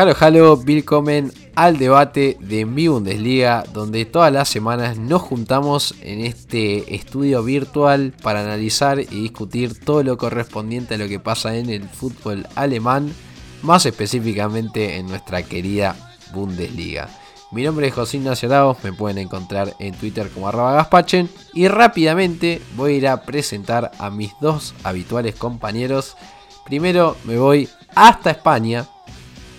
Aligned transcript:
Halo 0.00 0.14
Halo, 0.18 0.56
willkommen 0.56 1.30
al 1.54 1.76
debate 1.76 2.38
de 2.40 2.64
mi 2.64 2.88
Bundesliga, 2.88 3.64
donde 3.74 4.06
todas 4.06 4.32
las 4.32 4.48
semanas 4.48 4.96
nos 4.96 5.20
juntamos 5.20 5.94
en 6.00 6.20
este 6.20 6.94
estudio 6.94 7.42
virtual 7.42 8.14
para 8.22 8.40
analizar 8.40 8.98
y 8.98 9.04
discutir 9.04 9.78
todo 9.78 10.02
lo 10.02 10.16
correspondiente 10.16 10.94
a 10.94 10.96
lo 10.96 11.06
que 11.06 11.20
pasa 11.20 11.54
en 11.54 11.68
el 11.68 11.86
fútbol 11.86 12.46
alemán, 12.54 13.12
más 13.60 13.84
específicamente 13.84 14.96
en 14.96 15.06
nuestra 15.06 15.42
querida 15.42 15.94
Bundesliga. 16.32 17.10
Mi 17.52 17.64
nombre 17.64 17.88
es 17.88 17.92
José 17.92 18.16
Ignacio 18.16 18.78
me 18.82 18.94
pueden 18.94 19.18
encontrar 19.18 19.74
en 19.80 19.94
Twitter 19.94 20.30
como 20.30 20.48
arroba 20.48 20.72
gaspachen 20.72 21.28
y 21.52 21.68
rápidamente 21.68 22.62
voy 22.74 22.94
a 22.94 22.96
ir 22.96 23.08
a 23.08 23.20
presentar 23.20 23.92
a 23.98 24.08
mis 24.08 24.32
dos 24.40 24.72
habituales 24.82 25.34
compañeros. 25.34 26.16
Primero 26.64 27.18
me 27.24 27.36
voy 27.36 27.68
hasta 27.94 28.30
España 28.30 28.86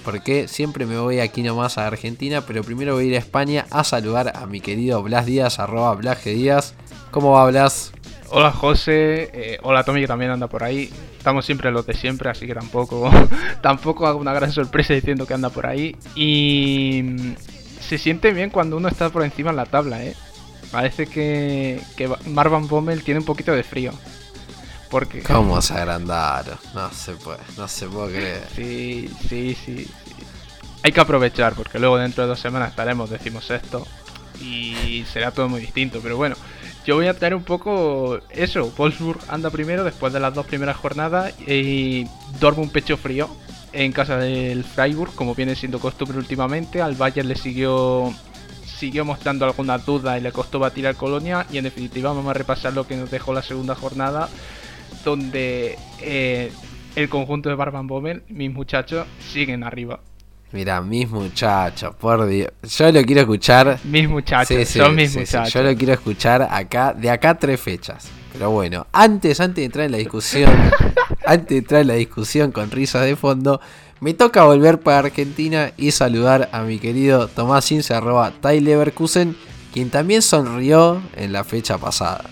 porque 0.03 0.47
siempre 0.47 0.85
me 0.85 0.97
voy 0.97 1.19
aquí 1.19 1.43
nomás 1.43 1.77
a 1.77 1.87
Argentina, 1.87 2.41
pero 2.41 2.63
primero 2.63 2.93
voy 2.93 3.05
a 3.05 3.07
ir 3.07 3.15
a 3.15 3.19
España 3.19 3.65
a 3.69 3.83
saludar 3.83 4.33
a 4.35 4.45
mi 4.45 4.61
querido 4.61 5.01
Blas 5.03 5.25
Díaz, 5.25 5.59
arroba 5.59 5.93
Blas 5.95 6.23
Díaz. 6.23 6.73
¿Cómo 7.11 7.31
va 7.31 7.49
Blas? 7.49 7.91
Hola 8.29 8.51
José, 8.51 9.29
eh, 9.33 9.57
hola 9.61 9.83
Tommy 9.83 10.01
que 10.01 10.07
también 10.07 10.31
anda 10.31 10.47
por 10.47 10.63
ahí. 10.63 10.89
Estamos 11.17 11.45
siempre 11.45 11.69
los 11.71 11.85
de 11.85 11.93
siempre, 11.93 12.29
así 12.29 12.47
que 12.47 12.53
tampoco, 12.53 13.11
tampoco 13.61 14.07
hago 14.07 14.19
una 14.19 14.33
gran 14.33 14.51
sorpresa 14.51 14.93
diciendo 14.93 15.27
que 15.27 15.33
anda 15.33 15.49
por 15.49 15.67
ahí. 15.67 15.95
Y 16.15 17.01
mm, 17.03 17.35
se 17.81 17.97
siente 17.97 18.31
bien 18.31 18.49
cuando 18.49 18.77
uno 18.77 18.87
está 18.87 19.09
por 19.09 19.23
encima 19.23 19.49
en 19.49 19.57
la 19.57 19.65
tabla, 19.65 20.03
¿eh? 20.03 20.15
Parece 20.71 21.07
que, 21.07 21.81
que 21.97 22.09
Marvan 22.27 22.67
Bommel 22.67 23.03
tiene 23.03 23.19
un 23.19 23.25
poquito 23.25 23.51
de 23.51 23.63
frío. 23.63 23.91
Porque... 24.91 25.23
¿Cómo 25.23 25.61
se 25.61 25.73
agrandaron? 25.73 26.57
No 26.75 26.91
se 26.91 27.13
puede, 27.13 27.39
no 27.57 27.65
se 27.69 27.87
puede 27.87 28.11
creer. 28.11 28.47
Sí, 28.53 29.09
sí, 29.29 29.55
sí, 29.55 29.87
Hay 30.83 30.91
que 30.91 30.99
aprovechar 30.99 31.53
porque 31.53 31.79
luego 31.79 31.97
dentro 31.97 32.23
de 32.23 32.27
dos 32.27 32.41
semanas 32.41 32.71
estaremos, 32.71 33.09
decimos 33.09 33.49
esto, 33.49 33.87
y 34.41 35.05
será 35.11 35.31
todo 35.31 35.47
muy 35.47 35.61
distinto. 35.61 36.01
Pero 36.03 36.17
bueno, 36.17 36.35
yo 36.85 36.95
voy 36.95 37.07
a 37.07 37.17
traer 37.17 37.35
un 37.35 37.43
poco 37.43 38.19
eso. 38.31 38.69
Wolfsburg 38.77 39.21
anda 39.29 39.49
primero 39.49 39.85
después 39.85 40.11
de 40.11 40.19
las 40.19 40.33
dos 40.33 40.45
primeras 40.45 40.75
jornadas 40.75 41.33
y 41.39 42.05
duerme 42.41 42.63
un 42.63 42.69
pecho 42.69 42.97
frío 42.97 43.33
en 43.71 43.93
casa 43.93 44.17
del 44.17 44.65
Freiburg, 44.65 45.15
como 45.15 45.35
viene 45.35 45.55
siendo 45.55 45.79
costumbre 45.79 46.17
últimamente. 46.17 46.81
Al 46.81 46.95
Bayern 46.95 47.29
le 47.29 47.37
siguió 47.37 48.13
siguió 48.65 49.05
mostrando 49.05 49.45
alguna 49.45 49.77
duda 49.77 50.17
y 50.17 50.21
le 50.21 50.33
costó 50.33 50.59
batir 50.59 50.85
al 50.85 50.97
Colonia. 50.97 51.45
Y 51.49 51.59
en 51.59 51.63
definitiva, 51.63 52.11
vamos 52.11 52.29
a 52.29 52.33
repasar 52.33 52.73
lo 52.73 52.85
que 52.85 52.97
nos 52.97 53.09
dejó 53.09 53.33
la 53.33 53.41
segunda 53.41 53.73
jornada 53.73 54.27
donde 55.03 55.77
eh, 56.01 56.51
el 56.95 57.09
conjunto 57.09 57.49
de 57.49 57.55
Barban 57.55 57.87
Bommel, 57.87 58.23
mis 58.29 58.51
muchachos, 58.51 59.07
siguen 59.19 59.63
arriba. 59.63 59.99
Mira, 60.51 60.81
mis 60.81 61.09
muchachos, 61.09 61.95
por 61.95 62.27
Dios. 62.27 62.51
Yo 62.63 62.91
lo 62.91 63.01
quiero 63.03 63.21
escuchar. 63.21 63.79
Mis 63.85 64.09
muchachos, 64.09 64.67
son 64.67 64.95
mis 64.95 65.15
muchachos. 65.15 65.53
Yo 65.53 65.63
lo 65.63 65.73
quiero 65.75 65.93
escuchar 65.93 66.41
acá, 66.41 66.93
de 66.93 67.09
acá 67.09 67.35
tres 67.35 67.59
fechas. 67.59 68.09
Pero 68.33 68.51
bueno, 68.51 68.85
antes, 68.91 69.39
antes 69.39 69.57
de 69.57 69.65
entrar 69.65 69.85
en 69.85 69.93
la 69.93 69.97
discusión, 69.97 70.51
antes 71.25 71.47
de 71.47 71.57
entrar 71.57 71.81
en 71.81 71.87
la 71.87 71.93
discusión 71.93 72.51
con 72.51 72.69
risas 72.69 73.05
de 73.05 73.15
fondo, 73.15 73.61
me 74.01 74.13
toca 74.13 74.43
volver 74.43 74.79
para 74.79 74.99
Argentina 74.99 75.71
y 75.77 75.91
saludar 75.91 76.49
a 76.51 76.63
mi 76.63 76.79
querido 76.79 77.27
Tomás 77.27 77.71
Ince, 77.71 77.93
arroba 77.93 78.33
Leverkusen, 78.43 79.37
quien 79.71 79.89
también 79.89 80.21
sonrió 80.21 81.01
en 81.15 81.31
la 81.31 81.43
fecha 81.43 81.77
pasada. 81.77 82.25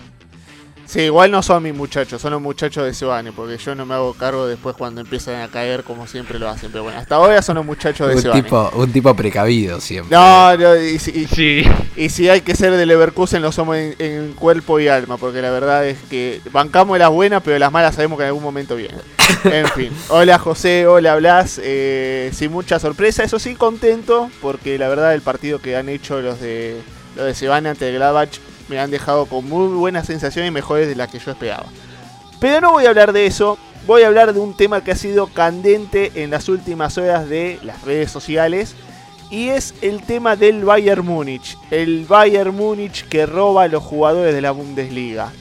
Sí, 0.90 1.02
igual 1.02 1.30
no 1.30 1.40
son 1.40 1.62
mis 1.62 1.72
muchachos, 1.72 2.20
son 2.20 2.32
los 2.32 2.42
muchachos 2.42 2.84
de 2.84 2.92
Sebane, 2.92 3.30
porque 3.30 3.56
yo 3.58 3.76
no 3.76 3.86
me 3.86 3.94
hago 3.94 4.12
cargo 4.12 4.48
después 4.48 4.74
cuando 4.74 5.00
empiezan 5.00 5.40
a 5.40 5.46
caer 5.46 5.84
como 5.84 6.08
siempre 6.08 6.36
lo 6.36 6.48
hacen. 6.48 6.72
Pero 6.72 6.82
bueno, 6.82 6.98
hasta 6.98 7.14
ahora 7.14 7.40
son 7.42 7.54
los 7.54 7.64
muchachos 7.64 8.08
de 8.08 8.28
un 8.28 8.42
Tipo, 8.42 8.72
un 8.74 8.90
tipo 8.90 9.14
precavido 9.14 9.80
siempre. 9.80 10.16
No, 10.16 10.52
y, 10.76 10.98
si, 10.98 11.28
sí. 11.28 11.62
y, 11.94 12.08
si 12.08 12.28
hay 12.28 12.40
que 12.40 12.56
ser 12.56 12.72
de 12.72 12.86
Leverkusen, 12.86 13.40
lo 13.40 13.52
somos 13.52 13.76
en, 13.76 14.32
cuerpo 14.32 14.80
y 14.80 14.88
alma, 14.88 15.16
porque 15.16 15.40
la 15.40 15.52
verdad 15.52 15.86
es 15.86 15.96
que 16.10 16.40
bancamos 16.50 16.98
las 16.98 17.10
buenas, 17.10 17.40
pero 17.44 17.56
las 17.60 17.70
malas 17.70 17.94
sabemos 17.94 18.18
que 18.18 18.24
en 18.24 18.28
algún 18.28 18.42
momento 18.42 18.74
vienen. 18.74 19.00
En 19.44 19.68
fin, 19.68 19.92
hola 20.08 20.40
José, 20.40 20.88
hola 20.88 21.14
Blas, 21.14 21.60
eh, 21.62 22.32
sin 22.34 22.50
mucha 22.50 22.80
sorpresa, 22.80 23.22
eso 23.22 23.38
sí, 23.38 23.54
contento, 23.54 24.28
porque 24.42 24.76
la 24.76 24.88
verdad 24.88 25.14
el 25.14 25.22
partido 25.22 25.60
que 25.60 25.76
han 25.76 25.88
hecho 25.88 26.20
los 26.20 26.40
de 26.40 26.80
los 27.14 27.26
de 27.26 27.34
Sebane 27.34 27.68
ante 27.68 27.88
el 27.88 27.94
Gladbach 27.94 28.40
me 28.70 28.78
han 28.78 28.90
dejado 28.90 29.26
con 29.26 29.46
muy 29.46 29.66
buenas 29.74 30.06
sensaciones 30.06 30.52
mejores 30.52 30.88
de 30.88 30.94
las 30.94 31.10
que 31.10 31.18
yo 31.18 31.32
esperaba. 31.32 31.66
Pero 32.40 32.60
no 32.60 32.72
voy 32.72 32.86
a 32.86 32.88
hablar 32.88 33.12
de 33.12 33.26
eso, 33.26 33.58
voy 33.86 34.02
a 34.02 34.06
hablar 34.06 34.32
de 34.32 34.40
un 34.40 34.56
tema 34.56 34.82
que 34.82 34.92
ha 34.92 34.96
sido 34.96 35.26
candente 35.26 36.12
en 36.14 36.30
las 36.30 36.48
últimas 36.48 36.96
horas 36.96 37.28
de 37.28 37.58
las 37.62 37.82
redes 37.82 38.10
sociales 38.10 38.76
y 39.28 39.48
es 39.48 39.74
el 39.82 40.02
tema 40.02 40.36
del 40.36 40.64
Bayern 40.64 41.04
Múnich. 41.04 41.58
El 41.70 42.06
Bayern 42.06 42.54
Múnich 42.54 43.06
que 43.08 43.26
roba 43.26 43.64
a 43.64 43.68
los 43.68 43.82
jugadores 43.82 44.34
de 44.34 44.40
la 44.40 44.52
Bundesliga. 44.52 45.32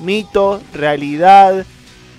Mito, 0.00 0.60
realidad, 0.74 1.64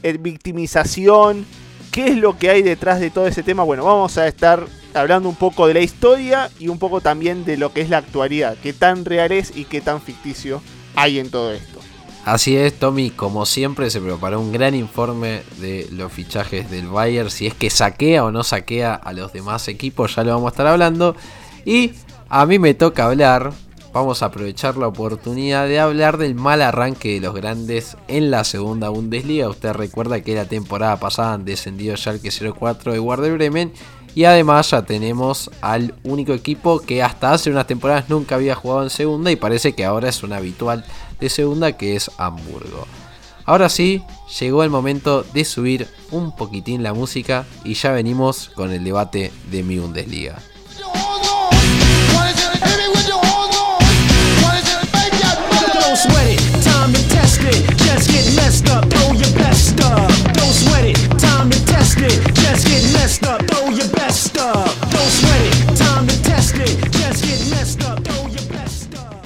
eh, 0.02 0.18
victimización. 0.20 1.46
¿Qué 1.92 2.08
es 2.08 2.18
lo 2.18 2.38
que 2.38 2.50
hay 2.50 2.62
detrás 2.62 3.00
de 3.00 3.10
todo 3.10 3.28
ese 3.28 3.44
tema? 3.44 3.64
Bueno, 3.64 3.86
vamos 3.86 4.18
a 4.18 4.28
estar 4.28 4.66
hablando 4.94 5.30
un 5.30 5.36
poco 5.36 5.68
de 5.68 5.74
la 5.74 5.82
historia 5.82 6.50
y 6.60 6.68
un 6.68 6.80
poco 6.80 7.02
también 7.02 7.46
de 7.46 7.58
lo 7.58 7.74
que 7.74 7.82
es 7.82 7.90
la 7.90 7.98
actualidad, 7.98 8.58
qué 8.62 8.74
tan 8.74 9.06
real 9.06 9.32
es 9.32 9.56
y 9.56 9.66
qué 9.66 9.82
tan 9.82 10.02
ficticio 10.02 10.62
hay 10.96 11.20
en 11.20 11.30
todo 11.30 11.52
esto. 11.54 11.80
Así 12.26 12.56
es, 12.56 12.80
Tommy, 12.80 13.10
como 13.10 13.46
siempre 13.46 13.90
se 13.90 14.00
preparó 14.00 14.40
un 14.40 14.54
gran 14.54 14.76
informe 14.76 15.42
de 15.60 15.90
los 15.92 16.12
fichajes 16.12 16.72
del 16.72 16.88
Bayern, 16.88 17.30
si 17.30 17.48
es 17.48 17.54
que 17.54 17.70
saquea 17.70 18.24
o 18.24 18.32
no 18.32 18.44
saquea 18.44 18.94
a 18.96 19.12
los 19.12 19.34
demás 19.34 19.68
equipos, 19.68 20.16
ya 20.16 20.24
lo 20.24 20.32
vamos 20.32 20.48
a 20.48 20.54
estar 20.54 20.68
hablando. 20.68 21.18
Y 21.66 21.92
a 22.30 22.46
mí 22.46 22.60
me 22.60 22.76
toca 22.76 23.08
hablar, 23.08 23.52
vamos 23.92 24.24
a 24.24 24.28
aprovechar 24.28 24.78
la 24.78 24.88
oportunidad 24.88 25.68
de 25.68 25.82
hablar 25.82 26.18
del 26.18 26.34
mal 26.34 26.62
arranque 26.62 27.16
de 27.16 27.20
los 27.20 27.36
grandes 27.36 27.98
en 28.08 28.32
la 28.32 28.46
segunda 28.46 28.88
Bundesliga. 28.88 29.50
Usted 29.50 29.74
recuerda 29.74 30.22
que 30.22 30.34
la 30.34 30.46
temporada 30.46 30.98
pasada 30.98 31.34
han 31.34 31.44
descendido 31.44 31.96
ya 31.96 32.12
el 32.12 32.22
que 32.22 32.32
04 32.32 32.94
de 32.94 33.00
Werder 33.00 33.34
Bremen 33.34 33.74
y 34.16 34.26
además 34.26 34.70
ya 34.70 34.84
tenemos 34.84 35.50
al 35.62 35.96
único 36.04 36.34
equipo 36.34 36.80
que 36.80 37.02
hasta 37.02 37.34
hace 37.34 37.50
unas 37.50 37.68
temporadas 37.68 38.10
nunca 38.10 38.36
había 38.36 38.56
jugado 38.56 38.84
en 38.84 38.90
segunda 38.90 39.32
y 39.32 39.36
parece 39.36 39.74
que 39.74 39.86
ahora 39.86 40.10
es 40.10 40.22
un 40.24 40.34
habitual 40.34 40.86
de 41.20 41.30
segunda 41.30 41.72
que 41.72 41.96
es 41.96 42.12
Hamburgo. 42.18 42.86
Ahora 43.46 43.70
sí, 43.70 44.04
llegó 44.40 44.64
el 44.64 44.70
momento 44.70 45.24
de 45.34 45.44
subir 45.44 45.88
un 46.12 46.36
poquitín 46.36 46.84
la 46.84 46.94
música 46.94 47.46
y 47.64 47.74
ya 47.74 47.92
venimos 47.92 48.50
con 48.56 48.72
el 48.72 48.84
debate 48.84 49.32
de 49.52 49.64
mi 49.64 49.80
Bundesliga. 49.80 50.40
your 63.84 63.94
best 63.94 64.38
up. 64.38 64.66
Don't 64.92 65.12
sweat 65.12 65.42
it, 65.42 65.78
time 65.78 66.08
to 66.08 66.24
test 66.24 66.56
it. 66.56 66.92
Just 66.92 67.24
get 67.24 67.40
messed 67.52 67.84
up, 67.84 68.04
throw 68.04 68.28
your 68.28 68.48
best 68.52 68.96
up. 68.96 69.26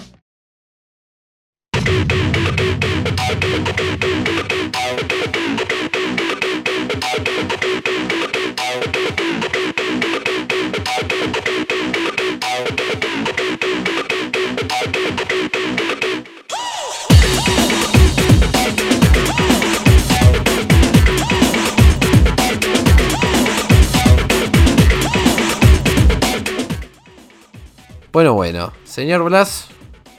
Señor 28.97 29.23
Blas, 29.23 29.69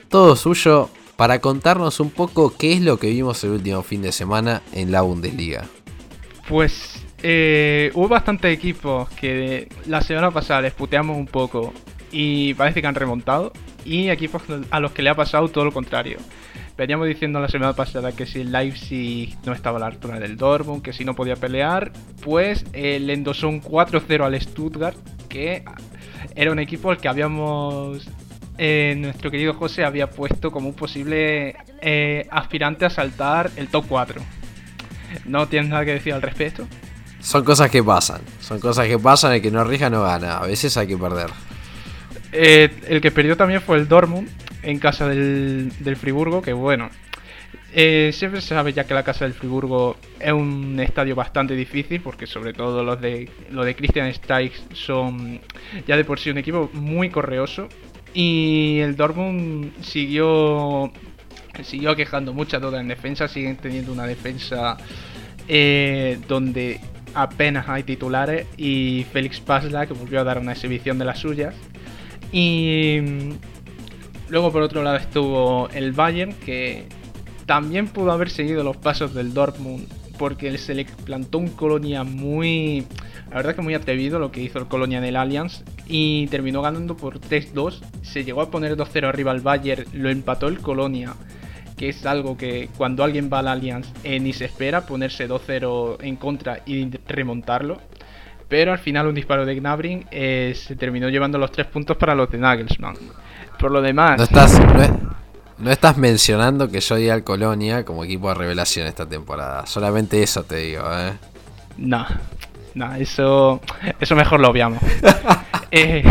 todo 0.08 0.36
suyo 0.36 0.88
para 1.16 1.40
contarnos 1.40 1.98
un 1.98 2.10
poco 2.10 2.56
qué 2.56 2.74
es 2.74 2.80
lo 2.80 2.96
que 2.96 3.08
vimos 3.08 3.42
el 3.42 3.50
último 3.50 3.82
fin 3.82 4.02
de 4.02 4.12
semana 4.12 4.62
en 4.72 4.92
la 4.92 5.00
Bundesliga. 5.00 5.64
Pues 6.48 7.04
eh, 7.24 7.90
hubo 7.94 8.06
bastantes 8.06 8.56
equipos 8.56 9.08
que 9.08 9.68
la 9.86 10.00
semana 10.00 10.30
pasada 10.30 10.60
les 10.60 10.74
puteamos 10.74 11.16
un 11.16 11.26
poco 11.26 11.74
y 12.12 12.54
parece 12.54 12.80
que 12.80 12.86
han 12.86 12.94
remontado. 12.94 13.52
Y 13.84 14.10
equipos 14.10 14.42
a 14.70 14.78
los 14.78 14.92
que 14.92 15.02
le 15.02 15.10
ha 15.10 15.16
pasado 15.16 15.48
todo 15.48 15.64
lo 15.64 15.72
contrario. 15.72 16.18
Veníamos 16.76 17.08
diciendo 17.08 17.40
la 17.40 17.48
semana 17.48 17.72
pasada 17.72 18.12
que 18.12 18.26
si 18.26 18.42
el 18.42 18.52
Leipzig 18.52 19.36
no 19.44 19.54
estaba 19.54 19.78
a 19.78 19.80
la 19.80 19.86
altura 19.86 20.20
del 20.20 20.36
Dortmund, 20.36 20.82
que 20.82 20.92
si 20.92 21.04
no 21.04 21.16
podía 21.16 21.34
pelear, 21.34 21.90
pues 22.22 22.64
eh, 22.74 23.00
le 23.00 23.14
endosó 23.14 23.48
un 23.48 23.60
4-0 23.60 24.24
al 24.24 24.40
Stuttgart, 24.40 24.96
que 25.28 25.64
era 26.36 26.52
un 26.52 26.60
equipo 26.60 26.92
al 26.92 26.98
que 26.98 27.08
habíamos 27.08 28.08
eh, 28.60 28.96
nuestro 28.98 29.30
querido 29.30 29.54
José 29.54 29.84
había 29.84 30.10
puesto 30.10 30.50
como 30.50 30.68
un 30.68 30.74
posible 30.74 31.54
eh, 31.80 32.26
aspirante 32.28 32.84
a 32.84 32.90
saltar 32.90 33.52
el 33.54 33.68
top 33.68 33.86
4. 33.88 34.20
¿No 35.26 35.46
tienes 35.46 35.70
nada 35.70 35.84
que 35.84 35.92
decir 35.92 36.12
al 36.12 36.22
respecto? 36.22 36.66
Son 37.20 37.44
cosas 37.44 37.70
que 37.70 37.82
pasan, 37.84 38.20
son 38.40 38.58
cosas 38.58 38.88
que 38.88 38.98
pasan, 38.98 39.32
el 39.32 39.42
que 39.42 39.52
no 39.52 39.60
arriesga 39.60 39.88
no 39.88 40.02
gana, 40.02 40.38
a 40.38 40.46
veces 40.46 40.76
hay 40.76 40.88
que 40.88 40.96
perder. 40.96 41.30
Eh, 42.32 42.68
el 42.88 43.00
que 43.00 43.12
perdió 43.12 43.36
también 43.36 43.60
fue 43.60 43.78
el 43.78 43.86
Dortmund 43.86 44.28
en 44.62 44.78
casa 44.80 45.08
del, 45.08 45.96
Friburgo, 45.96 46.42
que 46.42 46.52
bueno, 46.52 46.90
siempre 47.72 48.40
se 48.40 48.48
sabe 48.48 48.72
ya 48.72 48.84
que 48.84 48.94
la 48.94 49.04
casa 49.04 49.24
del 49.24 49.34
Friburgo 49.34 49.96
es 50.18 50.32
un 50.32 50.78
estadio 50.80 51.14
bastante 51.14 51.54
difícil, 51.54 52.00
porque 52.00 52.26
sobre 52.26 52.52
todo 52.52 52.82
los 52.82 53.00
de, 53.00 53.30
los 53.50 53.64
de 53.64 53.76
Christian 53.76 54.12
Strikes 54.12 54.58
son 54.72 55.40
ya 55.86 55.96
de 55.96 56.04
por 56.04 56.18
sí 56.18 56.30
un 56.30 56.38
equipo 56.38 56.70
muy 56.72 57.08
correoso. 57.08 57.68
Y 58.20 58.80
el 58.80 58.96
Dortmund 58.96 59.70
siguió 59.80 60.90
siguió 61.62 61.94
quejando 61.94 62.34
mucha 62.34 62.58
duda 62.58 62.80
en 62.80 62.88
defensa, 62.88 63.28
siguen 63.28 63.56
teniendo 63.58 63.92
una 63.92 64.08
defensa 64.08 64.76
eh, 65.46 66.18
donde 66.26 66.80
apenas 67.14 67.68
hay 67.68 67.84
titulares 67.84 68.48
y 68.56 69.06
Félix 69.12 69.38
Pasla 69.38 69.86
que 69.86 69.94
volvió 69.94 70.20
a 70.20 70.24
dar 70.24 70.38
una 70.38 70.50
exhibición 70.50 70.98
de 70.98 71.04
las 71.04 71.20
suyas. 71.20 71.54
Y 72.32 72.98
mm, 73.00 73.30
luego 74.30 74.50
por 74.50 74.62
otro 74.62 74.82
lado 74.82 74.96
estuvo 74.96 75.68
el 75.68 75.92
Bayern 75.92 76.32
que 76.32 76.86
también 77.46 77.86
pudo 77.86 78.10
haber 78.10 78.30
seguido 78.30 78.64
los 78.64 78.78
pasos 78.78 79.14
del 79.14 79.32
Dortmund 79.32 79.86
porque 80.18 80.58
se 80.58 80.74
le 80.74 80.84
plantó 80.84 81.38
un 81.38 81.48
Colonia 81.48 82.04
muy 82.04 82.86
la 83.30 83.36
verdad 83.36 83.54
que 83.54 83.62
muy 83.62 83.74
atrevido 83.74 84.18
lo 84.18 84.30
que 84.32 84.40
hizo 84.40 84.58
el 84.58 84.66
Colonia 84.66 84.98
en 84.98 85.04
el 85.04 85.16
Allianz 85.16 85.62
y 85.86 86.26
terminó 86.28 86.62
ganando 86.62 86.96
por 86.96 87.20
3-2. 87.20 87.80
Se 88.02 88.24
llegó 88.24 88.40
a 88.40 88.50
poner 88.50 88.76
2-0 88.76 89.06
arriba 89.06 89.32
al 89.32 89.40
Bayern, 89.40 89.84
lo 89.92 90.08
empató 90.08 90.48
el 90.48 90.60
Colonia, 90.60 91.14
que 91.76 91.90
es 91.90 92.06
algo 92.06 92.38
que 92.38 92.70
cuando 92.78 93.04
alguien 93.04 93.28
va 93.30 93.40
al 93.40 93.48
Allianz 93.48 93.92
eh, 94.02 94.18
ni 94.18 94.32
se 94.32 94.46
espera 94.46 94.86
ponerse 94.86 95.28
2-0 95.28 95.98
en 96.00 96.16
contra 96.16 96.60
y 96.64 96.90
remontarlo. 97.06 97.80
Pero 98.48 98.72
al 98.72 98.78
final 98.78 99.06
un 99.06 99.14
disparo 99.14 99.44
de 99.44 99.56
Gnabry 99.56 100.06
eh, 100.10 100.54
se 100.56 100.74
terminó 100.74 101.10
llevando 101.10 101.36
los 101.36 101.52
3 101.52 101.66
puntos 101.66 101.98
para 101.98 102.14
los 102.14 102.30
de 102.30 102.38
Nagelsmann. 102.38 102.96
Por 103.58 103.70
lo 103.70 103.82
demás... 103.82 104.16
No 104.16 104.24
estás, 104.24 104.58
no, 105.60 105.70
estás 105.70 105.96
mencionando 105.96 106.70
que 106.70 106.80
yo 106.80 106.96
di 106.96 107.08
al 107.08 107.24
Colonia 107.24 107.84
como 107.84 108.04
equipo 108.04 108.28
de 108.28 108.34
revelación 108.34 108.86
esta 108.86 109.06
temporada. 109.06 109.66
Solamente 109.66 110.22
eso 110.22 110.44
te 110.44 110.56
digo, 110.56 110.84
¿eh? 110.90 111.12
No, 111.76 112.06
no, 112.74 112.94
eso, 112.94 113.60
eso 114.00 114.16
mejor 114.16 114.40
lo 114.40 114.48
obviamos. 114.48 114.82
Eh, 115.70 116.02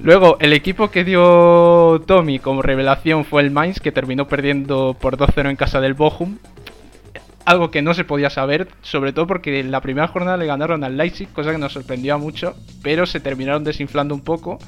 luego, 0.00 0.38
el 0.40 0.52
equipo 0.52 0.90
que 0.90 1.04
dio 1.04 2.02
Tommy 2.04 2.40
como 2.40 2.62
revelación 2.62 3.24
fue 3.24 3.42
el 3.42 3.52
Mainz, 3.52 3.78
que 3.78 3.92
terminó 3.92 4.26
perdiendo 4.26 4.96
por 5.00 5.16
2-0 5.16 5.50
en 5.50 5.54
casa 5.54 5.80
del 5.80 5.94
Bochum. 5.94 6.38
Algo 7.44 7.70
que 7.70 7.80
no 7.80 7.94
se 7.94 8.02
podía 8.02 8.28
saber, 8.28 8.66
sobre 8.82 9.12
todo 9.12 9.28
porque 9.28 9.60
en 9.60 9.70
la 9.70 9.80
primera 9.82 10.08
jornada 10.08 10.36
le 10.36 10.46
ganaron 10.46 10.82
al 10.82 10.96
Leipzig, 10.96 11.32
cosa 11.32 11.52
que 11.52 11.58
nos 11.58 11.74
sorprendió 11.74 12.18
mucho, 12.18 12.56
pero 12.82 13.06
se 13.06 13.20
terminaron 13.20 13.62
desinflando 13.62 14.16
un 14.16 14.22
poco. 14.22 14.58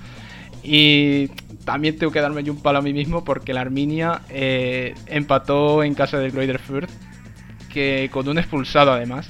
Y 0.62 1.28
también 1.64 1.96
tengo 1.96 2.12
que 2.12 2.20
darme 2.20 2.42
yo 2.42 2.52
un 2.52 2.62
palo 2.62 2.78
a 2.78 2.82
mí 2.82 2.92
mismo 2.92 3.24
porque 3.24 3.52
la 3.52 3.60
Arminia 3.60 4.22
eh, 4.28 4.94
empató 5.06 5.82
en 5.82 5.94
casa 5.94 6.18
del 6.18 6.32
Greuther 6.32 6.60
que 7.72 8.08
con 8.12 8.28
un 8.28 8.38
expulsado 8.38 8.92
además. 8.92 9.28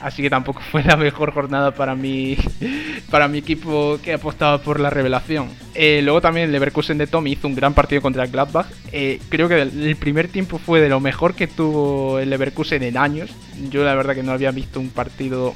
Así 0.00 0.22
que 0.22 0.30
tampoco 0.30 0.60
fue 0.70 0.84
la 0.84 0.96
mejor 0.96 1.32
jornada 1.32 1.72
para 1.72 1.94
mi, 1.94 2.36
para 3.10 3.26
mi 3.28 3.38
equipo 3.38 3.98
que 4.02 4.14
apostaba 4.14 4.58
por 4.58 4.78
la 4.78 4.90
revelación. 4.90 5.48
Eh, 5.74 6.00
luego 6.02 6.20
también 6.20 6.46
el 6.46 6.52
Leverkusen 6.52 6.98
de 6.98 7.06
Tommy 7.06 7.32
hizo 7.32 7.48
un 7.48 7.54
gran 7.54 7.74
partido 7.74 8.00
contra 8.00 8.24
el 8.24 8.30
Gladbach. 8.30 8.66
Eh, 8.92 9.20
creo 9.28 9.48
que 9.48 9.60
el, 9.60 9.96
primer 9.96 10.28
tiempo 10.28 10.58
fue 10.58 10.80
de 10.80 10.88
lo 10.88 11.00
mejor 11.00 11.34
que 11.34 11.46
tuvo 11.46 12.18
el 12.20 12.30
Leverkusen 12.30 12.82
en 12.82 12.96
años. 12.96 13.30
Yo 13.70 13.84
la 13.84 13.94
verdad 13.94 14.14
que 14.14 14.22
no 14.22 14.32
había 14.32 14.52
visto 14.52 14.78
un 14.78 14.90
partido 14.90 15.54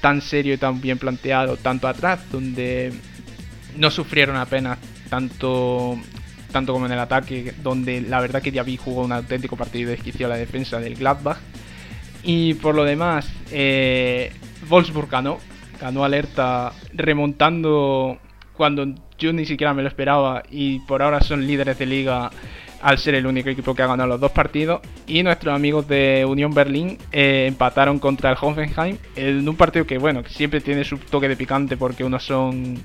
tan 0.00 0.22
serio 0.22 0.54
y 0.54 0.58
tan 0.58 0.80
bien 0.80 0.98
planteado, 0.98 1.56
tanto 1.56 1.88
atrás, 1.88 2.20
donde 2.30 2.92
no 3.76 3.90
sufrieron 3.90 4.36
apenas 4.36 4.78
tanto 5.08 5.98
tanto 6.54 6.72
como 6.72 6.86
en 6.86 6.92
el 6.92 7.00
ataque, 7.00 7.52
donde 7.64 8.00
la 8.00 8.20
verdad 8.20 8.40
que 8.40 8.52
Diaby 8.52 8.76
jugó 8.76 9.02
un 9.02 9.10
auténtico 9.10 9.56
partido 9.56 9.90
de 9.90 9.96
desquició 9.96 10.26
a 10.26 10.30
la 10.30 10.36
defensa 10.36 10.78
del 10.78 10.94
Gladbach. 10.94 11.38
Y 12.22 12.54
por 12.54 12.76
lo 12.76 12.84
demás, 12.84 13.28
eh, 13.50 14.32
Wolfsburg 14.68 15.10
ganó, 15.10 15.38
ganó 15.80 16.04
alerta 16.04 16.72
remontando 16.92 18.18
cuando 18.56 18.86
yo 19.18 19.32
ni 19.32 19.46
siquiera 19.46 19.74
me 19.74 19.82
lo 19.82 19.88
esperaba 19.88 20.44
y 20.48 20.78
por 20.80 21.02
ahora 21.02 21.20
son 21.20 21.44
líderes 21.44 21.76
de 21.76 21.86
liga 21.86 22.30
al 22.82 22.98
ser 22.98 23.14
el 23.16 23.26
único 23.26 23.48
equipo 23.48 23.74
que 23.74 23.82
ha 23.82 23.86
ganado 23.88 24.10
los 24.10 24.20
dos 24.20 24.30
partidos. 24.30 24.80
Y 25.06 25.22
nuestros 25.22 25.54
amigos 25.54 25.88
de 25.88 26.24
Unión 26.24 26.54
Berlín 26.54 26.98
eh, 27.10 27.46
empataron 27.48 27.98
contra 27.98 28.30
el 28.30 28.36
Hoffenheim 28.40 28.98
en 29.16 29.48
un 29.48 29.56
partido 29.56 29.86
que, 29.86 29.98
bueno, 29.98 30.22
siempre 30.28 30.60
tiene 30.60 30.84
su 30.84 30.98
toque 30.98 31.28
de 31.28 31.36
picante 31.36 31.76
porque 31.76 32.04
unos 32.04 32.24
son 32.24 32.78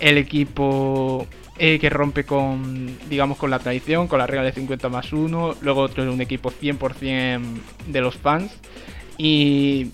el 0.00 0.18
equipo 0.18 1.26
eh, 1.58 1.78
que 1.78 1.90
rompe 1.90 2.24
con, 2.24 2.98
digamos, 3.08 3.38
con 3.38 3.50
la 3.50 3.58
tradición, 3.58 4.08
con 4.08 4.18
la 4.18 4.26
regla 4.26 4.44
de 4.44 4.52
50 4.52 4.88
más 4.88 5.12
1. 5.12 5.56
Luego 5.62 5.80
otro 5.80 6.04
es 6.04 6.12
un 6.12 6.20
equipo 6.20 6.50
100% 6.50 7.40
de 7.86 8.00
los 8.00 8.16
fans. 8.16 8.52
Y 9.18 9.90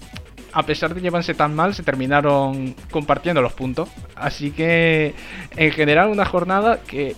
a 0.53 0.65
pesar 0.65 0.95
de 0.95 1.01
llevarse 1.01 1.35
tan 1.35 1.55
mal, 1.55 1.75
se 1.75 1.83
terminaron 1.83 2.75
compartiendo 2.91 3.43
los 3.43 3.53
puntos. 3.53 3.89
Así 4.17 4.51
que, 4.51 5.15
en 5.57 5.73
general, 5.73 6.11
una 6.11 6.25
jornada 6.25 6.81
que 6.83 7.15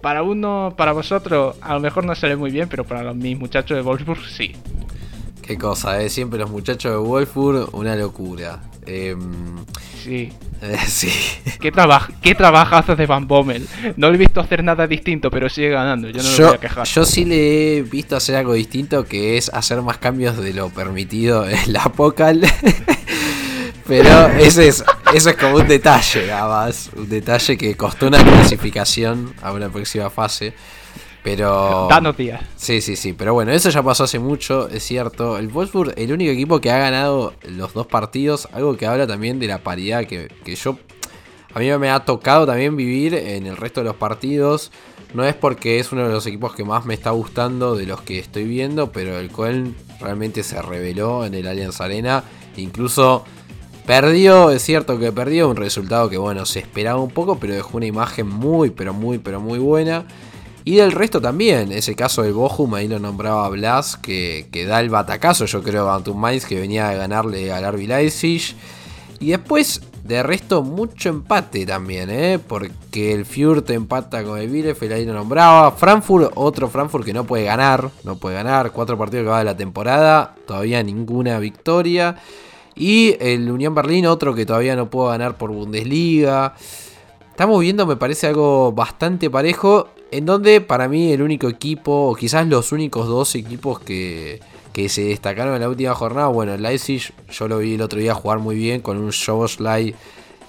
para 0.00 0.22
uno, 0.22 0.74
para 0.76 0.92
vosotros, 0.92 1.56
a 1.60 1.74
lo 1.74 1.80
mejor 1.80 2.04
no 2.04 2.14
sale 2.14 2.36
muy 2.36 2.50
bien, 2.50 2.68
pero 2.68 2.84
para 2.84 3.12
mis 3.12 3.38
muchachos 3.38 3.76
de 3.76 3.82
Wolfsburg 3.82 4.24
sí. 4.26 4.54
Qué 5.50 5.58
cosa, 5.58 6.00
¿eh? 6.00 6.08
Siempre 6.08 6.38
los 6.38 6.48
muchachos 6.48 6.92
de 6.92 6.98
Wolfsburg, 6.98 7.74
una 7.74 7.96
locura. 7.96 8.60
Em, 8.86 9.56
sí. 10.00 10.32
Eh, 10.62 10.76
sí. 10.86 11.10
¿Qué, 11.58 11.72
trabajo 11.72 12.12
¿Qué 12.20 12.34
trabajazo 12.34 12.94
de 12.94 13.06
Van 13.06 13.26
Bommel? 13.26 13.66
No 13.96 14.10
lo 14.10 14.14
he 14.14 14.18
visto 14.18 14.40
hacer 14.40 14.62
nada 14.62 14.86
distinto, 14.86 15.30
pero 15.30 15.48
sigue 15.48 15.70
ganando. 15.70 16.10
Yo 16.10 16.22
no 16.22 16.48
voy 16.48 16.54
a 16.54 16.60
quejar. 16.60 16.86
Yo 16.86 17.04
sí 17.06 17.24
le 17.24 17.78
he 17.78 17.82
visto 17.82 18.14
hacer 18.14 18.36
algo 18.36 18.52
distinto, 18.52 19.06
que 19.06 19.38
es 19.38 19.48
hacer 19.48 19.80
más 19.80 19.96
cambios 19.96 20.36
de 20.36 20.52
lo 20.52 20.68
permitido 20.68 21.48
en 21.48 21.72
la 21.72 21.84
Pocal. 21.84 22.42
pero 23.88 24.28
ese 24.38 24.68
es, 24.68 24.84
eso 25.14 25.30
es 25.30 25.36
como 25.36 25.56
un 25.56 25.66
detalle, 25.66 26.26
nada 26.26 26.66
más. 26.66 26.90
Un 26.94 27.08
detalle 27.08 27.56
que 27.56 27.74
costó 27.74 28.08
una 28.08 28.22
clasificación 28.22 29.32
a 29.40 29.52
una 29.52 29.70
próxima 29.70 30.10
fase. 30.10 30.52
Pero. 31.22 31.86
Danos 31.90 32.16
días. 32.16 32.42
Sí, 32.56 32.80
sí, 32.80 32.96
sí. 32.96 33.12
Pero 33.12 33.34
bueno, 33.34 33.52
eso 33.52 33.70
ya 33.70 33.82
pasó 33.82 34.04
hace 34.04 34.18
mucho, 34.18 34.68
es 34.68 34.82
cierto. 34.82 35.38
El 35.38 35.48
Wolfsburg, 35.48 35.94
el 35.96 36.12
único 36.12 36.30
equipo 36.30 36.60
que 36.60 36.70
ha 36.70 36.78
ganado 36.78 37.34
los 37.46 37.74
dos 37.74 37.86
partidos. 37.86 38.48
Algo 38.52 38.76
que 38.76 38.86
habla 38.86 39.06
también 39.06 39.38
de 39.38 39.46
la 39.46 39.58
paridad 39.58 40.04
que, 40.06 40.30
yo. 40.56 40.78
A 41.52 41.58
mí 41.58 41.66
me 41.78 41.90
ha 41.90 42.04
tocado 42.04 42.46
también 42.46 42.76
vivir 42.76 43.14
en 43.14 43.46
el 43.46 43.56
resto 43.56 43.80
de 43.80 43.86
los 43.86 43.96
partidos. 43.96 44.70
No 45.14 45.24
es 45.24 45.34
porque 45.34 45.80
es 45.80 45.90
uno 45.90 46.06
de 46.06 46.12
los 46.12 46.24
equipos 46.26 46.54
que 46.54 46.64
más 46.64 46.86
me 46.86 46.94
está 46.94 47.10
gustando 47.10 47.74
de 47.74 47.86
los 47.86 48.00
que 48.02 48.20
estoy 48.20 48.44
viendo, 48.44 48.92
pero 48.92 49.18
el 49.18 49.32
Köln 49.32 49.74
realmente 49.98 50.44
se 50.44 50.62
reveló 50.62 51.24
en 51.24 51.34
el 51.34 51.48
Allianz 51.48 51.80
Arena. 51.80 52.22
Incluso 52.56 53.24
perdió, 53.84 54.50
es 54.50 54.62
cierto 54.62 55.00
que 55.00 55.10
perdió, 55.10 55.48
un 55.48 55.56
resultado 55.56 56.08
que 56.08 56.16
bueno, 56.16 56.46
se 56.46 56.60
esperaba 56.60 57.00
un 57.00 57.10
poco, 57.10 57.40
pero 57.40 57.54
dejó 57.54 57.78
una 57.78 57.86
imagen 57.86 58.28
muy, 58.28 58.70
pero 58.70 58.94
muy, 58.94 59.18
pero 59.18 59.40
muy 59.40 59.58
buena. 59.58 60.06
Y 60.64 60.76
del 60.76 60.92
resto 60.92 61.20
también, 61.20 61.72
ese 61.72 61.94
caso 61.94 62.22
de 62.22 62.32
Bochum, 62.32 62.74
ahí 62.74 62.86
lo 62.86 62.98
nombraba 62.98 63.48
Blas, 63.48 63.96
que, 63.96 64.48
que 64.52 64.66
da 64.66 64.80
el 64.80 64.90
batacazo, 64.90 65.46
yo 65.46 65.62
creo, 65.62 66.02
un 66.06 66.20
Mainz 66.20 66.44
que 66.44 66.60
venía 66.60 66.90
a 66.90 66.94
ganarle 66.94 67.52
al 67.52 67.72
RB 67.72 67.86
Leipzig. 67.86 68.54
Y 69.20 69.30
después, 69.30 69.80
de 70.04 70.22
resto, 70.22 70.62
mucho 70.62 71.08
empate 71.08 71.64
también, 71.64 72.10
¿eh? 72.10 72.38
porque 72.38 73.12
el 73.12 73.24
Fürth 73.24 73.70
empata 73.70 74.22
con 74.24 74.38
el 74.38 74.48
Bielefeld, 74.48 74.92
ahí 74.92 75.04
lo 75.06 75.14
nombraba. 75.14 75.72
Frankfurt, 75.72 76.32
otro 76.34 76.68
Frankfurt 76.68 77.04
que 77.04 77.12
no 77.12 77.24
puede 77.24 77.44
ganar, 77.44 77.90
no 78.04 78.16
puede 78.16 78.36
ganar. 78.36 78.72
Cuatro 78.72 78.98
partidos 78.98 79.24
que 79.24 79.30
va 79.30 79.38
de 79.38 79.44
la 79.44 79.56
temporada, 79.56 80.34
todavía 80.46 80.82
ninguna 80.82 81.38
victoria. 81.38 82.16
Y 82.74 83.16
el 83.20 83.50
Unión 83.50 83.74
Berlín, 83.74 84.06
otro 84.06 84.34
que 84.34 84.46
todavía 84.46 84.74
no 84.74 84.90
puede 84.90 85.10
ganar 85.10 85.36
por 85.36 85.50
Bundesliga. 85.50 86.54
estamos 87.30 87.60
viendo, 87.60 87.86
me 87.86 87.96
parece 87.96 88.26
algo 88.26 88.72
bastante 88.72 89.30
parejo. 89.30 89.88
En 90.10 90.26
donde 90.26 90.60
para 90.60 90.88
mí 90.88 91.12
el 91.12 91.22
único 91.22 91.48
equipo, 91.48 92.10
o 92.10 92.14
quizás 92.14 92.46
los 92.46 92.72
únicos 92.72 93.06
dos 93.06 93.34
equipos 93.34 93.80
que, 93.80 94.40
que 94.72 94.88
se 94.88 95.04
destacaron 95.04 95.54
en 95.54 95.60
la 95.60 95.68
última 95.68 95.94
jornada, 95.94 96.28
bueno, 96.28 96.54
el 96.54 96.62
Leipzig 96.62 97.12
yo 97.30 97.48
lo 97.48 97.58
vi 97.58 97.74
el 97.74 97.82
otro 97.82 98.00
día 98.00 98.14
jugar 98.14 98.38
muy 98.38 98.56
bien 98.56 98.80
con 98.80 98.96
un 98.96 99.12
Slide 99.12 99.94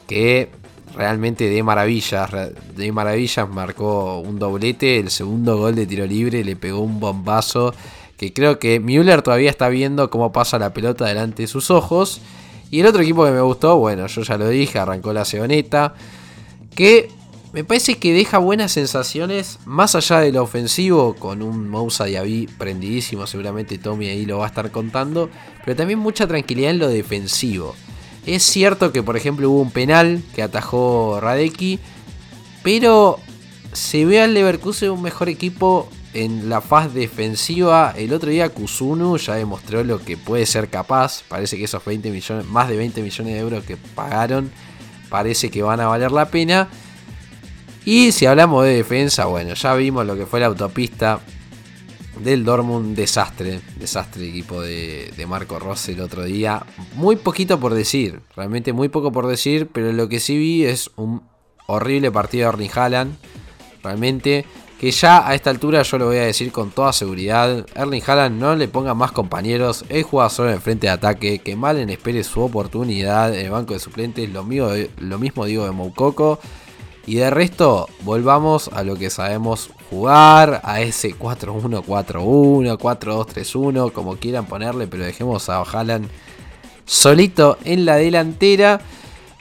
que 0.07 0.49
realmente 0.95 1.49
de 1.49 1.63
maravillas, 1.63 2.29
de 2.75 2.91
maravillas 2.91 3.49
marcó 3.49 4.19
un 4.19 4.39
doblete, 4.39 4.99
el 4.99 5.09
segundo 5.09 5.57
gol 5.57 5.75
de 5.75 5.85
tiro 5.85 6.05
libre 6.05 6.43
le 6.43 6.55
pegó 6.55 6.79
un 6.79 6.99
bombazo 6.99 7.73
que 8.21 8.33
creo 8.33 8.59
que 8.59 8.79
Müller 8.79 9.23
todavía 9.23 9.49
está 9.49 9.67
viendo 9.69 10.11
cómo 10.11 10.31
pasa 10.31 10.59
la 10.59 10.73
pelota 10.73 11.05
delante 11.05 11.41
de 11.41 11.47
sus 11.47 11.71
ojos. 11.71 12.21
Y 12.69 12.81
el 12.81 12.85
otro 12.85 13.01
equipo 13.01 13.25
que 13.25 13.31
me 13.31 13.41
gustó, 13.41 13.77
bueno, 13.77 14.05
yo 14.05 14.21
ya 14.21 14.37
lo 14.37 14.47
dije, 14.47 14.77
arrancó 14.77 15.11
la 15.11 15.25
Ceoneta, 15.25 15.95
que 16.75 17.09
me 17.53 17.63
parece 17.63 17.97
que 17.97 18.13
deja 18.13 18.37
buenas 18.37 18.71
sensaciones, 18.71 19.59
más 19.65 19.95
allá 19.95 20.19
de 20.19 20.31
lo 20.31 20.43
ofensivo, 20.43 21.15
con 21.15 21.41
un 21.41 21.69
Moussa 21.69 22.05
Diaby 22.05 22.47
prendidísimo, 22.57 23.27
seguramente 23.27 23.77
Tommy 23.77 24.07
ahí 24.07 24.25
lo 24.25 24.37
va 24.37 24.45
a 24.45 24.49
estar 24.49 24.71
contando, 24.71 25.29
pero 25.65 25.75
también 25.75 25.99
mucha 25.99 26.27
tranquilidad 26.27 26.71
en 26.71 26.79
lo 26.79 26.87
defensivo. 26.87 27.75
Es 28.25 28.43
cierto 28.43 28.91
que, 28.93 29.03
por 29.03 29.17
ejemplo, 29.17 29.49
hubo 29.49 29.61
un 29.61 29.71
penal 29.71 30.21
que 30.33 30.43
atajó 30.43 31.19
Radeki, 31.19 31.79
pero 32.63 33.19
se 33.73 34.05
ve 34.05 34.21
al 34.21 34.33
Leverkusen 34.33 34.91
un 34.91 35.01
mejor 35.01 35.27
equipo 35.27 35.89
en 36.13 36.49
la 36.49 36.61
faz 36.61 36.93
defensiva. 36.93 37.93
El 37.97 38.13
otro 38.13 38.29
día 38.29 38.49
Kusunu 38.49 39.17
ya 39.17 39.35
demostró 39.35 39.83
lo 39.83 39.99
que 39.99 40.17
puede 40.17 40.45
ser 40.45 40.69
capaz. 40.69 41.23
Parece 41.27 41.57
que 41.57 41.63
esos 41.63 41.83
20 41.83 42.11
millones, 42.11 42.45
más 42.45 42.69
de 42.69 42.77
20 42.77 43.01
millones 43.01 43.33
de 43.33 43.39
euros 43.39 43.63
que 43.63 43.77
pagaron, 43.77 44.51
parece 45.09 45.49
que 45.49 45.63
van 45.63 45.79
a 45.79 45.87
valer 45.87 46.11
la 46.11 46.29
pena. 46.29 46.69
Y 47.83 48.11
si 48.11 48.25
hablamos 48.27 48.63
de 48.65 48.75
defensa, 48.75 49.25
bueno, 49.25 49.53
ya 49.55 49.73
vimos 49.73 50.05
lo 50.05 50.15
que 50.15 50.25
fue 50.25 50.39
la 50.39 50.45
autopista 50.45 51.19
del 52.23 52.43
Dortmund, 52.43 52.95
desastre, 52.95 53.61
desastre 53.77 54.27
equipo 54.27 54.61
de, 54.61 55.11
Marco 55.27 55.59
Rossi 55.59 55.93
el 55.93 56.01
otro 56.01 56.23
día. 56.23 56.63
Muy 56.95 57.15
poquito 57.15 57.59
por 57.59 57.73
decir, 57.73 58.21
realmente 58.35 58.73
muy 58.73 58.89
poco 58.89 59.11
por 59.11 59.27
decir, 59.27 59.69
pero 59.71 59.91
lo 59.93 60.07
que 60.09 60.19
sí 60.19 60.37
vi 60.37 60.65
es 60.65 60.91
un 60.95 61.23
horrible 61.67 62.11
partido 62.11 62.47
de 62.47 62.53
Erling 62.53 62.71
Haaland, 62.75 63.15
realmente, 63.83 64.45
que 64.79 64.91
ya 64.91 65.27
a 65.27 65.33
esta 65.33 65.49
altura 65.49 65.81
yo 65.83 65.97
lo 65.97 66.07
voy 66.07 66.17
a 66.17 66.23
decir 66.23 66.51
con 66.51 66.69
toda 66.71 66.93
seguridad, 66.93 67.65
Erling 67.75 68.03
Haaland 68.05 68.39
no 68.39 68.55
le 68.55 68.67
ponga 68.67 68.93
más 68.93 69.11
compañeros, 69.11 69.85
él 69.89 70.03
juega 70.03 70.29
solo 70.29 70.49
en 70.49 70.55
el 70.55 70.61
frente 70.61 70.87
de 70.87 70.93
ataque, 70.93 71.39
que 71.39 71.55
Malen 71.55 71.89
espere 71.89 72.23
su 72.23 72.41
oportunidad 72.41 73.33
en 73.33 73.45
el 73.45 73.51
banco 73.51 73.73
de 73.73 73.79
suplentes, 73.79 74.29
lo, 74.29 74.45
lo 74.99 75.19
mismo 75.19 75.45
digo 75.45 75.65
de 75.65 75.71
Moukoko. 75.71 76.39
Y 77.05 77.15
de 77.15 77.29
resto, 77.31 77.89
volvamos 78.01 78.69
a 78.73 78.83
lo 78.83 78.95
que 78.95 79.09
sabemos 79.09 79.71
jugar, 79.89 80.61
a 80.63 80.81
ese 80.81 81.15
4-1-4-1, 81.15 82.77
4-2-3-1, 82.77 83.91
como 83.91 84.17
quieran 84.17 84.45
ponerle, 84.45 84.87
pero 84.87 85.03
dejemos 85.03 85.49
a 85.49 85.61
Haaland 85.61 86.07
solito 86.85 87.57
en 87.63 87.85
la 87.85 87.95
delantera. 87.95 88.81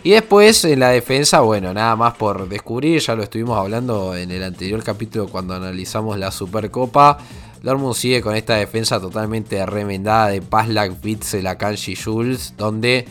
Y 0.03 0.11
después 0.13 0.65
en 0.65 0.81
la 0.81 0.89
defensa, 0.89 1.41
bueno, 1.41 1.75
nada 1.75 1.95
más 1.95 2.15
por 2.15 2.49
descubrir, 2.49 3.01
ya 3.01 3.15
lo 3.15 3.23
estuvimos 3.23 3.59
hablando 3.59 4.17
en 4.17 4.31
el 4.31 4.43
anterior 4.43 4.83
capítulo 4.83 5.29
cuando 5.29 5.55
analizamos 5.55 6.19
la 6.19 6.31
Supercopa. 6.31 7.19
Dortmund 7.63 7.95
sigue 7.95 8.23
con 8.23 8.35
esta 8.35 8.55
defensa 8.55 8.99
totalmente 8.99 9.65
remendada 9.67 10.29
de 10.29 10.41
Pazlak, 10.41 11.05
Witzel, 11.05 11.47
Akanji, 11.47 11.95
Jules, 11.95 12.55
donde 12.57 13.07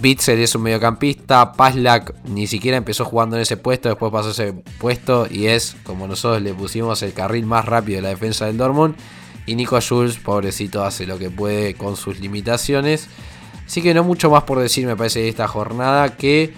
Bitzel 0.00 0.40
es 0.40 0.54
un 0.54 0.62
mediocampista, 0.62 1.52
Paslak 1.52 2.14
ni 2.24 2.46
siquiera 2.46 2.76
empezó 2.76 3.04
jugando 3.04 3.36
en 3.36 3.42
ese 3.42 3.56
puesto, 3.56 3.88
después 3.88 4.12
pasó 4.12 4.30
ese 4.30 4.52
puesto 4.78 5.26
y 5.30 5.46
es, 5.46 5.76
como 5.84 6.06
nosotros 6.06 6.42
le 6.42 6.52
pusimos, 6.52 7.02
el 7.02 7.12
carril 7.12 7.46
más 7.46 7.64
rápido 7.64 7.96
de 7.96 8.02
la 8.02 8.08
defensa 8.08 8.46
del 8.46 8.56
Dortmund. 8.56 8.96
Y 9.46 9.56
Nico 9.56 9.80
Schulz, 9.80 10.18
pobrecito, 10.18 10.84
hace 10.84 11.06
lo 11.06 11.18
que 11.18 11.30
puede 11.30 11.74
con 11.74 11.96
sus 11.96 12.18
limitaciones. 12.18 13.08
Así 13.66 13.82
que 13.82 13.94
no 13.94 14.04
mucho 14.04 14.30
más 14.30 14.44
por 14.44 14.58
decir, 14.58 14.86
me 14.86 14.96
parece, 14.96 15.20
de 15.20 15.28
esta 15.28 15.48
jornada 15.48 16.16
que 16.16 16.54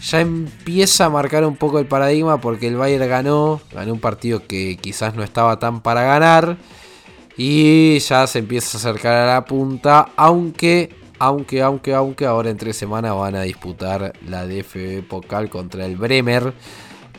ya 0.00 0.20
empieza 0.20 1.06
a 1.06 1.10
marcar 1.10 1.44
un 1.44 1.56
poco 1.56 1.78
el 1.78 1.86
paradigma 1.86 2.40
porque 2.40 2.68
el 2.68 2.76
Bayern 2.76 3.08
ganó, 3.08 3.60
ganó 3.72 3.92
un 3.92 4.00
partido 4.00 4.46
que 4.46 4.76
quizás 4.76 5.14
no 5.14 5.22
estaba 5.22 5.58
tan 5.58 5.80
para 5.80 6.02
ganar. 6.02 6.56
Y 7.36 7.98
ya 8.00 8.26
se 8.26 8.40
empieza 8.40 8.76
a 8.76 8.80
acercar 8.80 9.14
a 9.14 9.34
la 9.34 9.44
punta, 9.44 10.10
aunque 10.16 10.90
aunque, 11.18 11.62
aunque, 11.62 11.94
aunque 11.94 12.26
ahora 12.26 12.50
en 12.50 12.56
tres 12.56 12.76
semanas 12.76 13.14
van 13.16 13.34
a 13.34 13.42
disputar 13.42 14.12
la 14.26 14.46
DFB 14.46 15.06
Pokal 15.06 15.48
contra 15.50 15.84
el 15.84 15.96
Bremer. 15.96 16.52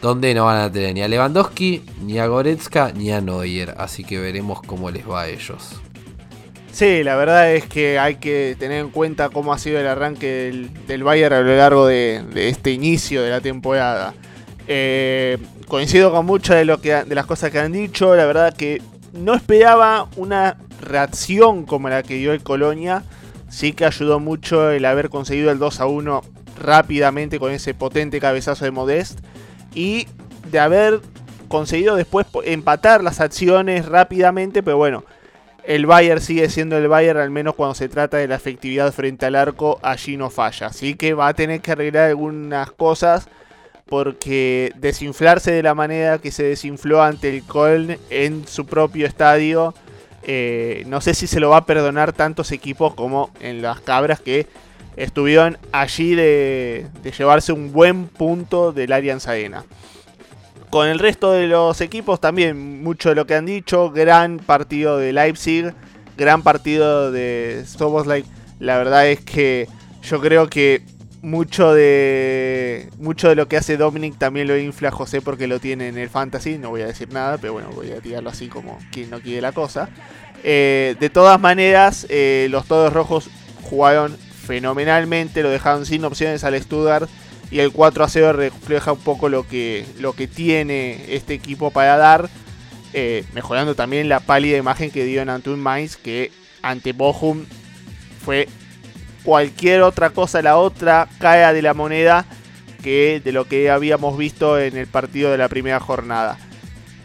Donde 0.02 0.34
no 0.34 0.46
van 0.46 0.62
a 0.62 0.72
tener 0.72 0.94
ni 0.94 1.02
a 1.02 1.10
Lewandowski, 1.10 1.84
ni 2.04 2.20
a 2.20 2.28
Goretzka, 2.28 2.94
ni 2.94 3.12
a 3.12 3.20
Neuer. 3.20 3.76
Así 3.78 4.06
que 4.06 4.18
veremos 4.18 4.62
cómo 4.62 4.90
les 4.92 5.08
va 5.08 5.24
a 5.24 5.28
ellos. 5.28 5.82
Sí, 6.72 7.04
la 7.04 7.18
verdad 7.18 7.54
es 7.54 7.66
que 7.66 8.00
hay 8.00 8.16
que 8.16 8.56
tener 8.58 8.80
en 8.80 8.92
cuenta 8.92 9.28
cómo 9.28 9.52
ha 9.52 9.58
sido 9.58 9.78
el 9.78 9.88
arranque 9.88 10.70
del, 10.88 11.04
Bayern 11.04 11.36
a 11.36 11.42
lo 11.42 11.58
largo 11.58 11.86
de, 11.86 12.24
este 12.36 12.72
inicio 12.72 13.22
de 13.22 13.30
la 13.30 13.42
temporada. 13.42 14.14
Eh, 14.68 15.38
coincido 15.68 16.14
con 16.14 16.26
muchas 16.26 16.56
de, 16.56 16.64
lo 16.66 16.80
que, 16.80 16.94
de 17.04 17.16
las 17.16 17.26
cosas 17.26 17.52
que 17.52 17.60
han 17.60 17.74
dicho. 17.74 18.16
La 18.16 18.26
verdad 18.26 18.56
que 18.56 18.82
no 19.12 19.34
esperaba 19.34 20.08
una 20.16 20.56
reacción 20.80 21.66
como 21.66 21.90
la 21.90 22.04
que 22.04 22.14
dio 22.14 22.32
el 22.32 22.42
Colonia 22.42 23.04
Sí 23.50 23.74
que 23.74 23.86
ayudó 23.86 24.20
mucho 24.20 24.72
el 24.72 24.86
haber 24.86 25.10
conseguido 25.10 25.52
el 25.52 25.60
2 25.60 25.80
a 25.82 25.88
1 25.88 26.22
rápidamente 26.62 27.40
con 27.40 27.52
ese 27.52 27.74
potente 27.74 28.20
cabezazo 28.20 28.66
de 28.66 28.72
Modest. 28.72 29.20
Y 29.74 30.08
de 30.52 30.60
haber 30.60 31.02
conseguido 31.48 31.96
después 31.96 32.28
empatar 32.46 33.04
las 33.04 33.20
acciones 33.20 33.86
rápidamente. 33.86 34.64
Pero 34.64 34.78
bueno, 34.78 35.04
el 35.66 35.86
Bayern 35.86 36.22
sigue 36.22 36.50
siendo 36.50 36.78
el 36.78 36.88
Bayern, 36.88 37.20
al 37.20 37.32
menos 37.32 37.56
cuando 37.56 37.76
se 37.76 37.90
trata 37.90 38.18
de 38.18 38.28
la 38.28 38.36
efectividad 38.36 38.94
frente 38.94 39.26
al 39.26 39.36
arco, 39.36 39.80
allí 39.82 40.16
no 40.16 40.30
falla. 40.30 40.68
Así 40.68 40.96
que 40.96 41.14
va 41.14 41.28
a 41.28 41.34
tener 41.34 41.62
que 41.62 41.72
arreglar 41.72 42.10
algunas 42.10 42.72
cosas. 42.72 43.28
Porque 43.86 44.72
desinflarse 44.76 45.52
de 45.52 45.64
la 45.64 45.74
manera 45.74 46.20
que 46.20 46.30
se 46.30 46.44
desinfló 46.44 47.02
ante 47.02 47.36
el 47.36 47.44
Köln 47.44 47.98
en 48.12 48.48
su 48.48 48.68
propio 48.68 49.08
estadio 49.08 49.74
eh, 50.32 50.84
no 50.86 51.02
sé 51.02 51.16
si 51.16 51.26
se 51.26 51.40
lo 51.40 51.50
va 51.50 51.58
a 51.58 51.66
perdonar 51.66 52.14
tantos 52.14 52.52
equipos 52.52 52.94
como 52.94 53.32
en 53.40 53.64
las 53.64 53.80
cabras 53.80 54.20
que 54.20 54.46
estuvieron 54.96 55.58
allí 55.72 56.14
de, 56.14 56.86
llevarse 57.18 57.52
un 57.52 57.72
buen 57.72 58.06
punto 58.06 58.72
del 58.72 58.94
Allianz 58.94 59.28
Arena. 59.28 59.66
Con 60.70 60.88
el 60.88 61.00
resto 61.00 61.32
de 61.32 61.48
los 61.48 61.82
equipos 61.82 62.22
también 62.22 62.84
mucho 62.84 63.10
de 63.10 63.16
lo 63.16 63.26
que 63.26 63.34
han 63.34 63.48
dicho, 63.48 63.90
gran 63.90 64.38
partido 64.38 65.00
de 65.00 65.14
Leipzig, 65.14 65.74
gran 66.16 66.44
partido 66.44 67.12
de 67.12 67.64
Soboslai. 67.66 68.24
La 68.60 68.78
verdad 68.78 69.08
es 69.08 69.22
que 69.22 69.68
yo 70.04 70.22
creo 70.22 70.48
que 70.48 70.84
mucho 71.22 71.74
de 71.74 72.90
mucho 72.98 73.30
de 73.30 73.36
lo 73.36 73.48
que 73.48 73.58
hace 73.58 73.78
Dominic 73.78 74.18
también 74.18 74.48
lo 74.48 74.58
infla 74.58 74.92
José 74.92 75.22
porque 75.22 75.48
lo 75.48 75.60
tiene 75.60 75.88
en 75.88 75.98
el 75.98 76.10
fantasy. 76.10 76.58
No 76.58 76.70
voy 76.70 76.82
a 76.82 76.88
decir 76.88 77.12
nada, 77.12 77.38
pero 77.38 77.54
bueno, 77.54 77.70
voy 77.74 77.92
a 77.92 78.02
tirarlo 78.02 78.30
así 78.30 78.48
como 78.48 78.78
quien 78.92 79.10
no 79.10 79.20
quiere 79.22 79.42
la 79.42 79.52
cosa. 79.52 79.90
Eh, 80.44 80.96
de 81.00 81.10
todas 81.10 81.40
maneras, 81.40 82.06
eh, 82.10 82.48
los 82.50 82.66
todos 82.66 82.94
rojos 82.94 83.30
jugaron 83.64 84.18
fenomenalmente, 84.18 85.44
lo 85.44 85.50
dejaron 85.50 85.86
sin 85.86 86.06
opciones 86.06 86.44
al 86.44 86.60
Stuttgart 86.62 87.10
y 87.52 87.60
el 87.60 87.72
4 87.72 88.04
a 88.04 88.10
0 88.10 88.34
refleja 88.34 88.94
un 88.94 89.00
poco 89.00 89.30
lo 89.30 89.48
que, 89.48 89.86
lo 90.00 90.14
que 90.14 90.28
tiene 90.28 91.04
este 91.14 91.34
equipo 91.34 91.72
para 91.72 91.98
dar, 91.98 92.30
eh, 92.94 93.26
mejorando 93.34 93.76
también 93.76 94.08
la 94.10 94.20
pálida 94.20 94.58
imagen 94.58 94.92
que 94.92 95.04
dio 95.04 95.22
en 95.22 95.30
Antun 95.30 95.60
Mainz, 95.60 95.98
que 95.98 96.32
ante 96.62 96.94
Bochum 96.94 97.46
fue 98.24 98.48
cualquier 99.30 99.84
otra 99.84 100.10
cosa, 100.10 100.42
la 100.42 100.58
otra 100.58 101.08
cae 101.20 101.54
de 101.54 101.62
la 101.62 101.76
moneda 101.76 102.26
que 102.82 103.22
de 103.24 103.32
lo 103.32 103.46
que 103.46 103.70
habíamos 103.70 104.18
visto 104.18 104.58
en 104.58 104.76
el 104.76 104.88
partido 104.88 105.30
de 105.30 105.38
la 105.38 105.48
primera 105.48 105.80
jornada. 105.80 106.40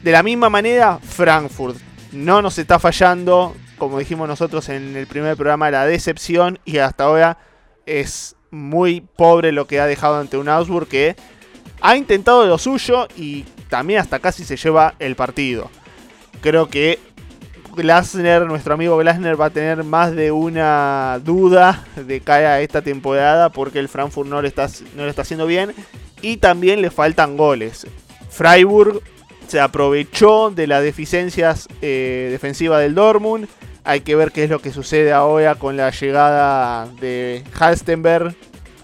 De 0.02 0.11
la 0.11 0.23
misma 0.23 0.49
manera, 0.49 0.99
Frankfurt 1.02 1.76
no 2.12 2.40
nos 2.40 2.57
está 2.57 2.78
fallando, 2.78 3.54
como 3.76 3.99
dijimos 3.99 4.26
nosotros 4.26 4.71
en 4.71 4.97
el 4.97 5.07
primer 5.07 5.37
programa, 5.37 5.71
la 5.71 5.85
decepción 5.85 6.59
y 6.64 6.78
hasta 6.78 7.04
ahora 7.04 7.37
es 7.85 8.37
muy 8.50 9.02
pobre 9.02 9.52
lo 9.52 9.66
que 9.66 9.78
ha 9.78 9.87
dejado 9.87 10.19
ante 10.19 10.38
un 10.38 10.49
Augsburg 10.49 10.88
que 10.88 11.16
ha 11.83 11.95
intentado 11.95 12.47
lo 12.47 12.57
suyo 12.57 13.07
y 13.19 13.45
también 13.69 14.00
hasta 14.00 14.19
casi 14.19 14.47
se 14.47 14.57
lleva 14.57 14.95
el 14.99 15.14
partido. 15.14 15.71
Creo 16.40 16.71
que 16.71 16.99
Glasner, 17.75 18.47
nuestro 18.47 18.75
amigo 18.75 18.97
Glasner, 18.97 19.40
va 19.40 19.47
a 19.47 19.50
tener 19.50 19.85
más 19.85 20.14
de 20.14 20.33
una 20.33 21.21
duda 21.25 21.85
de 21.97 22.21
cara 22.21 22.54
a 22.54 22.61
esta 22.61 22.83
temporada 22.83 23.50
porque 23.50 23.78
el 23.78 23.88
Frankfurt 23.88 24.28
no 24.28 24.40
le 24.43 24.49
está, 24.49 24.69
no 24.97 25.07
está 25.07 25.23
haciendo 25.23 25.47
bien 25.47 25.73
y 26.23 26.38
también 26.38 26.81
le 26.83 26.90
faltan 26.90 27.37
goles. 27.37 27.87
Freiburg 28.31 29.00
se 29.47 29.61
aprovechó 29.61 30.50
de 30.50 30.66
las 30.66 30.83
deficiencias 30.83 31.69
eh, 31.83 32.28
defensivas 32.31 32.81
del 32.81 32.95
Dortmund. 32.95 33.49
Hay 33.85 34.00
que 34.00 34.16
ver 34.16 34.33
qué 34.33 34.45
es 34.45 34.50
lo 34.50 34.61
que 34.61 34.73
sucede 34.73 35.12
ahora 35.12 35.54
con 35.57 35.76
la 35.76 35.90
llegada 35.90 36.87
de 37.00 37.45
Halstenberg 37.59 38.35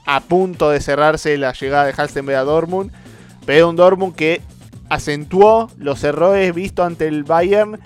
a 0.04 0.20
punto 0.20 0.70
de 0.70 0.80
cerrarse 0.80 1.38
la 1.38 1.52
llegada 1.52 1.86
de 1.86 1.94
Halstenberg 1.96 2.38
a 2.38 2.44
Dortmund, 2.44 2.92
pero 3.46 3.68
un 3.68 3.76
Dortmund 3.76 4.14
que 4.14 4.40
acentuó 4.88 5.70
los 5.78 6.04
errores 6.04 6.54
vistos 6.54 6.86
ante 6.86 7.06
el 7.06 7.24
Bayern 7.24 7.80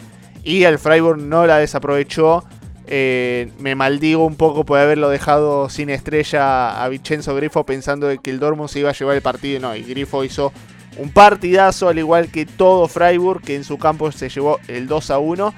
y 0.44 0.64
el 0.64 0.78
Freiburg 0.78 1.18
no 1.18 1.46
la 1.46 1.58
desaprovechó. 1.58 2.44
Eh, 2.86 3.50
me 3.58 3.74
maldigo 3.74 4.26
un 4.26 4.36
poco 4.36 4.64
por 4.64 4.78
haberlo 4.78 5.08
dejado 5.08 5.70
sin 5.70 5.88
estrella 5.88 6.84
a 6.84 6.88
Vincenzo 6.90 7.34
Grifo 7.34 7.64
pensando 7.64 8.06
de 8.06 8.18
que 8.18 8.30
el 8.30 8.38
Dortmund 8.38 8.68
se 8.68 8.80
iba 8.80 8.90
a 8.90 8.92
llevar 8.92 9.16
el 9.16 9.22
partido. 9.22 9.58
No, 9.60 9.74
y 9.74 9.82
Grifo 9.82 10.22
hizo 10.22 10.52
un 10.98 11.10
partidazo 11.10 11.88
al 11.88 11.98
igual 11.98 12.28
que 12.28 12.46
todo 12.46 12.86
Freiburg 12.86 13.40
que 13.42 13.56
en 13.56 13.64
su 13.64 13.78
campo 13.78 14.12
se 14.12 14.28
llevó 14.28 14.60
el 14.68 14.86
2 14.86 15.10
a 15.10 15.18
1. 15.18 15.54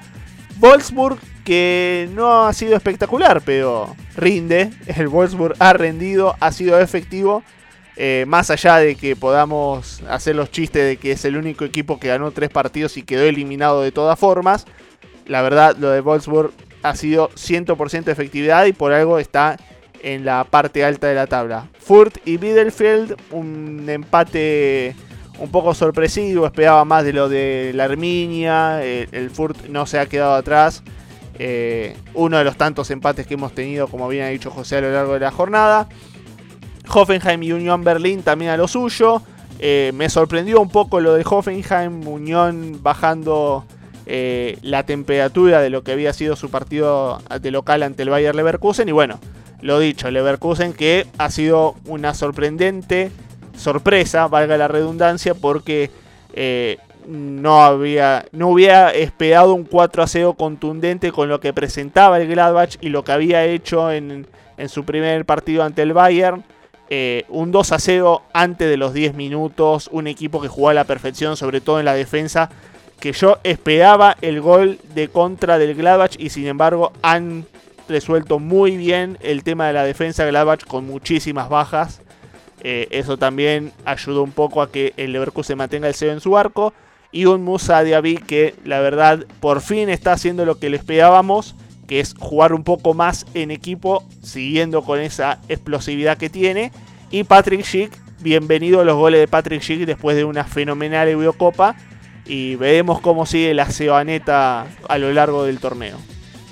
Wolfsburg 0.59 1.19
que 1.43 2.09
no 2.13 2.45
ha 2.45 2.53
sido 2.53 2.75
espectacular, 2.75 3.41
pero 3.45 3.95
rinde. 4.15 4.71
El 4.87 5.07
Wolfsburg 5.09 5.55
ha 5.59 5.73
rendido, 5.73 6.35
ha 6.39 6.51
sido 6.51 6.79
efectivo. 6.79 7.43
Eh, 7.99 8.25
más 8.27 8.51
allá 8.51 8.77
de 8.77 8.95
que 8.95 9.15
podamos 9.15 10.01
hacer 10.07 10.35
los 10.35 10.51
chistes 10.51 10.85
de 10.85 10.97
que 10.97 11.13
es 11.13 11.25
el 11.25 11.35
único 11.35 11.65
equipo 11.65 11.99
que 11.99 12.09
ganó 12.09 12.29
tres 12.29 12.49
partidos 12.49 12.95
y 12.95 13.01
quedó 13.01 13.23
eliminado 13.23 13.81
de 13.81 13.91
todas 13.91 14.19
formas, 14.19 14.65
la 15.25 15.41
verdad 15.41 15.75
lo 15.77 15.89
de 15.89 16.01
Wolfsburg 16.01 16.51
ha 16.83 16.95
sido 16.95 17.29
100% 17.29 18.11
efectividad 18.11 18.65
y 18.65 18.73
por 18.73 18.93
algo 18.93 19.17
está 19.17 19.57
en 20.03 20.25
la 20.25 20.43
parte 20.43 20.85
alta 20.85 21.07
de 21.07 21.15
la 21.15 21.25
tabla. 21.25 21.69
Furt 21.79 22.17
y 22.23 22.37
Bielefeld, 22.37 23.15
un 23.31 23.89
empate 23.89 24.95
un 25.39 25.49
poco 25.49 25.73
sorpresivo, 25.73 26.45
esperaba 26.45 26.85
más 26.85 27.03
de 27.03 27.13
lo 27.13 27.29
de 27.29 27.71
la 27.73 27.85
Arminia, 27.85 28.83
el, 28.83 29.29
Furt 29.31 29.65
no 29.69 29.85
se 29.85 29.99
ha 29.99 30.05
quedado 30.05 30.35
atrás. 30.35 30.83
Eh, 31.39 31.95
uno 32.15 32.37
de 32.37 32.43
los 32.43 32.57
tantos 32.57 32.89
empates 32.89 33.27
que 33.27 33.35
hemos 33.35 33.53
tenido, 33.53 33.87
como 33.87 34.07
bien 34.07 34.25
ha 34.25 34.29
dicho 34.29 34.49
José, 34.49 34.77
a 34.77 34.81
lo 34.81 34.91
largo 34.91 35.13
de 35.13 35.19
la 35.19 35.31
jornada. 35.31 35.87
Hoffenheim 36.91 37.43
y 37.43 37.51
Unión 37.51 37.83
Berlín 37.83 38.23
también 38.23 38.51
a 38.51 38.57
lo 38.57 38.67
suyo. 38.67 39.21
Eh, 39.59 39.91
me 39.95 40.09
sorprendió 40.09 40.61
un 40.61 40.69
poco 40.69 40.99
lo 40.99 41.15
de 41.15 41.25
Hoffenheim, 41.27 42.07
Unión 42.07 42.79
bajando 42.81 43.65
eh, 44.05 44.57
la 44.61 44.83
temperatura 44.83 45.61
de 45.61 45.69
lo 45.69 45.83
que 45.83 45.91
había 45.91 46.13
sido 46.13 46.35
su 46.35 46.49
partido 46.49 47.19
de 47.41 47.51
local 47.51 47.83
ante 47.83 48.03
el 48.03 48.09
Bayer 48.09 48.35
Leverkusen. 48.35 48.87
Y 48.87 48.91
bueno, 48.91 49.19
lo 49.61 49.79
dicho, 49.79 50.11
Leverkusen 50.11 50.73
que 50.73 51.07
ha 51.17 51.31
sido 51.31 51.75
una 51.85 52.13
sorprendente 52.13 53.11
sorpresa, 53.57 54.27
valga 54.27 54.57
la 54.57 54.67
redundancia, 54.67 55.33
porque 55.33 55.89
eh, 56.33 56.77
no, 57.07 57.63
había, 57.63 58.25
no 58.31 58.49
hubiera 58.49 58.91
esperado 58.91 59.53
un 59.53 59.63
4 59.63 60.03
a 60.03 60.07
0 60.07 60.33
contundente 60.33 61.11
con 61.11 61.29
lo 61.29 61.39
que 61.39 61.53
presentaba 61.53 62.19
el 62.19 62.27
Gladbach 62.27 62.77
y 62.81 62.89
lo 62.89 63.03
que 63.03 63.11
había 63.11 63.43
hecho 63.45 63.91
en, 63.91 64.27
su 64.67 64.85
primer 64.85 65.25
partido 65.25 65.63
ante 65.63 65.81
el 65.81 65.93
Bayern. 65.93 66.43
Eh, 66.89 67.25
un 67.29 67.51
2 67.51 67.71
a 67.73 67.79
0 67.79 68.21
antes 68.33 68.69
de 68.69 68.77
los 68.77 68.93
10 68.93 69.13
minutos, 69.13 69.89
un 69.91 70.07
equipo 70.07 70.41
que 70.41 70.47
jugó 70.47 70.69
a 70.69 70.73
la 70.73 70.85
perfección, 70.85 71.35
sobre 71.35 71.59
todo 71.59 71.79
en 71.79 71.85
la 71.85 71.93
defensa, 71.93 72.49
que 72.99 73.11
yo 73.11 73.39
esperaba 73.43 74.15
el 74.21 74.41
gol 74.41 74.79
de 74.95 75.09
contra 75.09 75.57
del 75.57 75.75
Gladbach 75.75 76.15
y 76.17 76.29
sin 76.29 76.47
embargo 76.47 76.93
han 77.01 77.45
resuelto 77.87 78.39
muy 78.39 78.77
bien 78.77 79.17
el 79.21 79.43
tema 79.43 79.67
de 79.67 79.73
la 79.73 79.83
defensa 79.83 80.25
Gladbach 80.25 80.65
con 80.65 80.85
muchísimas 80.85 81.49
bajas. 81.49 82.01
Eh, 82.61 82.87
eso 82.91 83.17
también 83.17 83.71
ayudó 83.85 84.23
un 84.23 84.31
poco 84.31 84.61
a 84.61 84.71
que 84.71 84.93
el 84.97 85.11
Leverkusen 85.11 85.57
mantenga 85.57 85.87
el 85.87 85.93
cero 85.93 86.13
en 86.13 86.21
su 86.21 86.37
arco. 86.37 86.73
Y 87.11 87.25
un 87.25 87.43
Musa 87.43 87.83
Diaby 87.83 88.17
que 88.17 88.55
la 88.65 88.79
verdad 88.81 89.25
por 89.39 89.61
fin 89.61 89.89
está 89.89 90.11
haciendo 90.11 90.43
lo 90.45 90.59
que 90.59 90.69
le 90.69 90.77
esperábamos, 90.77 91.55
que 91.87 91.99
es 91.99 92.13
jugar 92.19 92.53
un 92.53 92.63
poco 92.63 92.93
más 92.93 93.25
en 93.33 93.49
equipo, 93.49 94.03
siguiendo 94.21 94.83
con 94.83 94.99
esa 94.99 95.39
explosividad 95.47 96.17
que 96.17 96.29
tiene. 96.29 96.71
Y 97.09 97.23
Patrick 97.23 97.63
Schick, 97.63 97.97
bienvenido 98.19 98.81
a 98.81 98.85
los 98.85 98.97
goles 98.97 99.21
de 99.21 99.27
Patrick 99.27 99.61
Schick 99.61 99.85
después 99.85 100.15
de 100.17 100.25
una 100.25 100.43
fenomenal 100.43 101.07
Eurocopa. 101.07 101.75
Y 102.25 102.55
veremos 102.55 102.99
cómo 102.99 103.25
sigue 103.25 103.53
la 103.53 103.71
Cebaneta 103.71 104.67
a 104.89 104.97
lo 104.97 105.13
largo 105.13 105.45
del 105.45 105.59
torneo. 105.59 105.97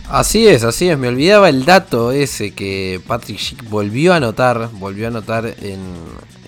Así 0.09 0.47
es, 0.47 0.63
así 0.63 0.89
es. 0.89 0.97
Me 0.97 1.09
olvidaba 1.09 1.49
el 1.49 1.65
dato 1.65 2.11
ese 2.11 2.51
que 2.51 3.01
Patrick 3.05 3.39
Schick 3.39 3.69
volvió 3.69 4.13
a 4.13 4.17
anotar, 4.17 4.69
volvió 4.73 5.05
a 5.05 5.07
anotar 5.09 5.53
en, 5.61 5.81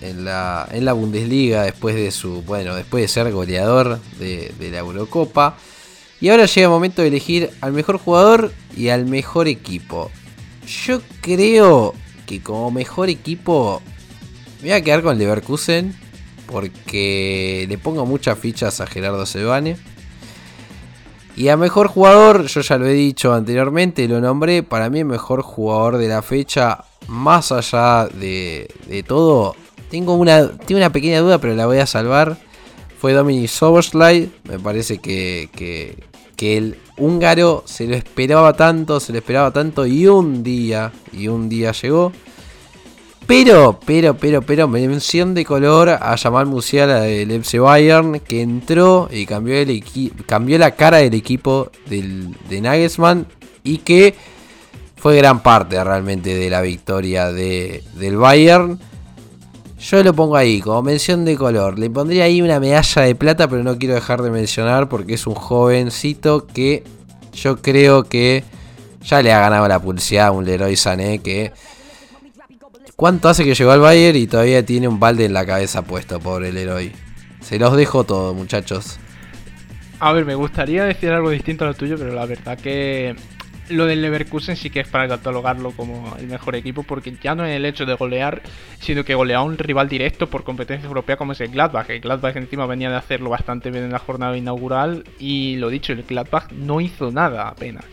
en, 0.01 0.25
la, 0.25 0.67
en 0.71 0.85
la 0.85 0.93
Bundesliga 0.93 1.63
después 1.63 1.95
de 1.95 2.11
su, 2.11 2.43
bueno, 2.43 2.75
después 2.75 3.01
de 3.01 3.07
ser 3.07 3.31
goleador 3.31 3.99
de, 4.19 4.53
la 4.71 4.79
Eurocopa. 4.79 5.57
Y 6.19 6.29
ahora 6.29 6.45
llega 6.45 6.65
el 6.65 6.71
momento 6.71 7.01
de 7.01 7.09
elegir 7.09 7.51
al 7.61 7.73
mejor 7.73 7.97
jugador 7.97 8.51
y 8.75 8.89
al 8.89 9.05
mejor 9.05 9.47
equipo. 9.47 10.11
Yo 10.85 11.01
creo 11.21 11.93
que 12.25 12.41
como 12.41 12.71
mejor 12.71 13.09
equipo 13.09 13.81
me 14.61 14.69
voy 14.69 14.71
a 14.71 14.83
quedar 14.83 15.03
con 15.03 15.17
Leverkusen 15.17 15.95
porque 16.47 17.65
le 17.69 17.77
pongo 17.77 18.05
muchas 18.05 18.39
fichas 18.39 18.81
a 18.81 18.87
Gerardo 18.87 19.25
Sebane. 19.25 19.77
Y 21.35 21.49
a 21.49 21.57
mejor 21.57 21.87
jugador, 21.87 22.47
yo 22.47 22.61
ya 22.61 22.77
lo 22.79 22.87
he 22.87 22.93
dicho 22.93 23.31
anteriormente, 23.31 24.07
lo 24.07 24.19
nombré, 24.19 24.63
para 24.63 24.89
mí 24.89 24.99
el 24.99 25.05
mejor 25.05 25.43
jugador 25.43 25.97
de 25.97 26.07
la 26.07 26.23
fecha, 26.23 26.85
más 27.07 27.51
allá 27.51 28.07
de, 28.07 28.67
todo, 29.07 29.55
tengo 29.91 30.15
una, 30.15 30.49
tengo 30.49 30.79
una 30.79 30.91
pequeña 30.91 31.19
duda, 31.19 31.37
pero 31.37 31.53
la 31.53 31.67
voy 31.67 31.77
a 31.77 31.85
salvar. 31.85 32.37
Fue 32.99 33.13
Dominic 33.13 33.49
Soboslai, 33.49 34.31
me 34.49 34.57
parece 34.57 34.97
que, 34.97 36.06
que 36.37 36.55
el 36.55 36.77
húngaro 36.97 37.63
se 37.65 37.87
lo 37.87 37.95
esperaba 37.95 38.53
tanto, 38.53 39.01
se 39.01 39.11
lo 39.11 39.17
esperaba 39.17 39.51
tanto 39.51 39.85
y 39.85 40.07
un 40.07 40.43
día, 40.43 40.93
y 41.11 41.27
un 41.27 41.49
día 41.49 41.73
llegó. 41.73 42.13
Pero, 43.25 43.77
pero, 43.85 44.15
pero, 44.15 44.41
pero, 44.41 44.69
mención 44.69 45.33
de 45.33 45.43
color 45.43 45.89
a 45.89 46.15
Jamal 46.15 46.45
Musiala 46.45 47.01
del 47.01 47.29
FC 47.31 47.59
Bayern, 47.59 48.21
que 48.21 48.41
entró 48.41 49.09
y 49.11 49.25
cambió, 49.25 49.55
el 49.55 49.83
cambió 50.25 50.57
la 50.57 50.71
cara 50.71 50.97
del 50.97 51.13
equipo 51.13 51.69
de 51.89 52.61
Nagelsmann 52.61 53.27
y 53.65 53.79
que 53.79 54.15
fue 54.95 55.17
gran 55.17 55.43
parte 55.43 55.83
realmente 55.83 56.35
de 56.35 56.49
la 56.49 56.61
victoria 56.61 57.31
de, 57.33 57.83
del 57.95 58.15
Bayern. 58.15 58.79
Yo 59.79 60.03
lo 60.03 60.13
pongo 60.13 60.35
ahí 60.35 60.59
como 60.59 60.81
mención 60.81 61.23
de 61.25 61.35
color. 61.35 61.77
Le 61.77 61.89
pondría 61.89 62.23
ahí 62.25 62.41
una 62.41 62.59
medalla 62.59 63.01
de 63.03 63.15
plata, 63.15 63.47
pero 63.47 63.63
no 63.63 63.77
quiero 63.77 63.95
dejar 63.95 64.21
de 64.21 64.31
mencionar 64.31 64.89
porque 64.89 65.13
es 65.13 65.27
un 65.27 65.35
jovencito 65.35 66.47
que 66.47 66.83
yo 67.33 67.61
creo 67.61 68.03
que 68.03 68.43
ya 69.03 69.21
le 69.21 69.31
ha 69.31 69.39
ganado 69.39 69.67
la 69.67 69.79
pulseada 69.79 70.29
a 70.29 70.31
un 70.31 70.45
Leroy 70.45 70.75
Sané 70.75 71.19
que 71.19 71.53
¿Cuánto 72.97 73.29
hace 73.29 73.43
que 73.43 73.53
llegó 73.53 73.69
al 73.69 73.79
Bayern 73.79 74.17
y 74.17 74.25
todavía 74.25 74.65
tiene 74.65 74.87
un 74.87 74.99
balde 74.99 75.25
en 75.25 75.33
la 75.33 75.45
cabeza 75.45 75.83
puesto, 75.83 76.19
pobre 76.19 76.49
héroe? 76.49 76.91
Se 77.41 77.59
los 77.59 77.77
dejo 77.77 78.05
todo, 78.05 78.33
muchachos. 78.33 78.97
A 79.99 80.13
ver, 80.13 80.25
me 80.25 80.33
gustaría 80.33 80.83
decir 80.83 81.11
algo 81.11 81.29
distinto 81.29 81.63
a 81.63 81.67
lo 81.67 81.73
tuyo, 81.75 81.95
pero 81.95 82.15
la 82.15 82.25
verdad 82.25 82.57
que 82.57 83.15
lo 83.69 83.85
del 83.85 84.01
Leverkusen 84.01 84.55
sí 84.55 84.69
que 84.69 84.79
es 84.79 84.87
para 84.87 85.07
catalogarlo 85.07 85.71
como 85.71 86.15
el 86.17 86.27
mejor 86.27 86.55
equipo, 86.55 86.83
porque 86.83 87.13
ya 87.21 87.35
no 87.35 87.45
es 87.45 87.55
el 87.55 87.65
hecho 87.65 87.85
de 87.85 87.93
golear, 87.93 88.41
sino 88.79 89.03
que 89.03 89.15
golea 89.15 89.37
a 89.37 89.43
un 89.43 89.57
rival 89.57 89.89
directo 89.89 90.27
por 90.27 90.43
competencia 90.43 90.87
europea 90.87 91.17
como 91.17 91.33
es 91.33 91.41
el 91.41 91.49
Gladbach. 91.49 91.89
El 91.89 92.01
Gladbach 92.01 92.35
encima 92.35 92.65
venía 92.65 92.89
de 92.89 92.95
hacerlo 92.95 93.29
bastante 93.29 93.71
bien 93.71 93.83
en 93.83 93.91
la 93.91 93.99
jornada 93.99 94.37
inaugural 94.37 95.03
y 95.19 95.55
lo 95.57 95.69
dicho, 95.69 95.93
el 95.93 96.03
Gladbach 96.03 96.51
no 96.51 96.81
hizo 96.81 97.11
nada 97.11 97.49
apenas 97.49 97.85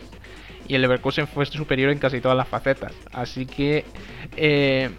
y 0.68 0.74
el 0.74 0.82
Leverkusen 0.82 1.26
fue 1.26 1.46
superior 1.46 1.90
en 1.90 1.98
casi 1.98 2.20
todas 2.20 2.36
las 2.36 2.48
facetas. 2.48 2.92
Así 3.12 3.46
que, 3.46 3.84
eh, 4.36 4.90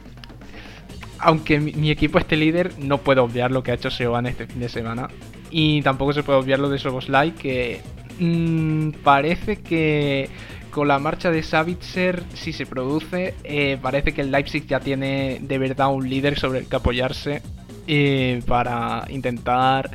aunque 1.20 1.60
mi, 1.60 1.90
equipo 1.90 2.20
esté 2.20 2.38
líder, 2.38 2.78
no 2.80 3.00
puedo 3.00 3.24
obviar 3.24 3.52
lo 3.52 3.64
que 3.64 3.72
ha 3.72 3.76
hecho 3.76 3.90
Seoane 3.90 4.30
este 4.30 4.48
fin 4.48 4.60
de 4.60 4.70
semana. 4.70 5.08
Y 5.50 5.82
tampoco 5.82 6.14
se 6.14 6.24
puede 6.24 6.40
obviar 6.40 6.60
lo 6.60 6.70
de 6.70 6.78
Soboslai, 6.78 7.32
que 7.32 7.82
mm, 8.20 8.92
parece 9.04 9.58
que 9.58 10.30
con 10.76 10.90
la 10.90 11.00
marcha 11.00 11.32
de 11.32 11.42
Savitzer, 11.42 12.22
si 12.34 12.52
se 12.52 12.66
produce, 12.66 13.34
eh, 13.46 13.80
parece 13.82 14.14
que 14.14 14.20
el 14.20 14.30
Leipzig 14.30 14.68
ya 14.68 14.82
tiene 14.82 15.40
de 15.42 15.58
verdad 15.58 15.88
un 15.88 16.10
líder 16.10 16.38
sobre 16.38 16.60
el 16.60 16.68
que 16.68 16.76
apoyarse 16.76 17.42
eh, 17.88 18.42
para 18.46 19.06
intentar 19.08 19.90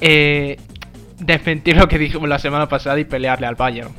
eh, 0.00 0.56
desmentir 1.18 1.76
lo 1.76 1.86
que 1.86 1.98
dijimos 1.98 2.30
la 2.30 2.38
semana 2.38 2.66
pasada 2.66 2.98
y 2.98 3.04
pelearle 3.04 3.46
al 3.46 3.56
Bayern. 3.56 3.90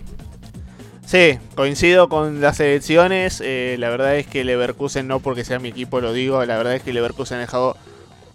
Sí, 1.05 1.37
coincido 1.53 2.09
con 2.09 2.41
las 2.41 2.59
elecciones. 2.61 3.39
Eh, 3.45 3.75
la 3.77 3.91
verdad 3.91 4.15
es 4.15 4.25
que 4.25 4.43
Leverkusen, 4.43 5.07
no 5.07 5.19
porque 5.19 5.45
sea 5.45 5.59
mi 5.59 5.69
equipo, 5.69 6.01
lo 6.01 6.13
digo. 6.13 6.43
La 6.45 6.57
verdad 6.57 6.73
es 6.73 6.81
que 6.81 6.93
Leverkusen 6.93 7.37
ha 7.37 7.41
dejado 7.41 7.77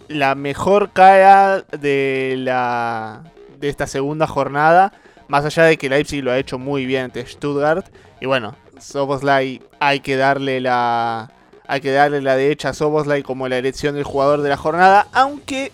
la 0.07 0.35
mejor 0.35 0.91
cara 0.93 1.65
de, 1.77 2.35
la, 2.37 3.23
de 3.59 3.67
esta 3.67 3.87
segunda 3.87 4.25
jornada. 4.25 4.93
Más 5.27 5.45
allá 5.45 5.63
de 5.63 5.77
que 5.77 5.89
Leipzig 5.89 6.23
lo 6.23 6.31
ha 6.31 6.37
hecho 6.37 6.57
muy 6.59 6.85
bien 6.85 7.05
ante 7.05 7.25
Stuttgart. 7.25 7.85
Y 8.21 8.25
bueno, 8.25 8.55
Soboslai 8.79 9.61
hay 9.79 9.99
que 9.99 10.15
darle 10.15 10.61
la. 10.61 11.31
Hay 11.67 11.81
que 11.81 11.91
darle 11.91 12.21
la 12.21 12.35
derecha 12.35 12.69
a 12.69 12.73
Soboslai 12.73 13.23
como 13.23 13.47
la 13.47 13.57
elección 13.57 13.95
del 13.95 14.03
jugador 14.03 14.41
de 14.41 14.49
la 14.49 14.57
jornada. 14.57 15.07
Aunque 15.13 15.71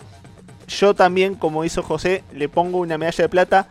yo 0.68 0.94
también, 0.94 1.34
como 1.34 1.64
hizo 1.64 1.82
José, 1.82 2.22
le 2.32 2.48
pongo 2.48 2.78
una 2.78 2.96
medalla 2.98 3.24
de 3.24 3.28
plata 3.28 3.68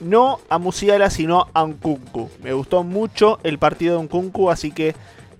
no 0.00 0.40
a 0.48 0.58
Musiala, 0.58 1.08
sino 1.10 1.46
a 1.54 1.64
Nkunku. 1.64 2.30
Me 2.42 2.52
gustó 2.52 2.82
mucho 2.82 3.38
el 3.42 3.58
partido 3.58 3.96
de 3.96 4.04
Nkunku, 4.04 4.50
así 4.50 4.70
que 4.70 4.94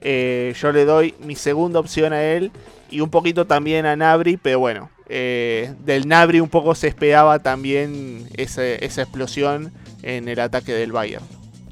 Eh, 0.06 0.52
yo 0.60 0.70
le 0.70 0.84
doy 0.84 1.14
mi 1.20 1.34
segunda 1.34 1.80
opción 1.80 2.12
a 2.12 2.22
él 2.22 2.50
y 2.90 3.00
un 3.00 3.08
poquito 3.08 3.46
también 3.46 3.86
a 3.86 3.96
Nabri, 3.96 4.36
pero 4.36 4.58
bueno, 4.58 4.90
eh, 5.08 5.72
del 5.84 6.08
Nabri 6.08 6.40
un 6.40 6.48
poco 6.48 6.74
se 6.74 6.88
esperaba 6.88 7.38
también 7.38 8.28
esa, 8.36 8.66
explosión 8.66 9.72
en 10.02 10.28
el 10.28 10.40
ataque 10.40 10.72
del 10.72 10.92
Bayern. 10.92 11.24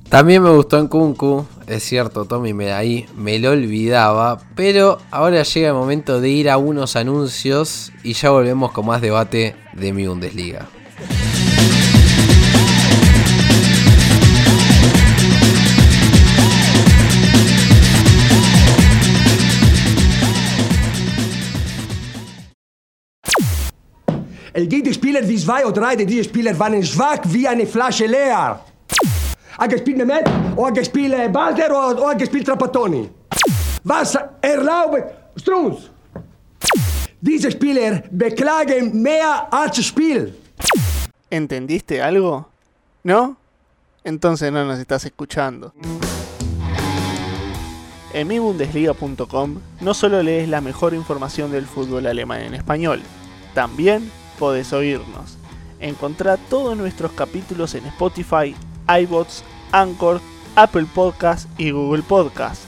También 0.08 0.42
me 0.42 0.50
gustó 0.50 0.78
en 0.78 0.88
Kunku, 0.88 1.46
es 1.66 1.82
cierto, 1.84 2.26
Tommy 2.26 2.52
me 2.52 2.72
ahí 2.72 3.06
me 3.16 3.38
lo 3.38 3.52
olvidaba, 3.52 4.38
pero 4.54 4.98
ahora 5.10 5.42
llega 5.42 5.68
el 5.68 5.74
momento 5.74 6.20
de 6.20 6.28
ir 6.28 6.50
a 6.50 6.58
unos 6.58 6.96
anuncios 6.96 7.92
y 8.02 8.12
ya 8.12 8.28
volvemos 8.28 8.72
con 8.72 8.84
más 8.84 9.00
debate 9.00 9.56
de 9.72 9.92
mi 9.94 10.06
Bundesliga. 10.06 10.68
El 24.54 24.68
Gegenspieler 24.68 25.26
wie 25.26 25.38
zwei 25.38 25.64
oder 25.64 25.80
drei 25.80 25.96
der 25.96 26.24
Spieler 26.24 26.58
waren 26.58 26.82
schwach 26.84 27.20
wie 27.24 27.48
eine 27.48 27.66
Flasche 27.66 28.06
leer. 28.06 28.60
Ha 29.58 29.66
gespielt 29.66 29.96
Mehmet, 29.96 30.26
o 30.56 30.66
ha 30.66 30.70
gespielt 30.70 31.32
Balder 31.32 31.70
o, 31.72 32.02
o 32.02 32.08
ha 32.08 32.12
gespielt 32.14 32.46
Trapattoni. 32.46 33.08
Was 33.84 34.18
erlaubt 34.42 35.04
Strunz? 35.36 35.90
Diese 37.20 37.50
Spieler 37.50 38.04
beklagen 38.10 39.00
mehr 39.00 39.48
als 39.50 39.82
Spiel. 39.82 40.34
¿Entendiste 41.30 42.02
algo? 42.02 42.46
¿No? 43.04 43.36
Entonces 44.04 44.52
no 44.52 44.64
nos 44.66 44.78
estás 44.78 45.04
escuchando. 45.06 45.72
En 48.12 48.28
mibundesliga.com 48.28 49.60
no 49.80 49.94
solo 49.94 50.22
lees 50.22 50.46
la 50.46 50.60
mejor 50.60 50.92
información 50.92 51.50
del 51.50 51.64
fútbol 51.64 52.06
alemán 52.06 52.42
en 52.42 52.54
español, 52.54 53.00
también 53.54 54.10
podés 54.42 54.72
oírnos. 54.72 55.38
Encontrá 55.78 56.36
todos 56.36 56.76
nuestros 56.76 57.12
capítulos 57.12 57.76
en 57.76 57.86
Spotify, 57.86 58.56
iBots, 59.02 59.44
Anchor, 59.70 60.20
Apple 60.56 60.86
Podcast 60.92 61.48
y 61.60 61.70
Google 61.70 62.02
Podcast. 62.02 62.64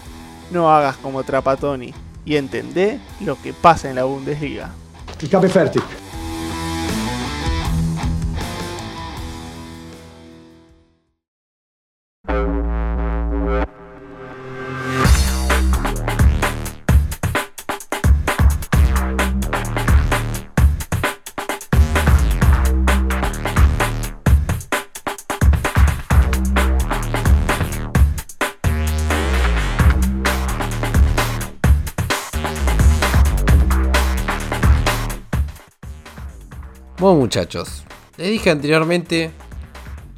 No 0.52 0.70
hagas 0.70 0.96
como 0.98 1.24
Trapatoni 1.24 1.92
y 2.24 2.37
entendé 2.37 3.00
lo 3.18 3.37
que 3.42 3.52
pasa 3.52 3.90
en 3.90 3.96
la 3.96 4.04
Bundesliga. 4.04 4.70
Fertig. 5.50 5.82
Bueno 36.98 37.16
muchachos, 37.16 37.83
les 38.16 38.30
dije 38.30 38.50
anteriormente, 38.50 39.33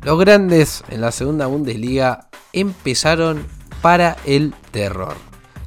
los 0.03 0.19
grandes 0.19 0.85
en 0.91 1.01
la 1.01 1.11
segunda 1.11 1.47
Bundesliga 1.47 2.29
empezaron 2.53 3.47
para 3.81 4.19
el 4.27 4.53
terror. 4.73 5.15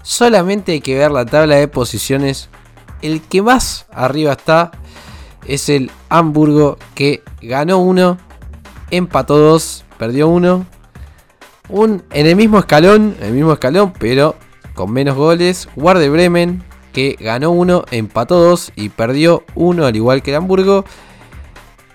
Solamente 0.03 0.73
hay 0.73 0.81
que 0.81 0.95
ver 0.95 1.09
la 1.09 1.25
tabla 1.25 1.55
de 1.55 1.67
posiciones. 1.67 2.49
El 3.01 3.21
que 3.21 3.41
más 3.41 3.87
arriba 3.91 4.33
está 4.33 4.71
es 5.47 5.69
el 5.69 5.89
Hamburgo 6.09 6.77
que 6.93 7.23
ganó 7.41 7.79
uno, 7.79 8.19
empató 8.91 9.39
dos, 9.39 9.85
perdió 9.97 10.27
uno. 10.27 10.67
Un, 11.69 12.03
en 12.11 12.27
el 12.27 12.35
mismo 12.35 12.59
escalón, 12.59 13.15
el 13.19 13.33
mismo 13.33 13.53
escalón, 13.53 13.93
pero 13.97 14.35
con 14.75 14.91
menos 14.91 15.15
goles. 15.15 15.69
Guarde 15.75 16.07
Bremen 16.09 16.63
que 16.93 17.15
ganó 17.19 17.51
uno, 17.51 17.85
empató 17.91 18.39
dos 18.39 18.71
y 18.75 18.89
perdió 18.89 19.43
uno, 19.55 19.85
al 19.85 19.95
igual 19.95 20.21
que 20.21 20.31
el 20.31 20.37
Hamburgo. 20.37 20.85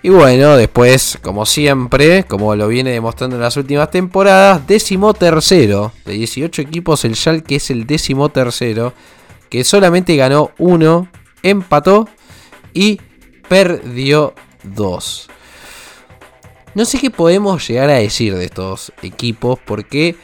Y 0.01 0.09
bueno, 0.09 0.55
después, 0.55 1.17
como 1.23 1.45
siempre, 1.47 2.25
como 2.25 2.55
lo 2.55 2.67
viene 2.67 2.91
demostrando 2.91 3.37
en 3.37 3.41
las 3.41 3.57
últimas 3.57 3.89
temporadas, 3.89 4.67
décimo 4.67 5.13
tercero. 5.15 5.91
De 6.05 6.13
18 6.13 6.61
equipos, 6.61 7.05
el 7.05 7.15
Schalke 7.15 7.55
es 7.55 7.71
el 7.71 7.87
décimo 7.87 8.29
tercero. 8.29 8.93
Que 9.49 9.63
solamente 9.63 10.15
ganó 10.15 10.51
uno, 10.59 11.07
empató 11.41 12.07
y 12.73 13.01
perdió 13.49 14.35
dos. 14.63 15.27
No 16.75 16.85
sé 16.85 16.99
qué 16.99 17.09
podemos 17.09 17.67
llegar 17.67 17.89
a 17.89 17.93
decir 17.93 18.35
de 18.35 18.45
estos 18.45 18.91
equipos 19.01 19.57
porque 19.65 20.15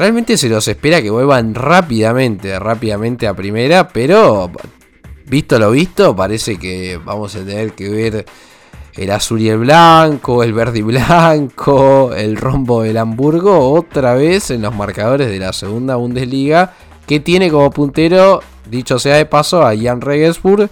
realmente 0.00 0.38
se 0.38 0.48
los 0.48 0.66
espera 0.66 1.02
que 1.02 1.10
vuelvan 1.10 1.54
rápidamente, 1.54 2.58
rápidamente 2.58 3.28
a 3.28 3.34
primera, 3.34 3.88
pero 3.88 4.50
visto 5.26 5.58
lo 5.58 5.72
visto, 5.72 6.16
parece 6.16 6.56
que 6.56 6.98
vamos 7.04 7.36
a 7.36 7.44
tener 7.44 7.72
que 7.72 7.90
ver 7.90 8.24
el 8.94 9.10
azul 9.10 9.42
y 9.42 9.50
el 9.50 9.58
blanco, 9.58 10.42
el 10.42 10.54
verde 10.54 10.78
y 10.78 10.82
blanco, 10.82 12.14
el 12.14 12.38
rombo 12.38 12.80
del 12.80 12.96
Hamburgo, 12.96 13.74
otra 13.74 14.14
vez 14.14 14.50
en 14.50 14.62
los 14.62 14.74
marcadores 14.74 15.28
de 15.28 15.38
la 15.38 15.52
segunda 15.52 15.96
Bundesliga, 15.96 16.72
que 17.06 17.20
tiene 17.20 17.50
como 17.50 17.70
puntero, 17.70 18.40
dicho 18.70 18.98
sea 18.98 19.16
de 19.16 19.26
paso, 19.26 19.66
a 19.66 19.76
Jan 19.76 20.00
Regensburg, 20.00 20.70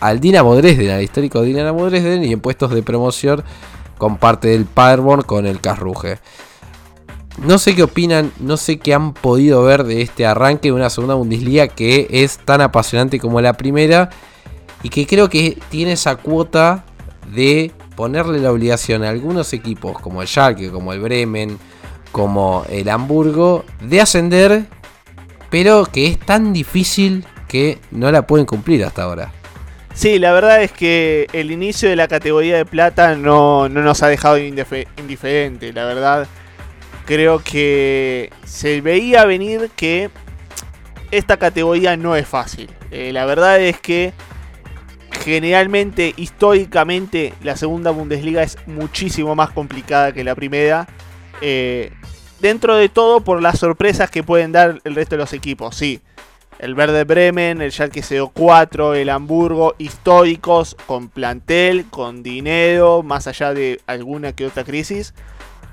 al 0.00 0.20
Dinamo 0.20 0.54
Dresden, 0.54 0.90
al 0.90 1.02
histórico 1.02 1.40
Dinamo 1.40 1.86
Dresden, 1.86 2.24
y 2.24 2.32
en 2.34 2.40
puestos 2.40 2.72
de 2.72 2.82
promoción 2.82 3.42
con 3.96 4.18
parte 4.18 4.48
del 4.48 4.66
Paderborn 4.66 5.22
con 5.22 5.46
el 5.46 5.62
Carruge. 5.62 6.18
No 7.38 7.58
sé 7.58 7.74
qué 7.74 7.82
opinan, 7.82 8.32
no 8.40 8.56
sé 8.56 8.78
qué 8.78 8.94
han 8.94 9.12
podido 9.12 9.62
ver 9.62 9.84
de 9.84 10.00
este 10.00 10.24
arranque 10.24 10.68
de 10.68 10.72
una 10.72 10.88
segunda 10.88 11.14
Bundesliga 11.14 11.68
que 11.68 12.06
es 12.10 12.38
tan 12.38 12.62
apasionante 12.62 13.20
como 13.20 13.40
la 13.40 13.52
primera 13.52 14.08
y 14.82 14.88
que 14.88 15.06
creo 15.06 15.28
que 15.28 15.58
tiene 15.68 15.92
esa 15.92 16.16
cuota 16.16 16.84
de 17.34 17.72
ponerle 17.94 18.38
la 18.38 18.52
obligación 18.52 19.04
a 19.04 19.10
algunos 19.10 19.52
equipos 19.52 19.98
como 20.00 20.22
el 20.22 20.28
Schalke, 20.28 20.70
como 20.70 20.92
el 20.92 21.00
Bremen, 21.00 21.58
como 22.12 22.64
el 22.70 22.88
Hamburgo, 22.88 23.64
de 23.80 24.00
ascender, 24.00 24.66
pero 25.50 25.84
que 25.84 26.06
es 26.06 26.18
tan 26.18 26.52
difícil 26.52 27.24
que 27.48 27.78
no 27.90 28.10
la 28.10 28.26
pueden 28.26 28.46
cumplir 28.46 28.84
hasta 28.84 29.02
ahora. 29.02 29.32
Sí, 29.94 30.18
la 30.18 30.32
verdad 30.32 30.62
es 30.62 30.72
que 30.72 31.26
el 31.32 31.50
inicio 31.50 31.88
de 31.88 31.96
la 31.96 32.06
categoría 32.06 32.56
de 32.56 32.66
plata 32.66 33.14
no, 33.14 33.68
no 33.68 33.82
nos 33.82 34.02
ha 34.02 34.08
dejado 34.08 34.38
indiferente, 34.38 35.72
la 35.72 35.86
verdad. 35.86 36.28
Creo 37.06 37.38
que 37.38 38.30
se 38.44 38.80
veía 38.80 39.24
venir 39.24 39.70
que 39.76 40.10
esta 41.10 41.36
categoría 41.36 41.96
no 41.96 42.16
es 42.16 42.26
fácil. 42.26 42.68
Eh, 42.90 43.12
la 43.12 43.24
verdad 43.26 43.60
es 43.60 43.80
que 43.80 44.12
generalmente, 45.24 46.14
históricamente, 46.16 47.32
la 47.42 47.56
segunda 47.56 47.90
Bundesliga 47.90 48.42
es 48.42 48.58
muchísimo 48.66 49.34
más 49.34 49.50
complicada 49.50 50.12
que 50.12 50.24
la 50.24 50.34
primera. 50.34 50.88
Eh, 51.40 51.92
dentro 52.40 52.76
de 52.76 52.88
todo, 52.88 53.20
por 53.20 53.40
las 53.40 53.58
sorpresas 53.58 54.10
que 54.10 54.22
pueden 54.22 54.52
dar 54.52 54.80
el 54.84 54.94
resto 54.94 55.14
de 55.14 55.20
los 55.20 55.32
equipos, 55.32 55.76
sí. 55.76 56.00
El 56.58 56.74
Verde 56.74 57.04
Bremen, 57.04 57.60
el 57.60 57.70
Schalke 57.70 58.02
04, 58.02 58.94
el 58.94 59.10
Hamburgo, 59.10 59.74
históricos, 59.78 60.74
con 60.86 61.08
plantel, 61.08 61.84
con 61.90 62.22
dinero, 62.22 63.02
más 63.02 63.26
allá 63.26 63.52
de 63.52 63.80
alguna 63.86 64.32
que 64.32 64.46
otra 64.46 64.64
crisis. 64.64 65.12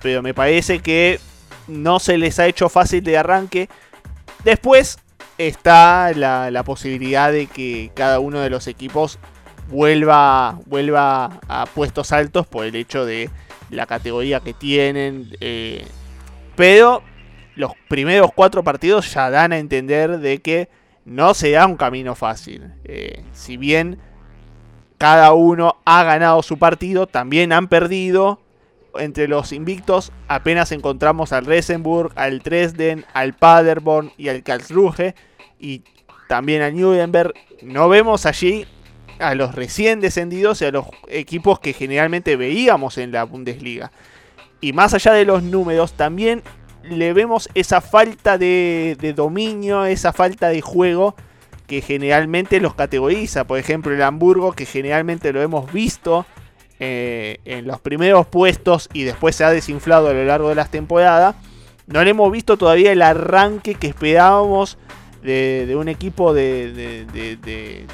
Pero 0.03 0.21
me 0.21 0.35
parece 0.35 0.79
que 0.79 1.19
no 1.67 1.99
se 1.99 2.19
les 2.19 2.37
ha 2.37 2.45
hecho 2.45 2.69
fácil 2.69 3.03
de 3.03 3.17
arranque. 3.17 3.69
Después 4.43 4.99
está 5.37 6.11
la, 6.13 6.63
posibilidad 6.63 7.31
de 7.31 7.47
que 7.47 7.91
cada 7.95 8.19
uno 8.19 8.39
de 8.39 8.49
los 8.51 8.67
equipos 8.67 9.17
vuelva, 9.69 10.59
vuelva 10.65 11.39
a 11.47 11.65
puestos 11.65 12.11
altos 12.11 12.45
por 12.45 12.65
el 12.65 12.75
hecho 12.75 13.05
de 13.05 13.29
la 13.71 13.85
categoría 13.85 14.41
que 14.41 14.53
tienen. 14.53 15.35
Eh, 15.39 15.87
pero 16.55 17.01
los 17.55 17.71
primeros 17.87 18.31
cuatro 18.35 18.63
partidos 18.63 19.11
ya 19.13 19.29
dan 19.29 19.53
a 19.53 19.57
entender 19.57 20.19
de 20.19 20.39
que 20.39 20.69
no 21.05 21.33
será 21.33 21.65
un 21.65 21.77
camino 21.77 22.15
fácil. 22.15 22.73
Eh, 22.83 23.23
si 23.33 23.57
bien 23.57 23.99
cada 24.97 25.33
uno 25.33 25.77
ha 25.85 26.03
ganado 26.03 26.41
su 26.43 26.57
partido, 26.57 27.07
también 27.07 27.51
han 27.51 27.67
perdido. 27.67 28.39
Entre 28.95 29.27
los 29.27 29.51
invictos 29.51 30.11
apenas 30.27 30.71
encontramos 30.71 31.33
al 31.33 31.45
Resenburg, 31.45 32.11
al 32.15 32.39
Dresden, 32.39 33.05
al 33.13 33.33
Paderborn 33.33 34.11
y 34.17 34.29
al 34.29 34.43
Karlsruhe. 34.43 35.15
Y 35.59 35.83
también 36.27 36.61
a 36.61 36.71
Nuremberg. 36.71 37.33
No 37.61 37.89
vemos 37.89 38.25
allí 38.25 38.65
a 39.19 39.35
los 39.35 39.55
recién 39.55 40.01
descendidos 40.01 40.61
y 40.61 40.65
a 40.65 40.71
los 40.71 40.85
equipos 41.07 41.59
que 41.59 41.73
generalmente 41.73 42.35
veíamos 42.35 42.97
en 42.97 43.11
la 43.11 43.23
Bundesliga. 43.23 43.91
Y 44.61 44.73
más 44.73 44.93
allá 44.93 45.13
de 45.13 45.25
los 45.25 45.43
números, 45.43 45.93
también 45.93 46.41
le 46.83 47.13
vemos 47.13 47.49
esa 47.53 47.81
falta 47.81 48.37
de, 48.37 49.13
dominio, 49.15 49.85
esa 49.85 50.13
falta 50.13 50.49
de 50.49 50.61
juego 50.61 51.15
que 51.67 51.81
generalmente 51.81 52.59
los 52.59 52.75
categoriza. 52.75 53.45
Por 53.45 53.59
ejemplo, 53.59 53.93
el 53.93 54.01
Hamburgo, 54.01 54.53
que 54.53 54.65
generalmente 54.65 55.31
lo 55.33 55.41
hemos 55.41 55.71
visto 55.71 56.25
eh, 56.85 57.39
en 57.45 57.65
los 57.65 57.79
primeros 57.79 58.27
puestos 58.27 58.89
y 58.91 59.03
después 59.03 59.37
se 59.37 59.45
ha 59.45 59.51
desinflado 59.51 60.09
a 60.09 60.13
lo 60.13 60.25
largo 60.25 60.49
de 60.49 60.55
las 60.55 60.69
temporadas. 60.69 61.33
No 61.87 62.03
le 62.03 62.09
hemos 62.09 62.29
visto 62.29 62.57
todavía 62.57 62.91
el 62.91 63.01
arranque 63.01 63.75
que 63.75 63.87
esperábamos 63.87 64.77
de, 65.21 65.73
un 65.79 65.87
equipo 65.87 66.33
de, 66.33 66.73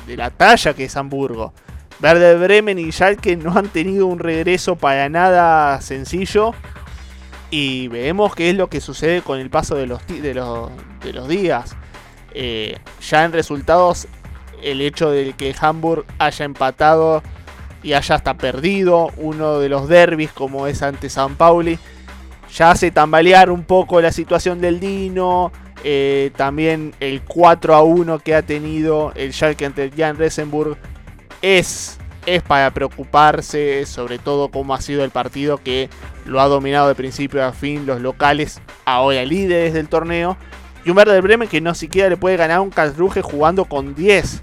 de, 0.08 0.18
la 0.18 0.32
talla 0.32 0.74
que 0.74 0.86
es 0.86 0.98
Hamburgo. 0.98 1.54
Verde 2.00 2.36
Bremen 2.36 2.80
y 2.80 2.92
Schalke 2.92 3.38
no 3.38 3.56
han 3.56 3.68
tenido 3.68 4.08
un 4.08 4.18
regreso 4.18 4.76
para 4.76 5.08
nada 5.08 5.80
sencillo. 5.82 6.56
Y 7.52 7.90
vemos 7.90 8.34
qué 8.34 8.50
es 8.50 8.56
lo 8.56 8.70
que 8.72 8.82
sucede 8.82 9.22
con 9.22 9.38
el 9.40 9.52
paso 9.52 9.76
de 9.76 9.86
los, 9.86 10.02
de 10.08 10.34
los, 10.34 11.28
días. 11.28 11.76
Eh, 12.34 12.80
ya 13.08 13.24
en 13.24 13.34
resultados, 13.34 14.08
el 14.64 14.82
hecho 14.82 15.12
de 15.12 15.34
que 15.34 15.54
Hamburg 15.62 16.06
haya 16.18 16.46
empatado 16.46 17.22
y 17.84 17.94
haya 17.94 18.16
hasta 18.16 18.36
perdido 18.36 19.12
uno 19.18 19.60
de 19.60 19.70
los 19.70 19.88
derbis 19.88 20.32
como 20.32 20.68
es 20.68 20.82
ante 20.82 21.10
San 21.10 21.36
Pauli, 21.36 21.80
ya 22.54 22.72
hace 22.72 22.92
tambalear 22.92 23.52
un 23.52 23.64
poco 23.64 24.02
la 24.02 24.12
situación 24.12 24.60
del 24.62 24.80
Dino. 24.80 25.52
Eh, 25.84 26.32
también 26.36 26.94
el 27.00 27.22
4 27.22 27.74
a 27.74 27.84
1 27.84 28.20
que 28.20 28.36
ha 28.36 28.42
tenido 28.42 29.14
el 29.16 29.32
Schalke 29.32 29.66
ante 29.66 29.90
Jan 29.96 30.18
Resenburg 30.18 30.78
es, 31.42 31.98
es 32.26 32.42
para 32.44 32.72
preocuparse, 32.72 33.86
sobre 33.86 34.20
todo 34.20 34.50
cómo 34.50 34.74
ha 34.74 34.82
sido 34.82 35.06
el 35.06 35.12
partido 35.12 35.58
que 35.58 35.90
lo 36.26 36.42
ha 36.42 36.48
dominado 36.48 36.90
de 36.90 36.96
principio 36.96 37.46
a 37.46 37.54
fin 37.54 37.86
los 37.86 38.02
locales, 38.02 38.62
ahora 38.84 39.24
líderes 39.24 39.74
del 39.74 39.88
torneo. 39.88 40.38
Y 40.86 40.90
un 40.90 40.98
Werder 40.98 41.22
Bremen 41.22 41.48
que 41.48 41.62
no 41.62 41.74
siquiera 41.76 42.10
le 42.10 42.18
puede 42.18 42.38
ganar 42.38 42.60
un 42.62 42.70
Karlsruhe 42.70 43.22
jugando 43.22 43.66
con 43.66 43.96
10. 43.96 44.42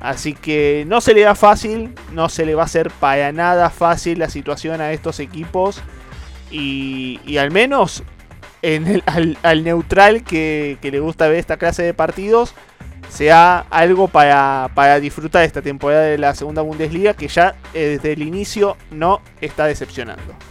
Así 0.00 0.32
que 0.32 0.84
no 0.86 1.00
se 1.00 1.12
le 1.12 1.22
da 1.22 1.34
fácil, 1.34 1.94
no 2.12 2.28
se 2.28 2.46
le 2.46 2.54
va 2.54 2.62
a 2.62 2.66
hacer 2.66 2.90
para 2.90 3.32
nada 3.32 3.68
fácil 3.70 4.18
la 4.18 4.30
situación 4.30 4.80
a 4.80 4.92
estos 4.92 5.18
equipos. 5.20 5.82
Y, 6.50 7.36
al 7.36 7.50
menos 7.50 8.02
en 8.62 9.02
al, 9.42 9.64
neutral 9.64 10.24
que, 10.24 10.78
le 10.80 11.00
gusta 11.00 11.28
ver 11.28 11.38
esta 11.38 11.56
clase 11.56 11.82
de 11.82 11.94
partidos, 11.94 12.54
sea 13.08 13.66
algo 13.70 14.08
para, 14.08 15.00
disfrutar 15.00 15.44
esta 15.44 15.62
temporada 15.62 16.02
de 16.02 16.18
la 16.18 16.34
segunda 16.34 16.62
Bundesliga 16.62 17.14
que 17.14 17.28
ya 17.28 17.56
desde 17.72 18.12
el 18.12 18.22
inicio 18.22 18.76
no 18.90 19.20
está 19.40 19.66
decepcionando. 19.66 20.47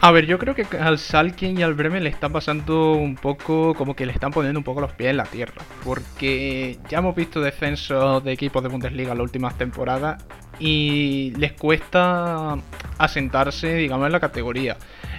A 0.00 0.12
ver, 0.12 0.26
yo 0.26 0.38
creo 0.38 0.54
que 0.54 0.66
al 0.78 0.98
Salkin 0.98 1.58
y 1.58 1.62
al 1.62 1.74
Bremen 1.74 2.04
le 2.04 2.10
están 2.10 2.30
pasando 2.32 2.92
un 2.92 3.16
poco, 3.16 3.74
como 3.74 3.96
que 3.96 4.06
le 4.06 4.12
están 4.12 4.30
poniendo 4.30 4.60
un 4.60 4.64
poco 4.64 4.80
los 4.80 4.92
pies 4.92 5.10
en 5.10 5.16
la 5.16 5.24
tierra. 5.24 5.62
Porque 5.84 6.78
ya 6.88 6.98
hemos 6.98 7.16
visto 7.16 7.40
descenso 7.40 8.20
de 8.20 8.32
equipos 8.32 8.62
de 8.62 8.68
Bundesliga 8.68 9.12
en 9.12 9.18
las 9.18 9.24
últimas 9.24 9.56
temporadas 9.56 10.22
y 10.58 11.32
les 11.38 11.52
cuesta 11.52 12.56
asentarse, 12.98 13.74
digamos, 13.74 14.06
en 14.06 14.12
la 14.12 14.20
categoría. 14.20 14.76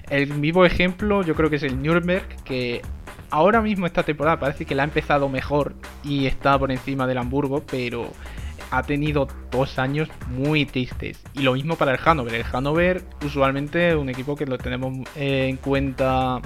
El 0.10 0.26
vivo 0.28 0.66
ejemplo 0.66 1.22
yo 1.24 1.36
creo 1.36 1.50
que 1.50 1.58
es 1.58 1.64
el 1.64 1.82
Nürnberg, 1.82 2.28
que 2.44 2.82
ahora 3.30 3.62
mismo 3.62 3.88
esta 3.88 4.04
temporada 4.04 4.40
parece 4.40 4.66
que 4.66 4.76
la 4.76 4.84
ha 4.84 4.86
empezado 4.86 5.28
mejor 5.28 5.74
y 6.04 6.28
está 6.28 6.58
por 6.58 6.72
encima 6.72 7.08
del 7.08 7.18
Hamburgo, 7.18 7.64
pero 7.70 8.12
ha 8.72 8.84
tenido 8.84 9.28
dos 9.52 9.80
años 9.80 10.10
muy 10.30 10.66
tristes. 10.66 11.22
Y 11.34 11.42
lo 11.42 11.54
mismo 11.54 11.76
para 11.76 11.92
el 11.92 11.98
Hannover. 11.98 12.34
El 12.34 12.44
Hannover, 12.44 13.04
usualmente, 13.26 13.96
un 13.96 14.10
equipo 14.10 14.36
que 14.36 14.46
lo 14.46 14.58
tenemos 14.58 15.08
eh, 15.16 15.48
en 15.50 15.58
cuenta 15.58 16.42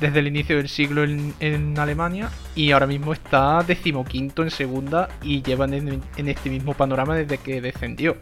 desde 0.00 0.18
el 0.18 0.26
inicio 0.26 0.56
del 0.56 0.68
siglo 0.68 1.04
en, 1.04 1.78
Alemania 1.78 2.30
y 2.54 2.72
ahora 2.72 2.86
mismo 2.86 3.12
está 3.12 3.62
decimoquinto 3.62 4.42
en 4.42 4.50
segunda 4.50 5.08
y 5.22 5.42
llevan 5.42 5.72
en, 5.72 6.02
en, 6.16 6.28
este 6.28 6.50
mismo 6.50 6.74
panorama 6.74 7.14
desde 7.14 7.38
que 7.38 7.60
descendió. 7.60 8.16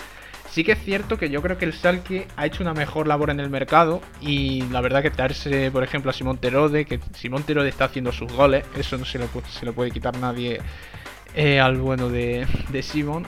Sí 0.50 0.62
que 0.62 0.72
es 0.72 0.84
cierto 0.84 1.18
que 1.18 1.30
yo 1.30 1.42
creo 1.42 1.58
que 1.58 1.64
el 1.64 1.72
Salke 1.72 2.28
ha 2.36 2.46
hecho 2.46 2.62
una 2.62 2.74
mejor 2.74 3.08
labor 3.08 3.30
en 3.30 3.40
el 3.40 3.50
mercado 3.50 4.00
y 4.20 4.62
la 4.70 4.80
verdad 4.80 5.02
que 5.02 5.10
traerse, 5.10 5.70
por 5.72 5.82
ejemplo, 5.82 6.10
a 6.10 6.14
Simón 6.14 6.38
Terode, 6.38 6.84
que 6.84 7.00
Simón 7.14 7.42
Terode 7.42 7.70
está 7.70 7.86
haciendo 7.86 8.12
sus 8.12 8.32
goles, 8.32 8.64
eso 8.76 8.96
no 8.96 9.04
se 9.04 9.18
lo, 9.18 9.26
se 9.50 9.66
lo 9.66 9.72
puede 9.72 9.90
quitar 9.90 10.16
nadie 10.18 10.60
al 11.36 11.78
bueno 11.78 12.08
de, 12.08 12.46
de 12.70 12.82
Simon, 12.82 13.26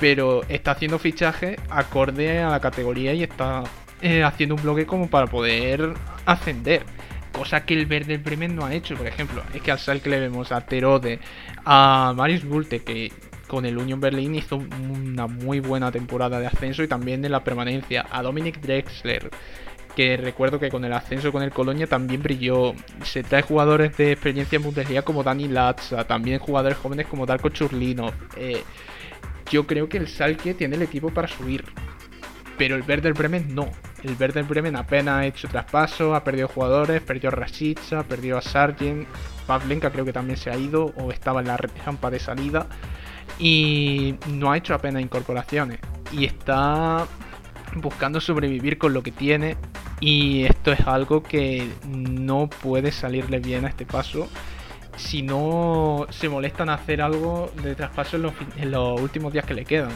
pero 0.00 0.42
está 0.48 0.72
haciendo 0.72 0.98
fichaje 0.98 1.56
acorde 1.70 2.40
a 2.40 2.50
la 2.50 2.60
categoría 2.60 3.14
y 3.14 3.22
está 3.22 3.64
eh, 4.00 4.22
haciendo 4.22 4.54
un 4.54 4.62
bloque 4.62 4.86
como 4.86 5.08
para 5.08 5.26
poder 5.26 5.94
ascender. 6.24 6.82
Cosa 7.32 7.64
que 7.64 7.74
el 7.74 7.86
Verde 7.86 8.16
Bremen 8.16 8.56
no 8.56 8.64
ha 8.64 8.74
hecho, 8.74 8.96
por 8.96 9.06
ejemplo. 9.06 9.42
Es 9.54 9.62
que 9.62 9.70
al 9.70 9.78
Salke 9.78 10.08
le 10.08 10.20
vemos 10.20 10.50
a 10.50 10.60
Terode, 10.62 11.20
a 11.64 12.12
Marius 12.16 12.44
Bulte, 12.44 12.82
que 12.82 13.12
con 13.46 13.64
el 13.64 13.78
Union 13.78 14.00
Berlin 14.00 14.34
hizo 14.34 14.56
una 14.56 15.26
muy 15.26 15.60
buena 15.60 15.90
temporada 15.90 16.38
de 16.40 16.46
ascenso 16.46 16.82
y 16.82 16.88
también 16.88 17.22
de 17.22 17.28
la 17.28 17.44
permanencia. 17.44 18.06
A 18.10 18.22
Dominic 18.22 18.60
Drexler, 18.60 19.30
que 19.98 20.16
recuerdo 20.16 20.60
que 20.60 20.68
con 20.68 20.84
el 20.84 20.92
ascenso 20.92 21.32
con 21.32 21.42
el 21.42 21.50
Colonia 21.50 21.88
también 21.88 22.22
brilló. 22.22 22.72
Se 23.02 23.24
trae 23.24 23.42
jugadores 23.42 23.96
de 23.96 24.12
experiencia 24.12 24.54
en 24.54 24.62
Bundesliga 24.62 25.02
como 25.02 25.24
Dani 25.24 25.48
Latza, 25.48 26.04
también 26.04 26.38
jugadores 26.38 26.78
jóvenes 26.78 27.08
como 27.08 27.26
Darko 27.26 27.48
Churlinov. 27.48 28.12
Eh, 28.36 28.62
yo 29.50 29.66
creo 29.66 29.88
que 29.88 29.96
el 29.96 30.06
Salke 30.06 30.54
tiene 30.54 30.76
el 30.76 30.82
equipo 30.82 31.10
para 31.10 31.26
subir, 31.26 31.64
pero 32.56 32.76
el 32.76 32.84
Werder 32.88 33.12
Bremen 33.12 33.52
no. 33.52 33.70
El 34.04 34.14
Werder 34.20 34.44
Bremen 34.44 34.76
apenas 34.76 35.16
ha 35.16 35.26
hecho 35.26 35.48
traspaso, 35.48 36.14
ha 36.14 36.22
perdido 36.22 36.46
jugadores, 36.46 37.02
perdió 37.02 37.30
a 37.30 37.32
Rashica, 37.32 38.04
perdió 38.04 38.38
a 38.38 38.40
Sargent, 38.40 39.08
Pavlenka 39.48 39.90
creo 39.90 40.04
que 40.04 40.12
también 40.12 40.36
se 40.36 40.48
ha 40.48 40.56
ido 40.56 40.92
o 40.94 41.10
estaba 41.10 41.40
en 41.40 41.48
la 41.48 41.56
rampa 41.56 42.08
de 42.08 42.20
salida 42.20 42.68
y 43.40 44.14
no 44.28 44.52
ha 44.52 44.58
hecho 44.58 44.74
apenas 44.74 45.02
incorporaciones 45.02 45.80
y 46.12 46.24
está 46.24 47.04
buscando 47.74 48.20
sobrevivir 48.20 48.78
con 48.78 48.94
lo 48.94 49.02
que 49.02 49.12
tiene 49.12 49.56
y 50.00 50.44
esto 50.44 50.72
es 50.72 50.80
algo 50.86 51.22
que 51.22 51.68
no 51.88 52.48
puede 52.48 52.92
salirle 52.92 53.40
bien 53.40 53.64
a 53.64 53.68
este 53.68 53.86
paso 53.86 54.28
si 54.96 55.22
no 55.22 56.06
se 56.10 56.28
molestan 56.28 56.68
a 56.68 56.74
hacer 56.74 57.00
algo 57.00 57.52
de 57.62 57.74
traspaso 57.74 58.16
en 58.16 58.70
los, 58.70 59.00
últimos 59.00 59.32
días 59.32 59.44
que 59.44 59.54
le 59.54 59.64
quedan. 59.64 59.92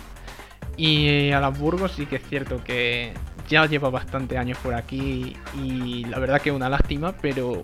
Y 0.77 1.33
al 1.33 1.45
Hamburgo 1.45 1.89
sí 1.89 2.07
que 2.07 2.17
es 2.17 2.23
cierto 2.29 2.63
que 2.63 3.13
ya 3.49 3.67
lleva 3.67 3.91
bastante 3.91 4.39
años 4.39 4.59
por 4.59 4.75
aquí 4.75 5.37
y 5.61 6.05
la 6.05 6.19
verdad 6.19 6.41
que 6.41 6.51
es 6.51 6.57
una 6.57 6.69
lástima, 6.69 7.13
pero 7.21 7.63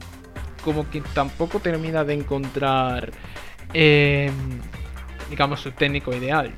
como 0.65 0.91
que 0.91 1.01
tampoco 1.15 1.61
termina 1.61 2.05
de 2.05 2.15
encontrar 2.15 3.13
eh, 3.73 4.31
digamos, 5.31 5.61
su 5.61 5.73
técnico 5.73 6.15
ideal. 6.15 6.53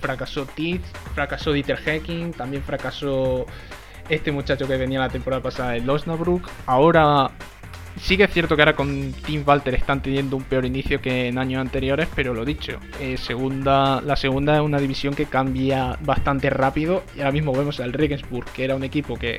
Fracasó 0.00 0.46
Tiz, 0.46 0.82
fracasó 1.14 1.52
Dieter 1.52 1.78
Hecking, 1.78 2.32
también 2.32 2.62
fracasó 2.62 3.46
este 4.08 4.32
muchacho 4.32 4.66
que 4.66 4.76
venía 4.76 5.00
la 5.00 5.08
temporada 5.08 5.42
pasada 5.42 5.76
en 5.76 5.88
Osnabrück. 5.88 6.48
Ahora 6.66 7.30
sí 8.00 8.16
que 8.16 8.24
es 8.24 8.30
cierto 8.32 8.56
que 8.56 8.62
ahora 8.62 8.76
con 8.76 9.12
Tim 9.24 9.42
Walter 9.46 9.74
están 9.74 10.02
teniendo 10.02 10.36
un 10.36 10.44
peor 10.44 10.64
inicio 10.64 11.00
que 11.00 11.28
en 11.28 11.38
años 11.38 11.60
anteriores, 11.60 12.08
pero 12.14 12.34
lo 12.34 12.44
dicho, 12.44 12.78
eh, 13.00 13.16
segunda, 13.16 14.00
la 14.00 14.16
segunda 14.16 14.56
es 14.56 14.60
una 14.60 14.78
división 14.78 15.14
que 15.14 15.26
cambia 15.26 15.98
bastante 16.02 16.50
rápido 16.50 17.02
y 17.16 17.20
ahora 17.20 17.32
mismo 17.32 17.52
vemos 17.52 17.80
al 17.80 17.92
Regensburg, 17.92 18.46
que 18.52 18.64
era 18.64 18.76
un 18.76 18.84
equipo 18.84 19.16
que 19.16 19.38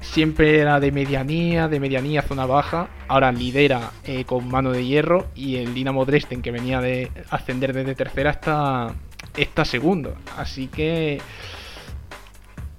siempre 0.00 0.58
era 0.58 0.80
de 0.80 0.92
medianía, 0.92 1.68
de 1.68 1.80
medianía 1.80 2.22
zona 2.22 2.46
baja, 2.46 2.88
ahora 3.08 3.32
lidera 3.32 3.90
eh, 4.04 4.24
con 4.24 4.48
mano 4.48 4.70
de 4.72 4.84
hierro 4.84 5.26
y 5.34 5.56
el 5.56 5.74
Dinamo 5.74 6.04
Dresden 6.04 6.42
que 6.42 6.50
venía 6.50 6.80
de 6.80 7.10
ascender 7.30 7.72
desde 7.72 7.94
tercera 7.94 8.30
está, 8.30 8.94
está 9.36 9.64
segundo. 9.64 10.14
Así 10.36 10.68
que 10.68 11.20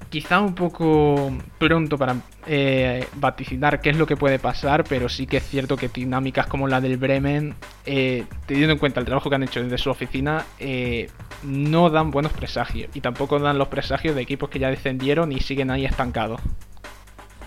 quizá 0.09 0.39
un 0.39 0.55
poco 0.55 1.31
pronto 1.57 1.97
para 1.97 2.15
eh, 2.47 3.05
vaticinar 3.15 3.79
qué 3.81 3.91
es 3.91 3.97
lo 3.97 4.07
que 4.07 4.17
puede 4.17 4.39
pasar, 4.39 4.83
pero 4.83 5.09
sí 5.09 5.27
que 5.27 5.37
es 5.37 5.47
cierto 5.47 5.77
que 5.77 5.89
dinámicas 5.89 6.47
como 6.47 6.67
la 6.67 6.81
del 6.81 6.97
Bremen, 6.97 7.55
eh, 7.85 8.25
teniendo 8.45 8.73
en 8.73 8.79
cuenta 8.79 8.99
el 8.99 9.05
trabajo 9.05 9.29
que 9.29 9.35
han 9.35 9.43
hecho 9.43 9.61
desde 9.63 9.77
su 9.77 9.89
oficina, 9.89 10.45
no 11.43 11.89
dan 11.89 12.11
buenos 12.11 12.33
presagios 12.33 12.89
y 12.93 13.01
tampoco 13.01 13.39
dan 13.39 13.57
los 13.57 13.67
presagios 13.67 14.15
de 14.15 14.21
equipos 14.21 14.49
que 14.49 14.59
ya 14.59 14.69
descendieron 14.69 15.31
y 15.31 15.39
siguen 15.39 15.71
ahí 15.71 15.85
estancados. 15.85 16.41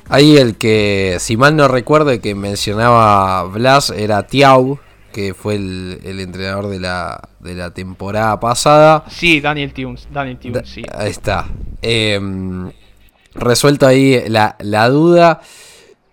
Ahí 0.09 0.37
el 0.37 0.57
que, 0.57 1.17
si 1.21 1.37
mal 1.37 1.57
no 1.57 1.69
recuerdo, 1.69 2.11
el 2.11 2.21
que 2.21 2.35
mencionaba 2.35 3.45
Blas 3.45 3.91
era 3.91 4.27
Tiau, 4.27 4.79
que 5.13 5.35
fue 5.35 5.55
el, 5.55 6.21
entrenador 6.21 6.69
de 6.69 6.81
la, 6.81 7.29
de 7.41 7.55
la 7.55 7.73
temporada 7.73 8.39
pasada. 8.41 9.05
Sí, 9.09 9.41
Daniel 9.41 9.73
Tunes, 9.73 10.09
Daniel 10.13 10.39
Tunes, 10.39 10.69
sí. 10.69 10.83
Ahí 10.93 11.11
está. 11.11 11.47
Em, 11.83 12.71
resuelto 13.35 13.87
ahí 13.87 14.23
la, 14.29 14.57
la 14.61 14.89
duda. 14.89 15.41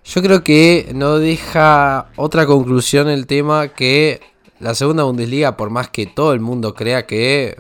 Yo 0.05 0.21
creo 0.21 0.43
que 0.43 0.89
no 0.93 1.19
deja 1.19 2.08
otra 2.15 2.45
conclusión 2.45 3.10
el 3.10 3.27
tema 3.27 3.69
que 3.69 4.21
la 4.60 4.75
segunda 4.75 5.03
Bundesliga, 5.03 5.55
por 5.55 5.69
más 5.69 5.89
que 5.89 6.05
todo 6.05 6.34
el 6.34 6.39
mundo 6.39 6.73
crea 6.73 7.05
que 7.05 7.58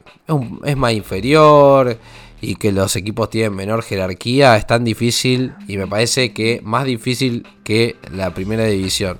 es, 0.65 0.77
más 0.77 0.93
inferior, 0.93 1.97
y 2.41 2.55
que 2.55 2.71
los 2.71 2.95
equipos 2.95 3.29
tienen 3.29 3.55
menor 3.55 3.83
jerarquía 3.83 4.55
es 4.55 4.65
tan 4.65 4.83
difícil 4.83 5.53
y 5.67 5.77
me 5.77 5.87
parece 5.87 6.33
que 6.33 6.61
más 6.63 6.85
difícil 6.85 7.45
que 7.63 7.95
la 8.11 8.33
primera 8.33 8.65
división. 8.65 9.17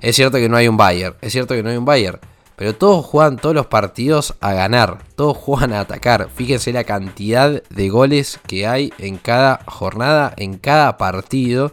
Es 0.00 0.16
cierto 0.16 0.38
que 0.38 0.48
no 0.48 0.56
hay 0.56 0.68
un 0.68 0.76
Bayern, 0.76 1.16
es 1.20 1.32
cierto 1.32 1.54
que 1.54 1.62
no 1.62 1.70
hay 1.70 1.76
un 1.76 1.84
Bayern, 1.84 2.18
pero 2.56 2.74
todos 2.74 3.04
juegan 3.04 3.36
todos 3.36 3.54
los 3.54 3.66
partidos 3.66 4.34
a 4.40 4.54
ganar, 4.54 4.98
todos 5.14 5.36
juegan 5.36 5.72
a 5.72 5.80
atacar. 5.80 6.30
Fíjense 6.34 6.72
la 6.72 6.84
cantidad 6.84 7.62
de 7.62 7.88
goles 7.88 8.40
que 8.46 8.66
hay 8.66 8.92
en 8.98 9.18
cada 9.18 9.60
jornada, 9.66 10.32
en 10.36 10.56
cada 10.56 10.96
partido. 10.96 11.72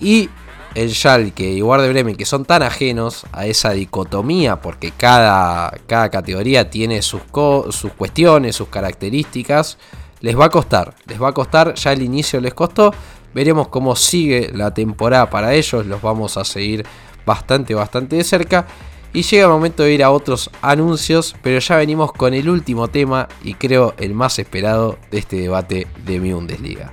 Y 0.00 0.30
el 0.74 0.94
Schalke 0.94 1.52
y 1.52 1.62
Werder 1.62 1.90
Bremen, 1.90 2.16
que 2.16 2.24
son 2.24 2.44
tan 2.44 2.62
ajenos 2.62 3.26
a 3.32 3.46
esa 3.46 3.72
dicotomía, 3.72 4.60
porque 4.60 4.92
cada, 4.92 5.72
cada 5.88 6.08
categoría 6.10 6.70
tiene 6.70 7.02
sus, 7.02 7.22
sus 7.70 7.92
cuestiones, 7.96 8.54
sus 8.54 8.68
características, 8.68 9.78
les 10.20 10.38
va 10.38 10.46
a 10.46 10.50
costar, 10.50 10.94
les 11.06 11.20
va 11.20 11.28
a 11.28 11.32
costar, 11.32 11.74
ya 11.74 11.92
el 11.92 12.02
inicio 12.02 12.40
les 12.40 12.54
costó, 12.54 12.92
veremos 13.34 13.68
cómo 13.68 13.96
sigue 13.96 14.50
la 14.54 14.72
temporada 14.72 15.28
para 15.30 15.54
ellos, 15.54 15.86
los 15.86 16.00
vamos 16.00 16.36
a 16.36 16.44
seguir 16.44 16.86
bastante, 17.26 17.74
bastante 17.74 18.16
de 18.16 18.24
cerca. 18.24 18.66
Y 19.12 19.22
llega 19.22 19.44
el 19.44 19.50
momento 19.50 19.82
de 19.82 19.94
ir 19.94 20.04
a 20.04 20.10
otros 20.10 20.50
anuncios, 20.60 21.34
pero 21.42 21.58
ya 21.58 21.76
venimos 21.76 22.12
con 22.12 22.34
el 22.34 22.48
último 22.48 22.88
tema 22.88 23.28
y 23.42 23.54
creo 23.54 23.94
el 23.98 24.14
más 24.14 24.38
esperado 24.38 24.98
de 25.10 25.18
este 25.18 25.36
debate 25.36 25.86
de 26.04 26.20
mi 26.20 26.32
Bundesliga. 26.32 26.92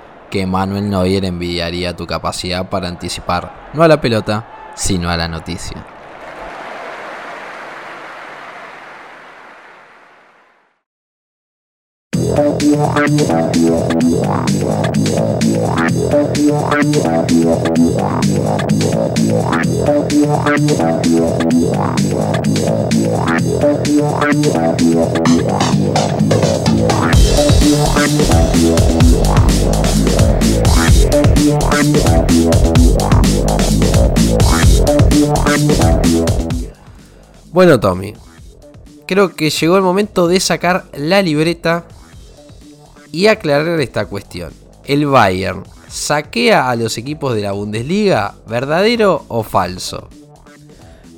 que 0.31 0.47
Manuel 0.47 0.89
Neuer 0.89 1.25
envidiaría 1.25 1.95
tu 1.95 2.07
capacidad 2.07 2.67
para 2.67 2.87
anticipar 2.87 3.69
no 3.73 3.83
a 3.83 3.87
la 3.87 4.01
pelota, 4.01 4.71
sino 4.75 5.11
a 5.11 5.17
la 5.17 5.27
noticia. 5.27 5.85
Bueno, 37.51 37.79
Tommy, 37.79 38.13
creo 39.05 39.35
que 39.35 39.49
llegó 39.49 39.75
el 39.75 39.83
momento 39.83 40.27
de 40.27 40.39
sacar 40.39 40.85
la 40.93 41.21
libreta 41.21 41.85
y 43.11 43.27
aclarar 43.27 43.79
esta 43.79 44.05
cuestión. 44.05 44.53
¿El 44.85 45.05
Bayern 45.05 45.63
saquea 45.87 46.69
a 46.69 46.75
los 46.75 46.97
equipos 46.97 47.35
de 47.35 47.41
la 47.41 47.51
Bundesliga? 47.51 48.35
¿Verdadero 48.47 49.25
o 49.27 49.43
falso? 49.43 50.09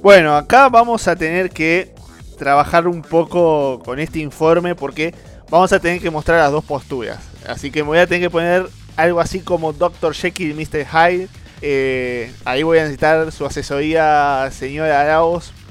Bueno, 0.02 0.36
acá 0.36 0.70
vamos 0.70 1.08
a 1.08 1.16
tener 1.16 1.50
que 1.50 1.94
trabajar 2.38 2.88
un 2.88 3.02
poco 3.02 3.80
con 3.86 4.00
este 4.00 4.20
informe 4.20 4.76
porque 4.76 5.14
vamos 5.50 5.72
a 5.72 5.80
tener 5.80 6.02
que 6.02 6.12
mostrar 6.12 6.40
las 6.40 6.52
dos 6.52 6.64
posturas. 6.66 7.20
Así 7.48 7.72
que 7.72 7.84
me 7.84 7.90
voy 7.90 8.00
a 8.00 8.08
tener 8.08 8.24
que 8.24 8.30
poner 8.30 8.68
algo 8.98 9.20
así 9.20 9.40
como 9.40 9.72
Dr. 9.72 10.14
Jekyll 10.14 10.52
y 10.52 10.54
Mr. 10.54 10.86
Hyde. 10.86 11.28
Eh, 11.62 12.32
ahí 12.44 12.64
voy 12.64 12.80
a 12.80 12.82
necesitar 12.82 13.32
su 13.32 13.46
asesoría, 13.46 14.50
señora 14.52 15.06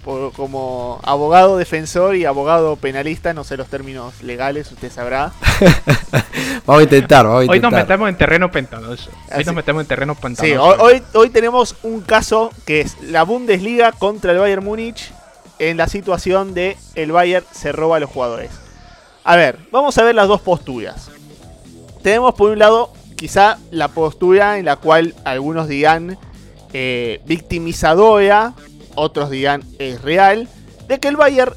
Como 0.05 1.01
abogado 1.05 1.57
defensor 1.57 2.17
y 2.17 2.25
abogado 2.25 2.75
penalista, 2.75 3.35
no 3.35 3.45
sé 3.45 3.57
los 3.57 3.69
términos 3.69 4.23
legales, 4.23 4.71
usted 4.73 4.91
sabrá. 4.91 5.33
vamos 6.67 6.81
a 6.81 6.83
intentar, 6.83 7.25
vamos 7.25 7.43
a 7.43 7.45
intentar. 7.45 7.53
Hoy 7.55 7.61
nos 7.61 7.73
metemos 7.73 8.09
en 8.09 8.17
terreno 8.17 8.51
pantanoso. 8.51 9.11
Hoy 9.37 9.45
nos 9.45 9.55
metemos 9.55 9.83
en 9.83 9.87
terreno 9.87 10.15
pantanoso. 10.17 10.43
Sí, 10.45 10.57
hoy, 10.81 11.03
hoy, 11.15 11.31
tenemos 11.31 11.77
un 11.85 12.01
caso 12.01 12.51
que 12.67 12.81
es 12.81 13.01
la 13.01 13.23
Bundesliga 13.23 13.93
contra 13.93 14.33
el 14.33 14.39
Bayern 14.39 14.65
Múnich 14.65 15.13
en 15.61 15.77
la 15.77 15.87
situación 15.87 16.53
de 16.55 16.77
el 16.97 17.13
Bayern 17.13 17.47
se 17.53 17.71
roba 17.71 17.99
a 17.99 18.01
los 18.01 18.11
jugadores. 18.11 18.51
A 19.23 19.37
ver, 19.37 19.59
vamos 19.71 19.97
a 19.99 20.03
ver 20.03 20.17
las 20.17 20.27
dos 20.27 20.41
posturas. 20.41 21.11
Tenemos 22.03 22.35
por 22.35 22.51
un 22.51 22.59
lado 22.59 22.93
quizá 23.15 23.59
la 23.71 23.87
postura 23.87 24.59
en 24.59 24.65
la 24.65 24.75
cual 24.75 25.15
algunos 25.25 25.69
digan 25.69 26.19
eh, 26.73 27.21
victimizadora 27.27 28.55
otros 28.95 29.31
dirán 29.31 29.63
es 29.79 30.01
real, 30.03 30.49
de 30.89 30.99
que 30.99 31.09
el 31.09 31.17
Bayern 31.17 31.55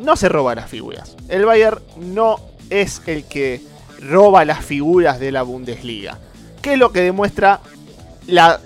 no 0.00 0.16
se 0.16 0.28
roba 0.28 0.54
las 0.54 0.70
figuras. 0.70 1.16
El 1.28 1.44
Bayern 1.44 1.80
no 1.96 2.40
es 2.70 3.02
el 3.06 3.24
que 3.24 3.60
roba 4.00 4.44
las 4.44 4.64
figuras 4.64 5.20
de 5.20 5.32
la 5.32 5.42
Bundesliga. 5.42 6.18
¿Qué 6.62 6.74
es 6.74 6.78
lo 6.78 6.92
que 6.92 7.00
demuestra 7.00 7.60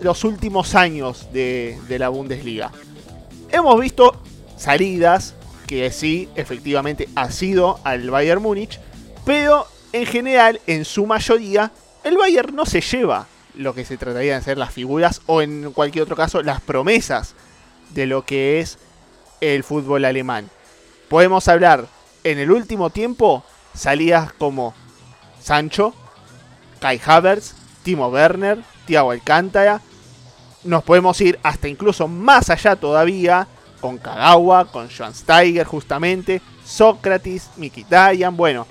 los 0.01 0.25
últimos 0.25 0.75
años 0.75 1.29
de, 1.33 1.79
de 1.89 1.99
la 1.99 2.09
Bundesliga? 2.09 2.71
Hemos 3.51 3.81
visto 3.81 4.21
salidas 4.57 5.35
que 5.67 5.91
sí, 5.91 6.29
efectivamente 6.35 7.09
ha 7.15 7.31
sido 7.31 7.79
al 7.85 8.11
Bayern 8.11 8.43
Múnich, 8.43 8.81
pero 9.25 9.67
en 9.93 10.07
general, 10.07 10.61
en 10.67 10.85
su 10.85 11.07
mayoría, 11.07 11.71
el 12.05 12.17
Bayern 12.17 12.55
no 12.55 12.67
se 12.67 12.81
lleva 12.81 13.27
lo 13.55 13.75
que 13.75 13.85
se 13.85 13.97
trataría 13.97 14.37
de 14.37 14.45
ser 14.45 14.57
las 14.57 14.73
figuras 14.73 15.21
o 15.27 15.43
en 15.43 15.73
cualquier 15.73 16.05
otro 16.05 16.17
caso 16.17 16.43
las 16.43 16.61
promesas 16.61 17.35
de 17.91 18.07
lo 18.07 18.25
que 18.25 18.61
es 18.61 18.79
el 19.41 19.65
fútbol 19.65 20.05
alemán. 20.05 20.51
Podemos 21.09 21.49
hablar 21.49 21.87
en 22.25 22.39
el 22.39 22.51
último 22.51 22.91
tiempo 22.91 23.45
salidas 23.75 24.33
como 24.33 24.75
Sancho, 25.41 25.95
Kai 26.81 27.01
Havertz, 27.05 27.55
Timo 27.83 28.09
Werner, 28.09 28.59
Thiago 28.87 29.13
Alcántara. 29.13 29.81
Nos 30.65 30.83
podemos 30.83 31.21
ir 31.21 31.39
hasta 31.43 31.69
incluso 31.69 32.09
más 32.09 32.51
allá 32.51 32.77
todavía 32.77 33.47
con 33.81 33.97
Kagawa, 33.99 34.67
con 34.67 34.89
Joan 34.91 35.15
Steiger 35.15 35.67
justamente, 35.67 36.43
Sócrates, 36.65 37.51
Mikitayan. 37.57 38.37
Bueno, 38.37 38.67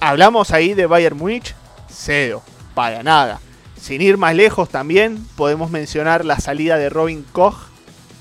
hablamos 0.00 0.50
ahí 0.50 0.74
de 0.74 0.86
Bayern 0.86 1.16
Munich, 1.16 1.54
cero, 1.88 2.42
para 2.74 3.02
nada. 3.02 3.40
Sin 3.80 4.00
ir 4.00 4.16
más 4.16 4.34
lejos 4.34 4.68
también 4.68 5.26
podemos 5.36 5.70
mencionar 5.70 6.24
la 6.24 6.40
salida 6.40 6.76
de 6.78 6.88
Robin 6.88 7.24
Koch 7.32 7.71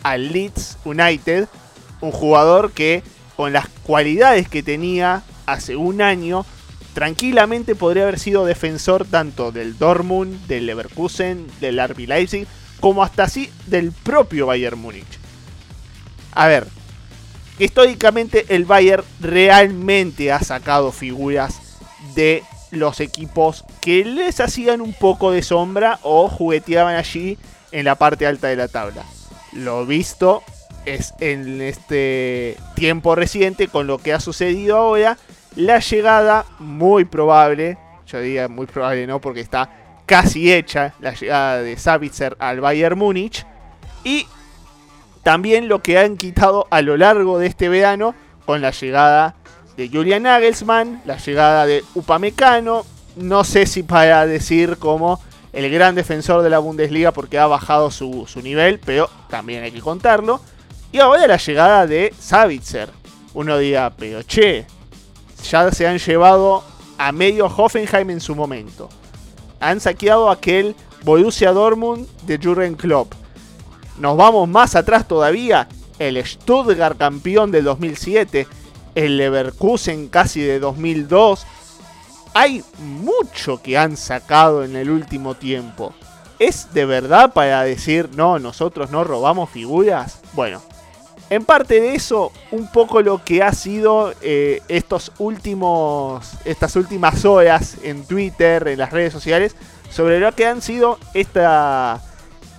al 0.03 0.31
Leeds 0.31 0.77
United, 0.85 1.47
un 2.01 2.11
jugador 2.11 2.71
que 2.71 3.03
con 3.35 3.53
las 3.53 3.67
cualidades 3.83 4.47
que 4.47 4.63
tenía 4.63 5.23
hace 5.45 5.75
un 5.75 6.01
año, 6.01 6.45
tranquilamente 6.93 7.75
podría 7.75 8.03
haber 8.03 8.19
sido 8.19 8.45
defensor 8.45 9.05
tanto 9.05 9.51
del 9.51 9.77
Dortmund, 9.77 10.45
del 10.47 10.65
Leverkusen, 10.65 11.47
del 11.59 11.79
RB 11.83 12.07
Leipzig, 12.07 12.47
como 12.79 13.03
hasta 13.03 13.23
así 13.23 13.49
del 13.67 13.91
propio 13.91 14.47
Bayern 14.47 14.79
Múnich. 14.79 15.19
A 16.33 16.47
ver, 16.47 16.67
históricamente 17.59 18.45
el 18.49 18.65
Bayern 18.65 19.03
realmente 19.19 20.31
ha 20.31 20.39
sacado 20.41 20.91
figuras 20.91 21.59
de 22.15 22.43
los 22.71 22.99
equipos 22.99 23.65
que 23.81 24.05
les 24.05 24.39
hacían 24.39 24.81
un 24.81 24.93
poco 24.93 25.31
de 25.31 25.43
sombra 25.43 25.99
o 26.03 26.29
jugueteaban 26.29 26.95
allí 26.95 27.37
en 27.71 27.85
la 27.85 27.95
parte 27.95 28.25
alta 28.25 28.47
de 28.47 28.55
la 28.55 28.67
tabla 28.67 29.03
lo 29.53 29.85
visto 29.85 30.43
es 30.85 31.13
en 31.19 31.61
este 31.61 32.57
tiempo 32.75 33.15
reciente 33.15 33.67
con 33.67 33.87
lo 33.87 33.97
que 33.99 34.13
ha 34.13 34.19
sucedido 34.19 34.77
ahora, 34.77 35.17
la 35.55 35.79
llegada 35.79 36.45
muy 36.59 37.05
probable, 37.05 37.77
yo 38.07 38.19
diría 38.19 38.47
muy 38.47 38.65
probable 38.65 39.05
no 39.05 39.21
porque 39.21 39.41
está 39.41 39.69
casi 40.05 40.51
hecha 40.51 40.93
la 40.99 41.13
llegada 41.13 41.61
de 41.61 41.77
Savitzer 41.77 42.35
al 42.39 42.61
Bayern 42.61 42.97
Múnich 42.97 43.45
y 44.03 44.27
también 45.23 45.67
lo 45.67 45.81
que 45.81 45.99
han 45.99 46.17
quitado 46.17 46.67
a 46.71 46.81
lo 46.81 46.97
largo 46.97 47.37
de 47.37 47.47
este 47.47 47.69
verano 47.69 48.15
con 48.45 48.61
la 48.61 48.71
llegada 48.71 49.35
de 49.77 49.87
Julian 49.87 50.23
Nagelsmann, 50.23 51.01
la 51.05 51.17
llegada 51.17 51.65
de 51.65 51.83
Upamecano, 51.93 52.83
no 53.15 53.43
sé 53.43 53.65
si 53.65 53.83
para 53.83 54.25
decir 54.25 54.77
como 54.77 55.21
el 55.53 55.69
gran 55.69 55.95
defensor 55.95 56.41
de 56.43 56.49
la 56.49 56.59
Bundesliga 56.59 57.11
porque 57.11 57.37
ha 57.37 57.47
bajado 57.47 57.91
su, 57.91 58.27
nivel, 58.41 58.79
pero 58.79 59.09
también 59.29 59.63
hay 59.63 59.71
que 59.71 59.81
contarlo. 59.81 60.39
Y 60.91 60.99
ahora 60.99 61.27
la 61.27 61.37
llegada 61.37 61.87
de 61.87 62.13
Savitzer. 62.17 62.89
Uno 63.33 63.57
diga, 63.57 63.93
pero 63.97 64.21
che, 64.23 64.65
ya 65.49 65.71
se 65.71 65.87
han 65.87 65.97
llevado 65.97 66.63
a 66.97 67.11
medio 67.11 67.45
Hoffenheim 67.45 68.09
en 68.09 68.19
su 68.19 68.35
momento. 68.35 68.89
Han 69.59 69.79
saqueado 69.79 70.29
aquel 70.29 70.75
Borussia 71.03 71.51
Dortmund 71.51 72.07
de 72.23 72.37
Jurgen 72.37 72.75
Klopp. 72.75 73.13
Nos 73.97 74.17
vamos 74.17 74.47
más 74.49 74.75
atrás 74.75 75.07
todavía. 75.07 75.67
El 75.99 76.23
Stuttgart 76.25 76.97
campeón 76.97 77.51
del 77.51 77.63
2007. 77.65 78.47
El 78.95 79.17
Leverkusen 79.17 80.09
casi 80.09 80.41
de 80.41 80.59
2002 80.59 81.45
hay 82.33 82.63
mucho 82.79 83.61
que 83.61 83.77
han 83.77 83.97
sacado 83.97 84.63
en 84.63 84.75
el 84.75 84.89
último 84.89 85.35
tiempo. 85.35 85.93
¿Es 86.39 86.73
de 86.73 86.85
verdad 86.85 87.33
para 87.33 87.63
decir, 87.63 88.09
no, 88.15 88.39
nosotros 88.39 88.89
no 88.89 89.03
robamos 89.03 89.49
figuras? 89.49 90.19
Bueno, 90.33 90.61
en 91.29 91.45
parte 91.45 91.79
de 91.79 91.95
eso, 91.95 92.31
un 92.51 92.67
poco 92.71 93.01
lo 93.01 93.23
que 93.23 93.43
ha 93.43 93.53
sido 93.53 94.13
eh, 94.21 94.61
estos 94.67 95.11
últimos, 95.19 96.31
estas 96.45 96.75
últimas 96.75 97.25
horas 97.25 97.77
en 97.83 98.05
Twitter, 98.05 98.67
en 98.67 98.79
las 98.79 98.91
redes 98.91 99.13
sociales, 99.13 99.55
sobre 99.89 100.19
lo 100.19 100.33
que 100.33 100.47
han 100.47 100.61
sido 100.61 100.97
esta, 101.13 102.01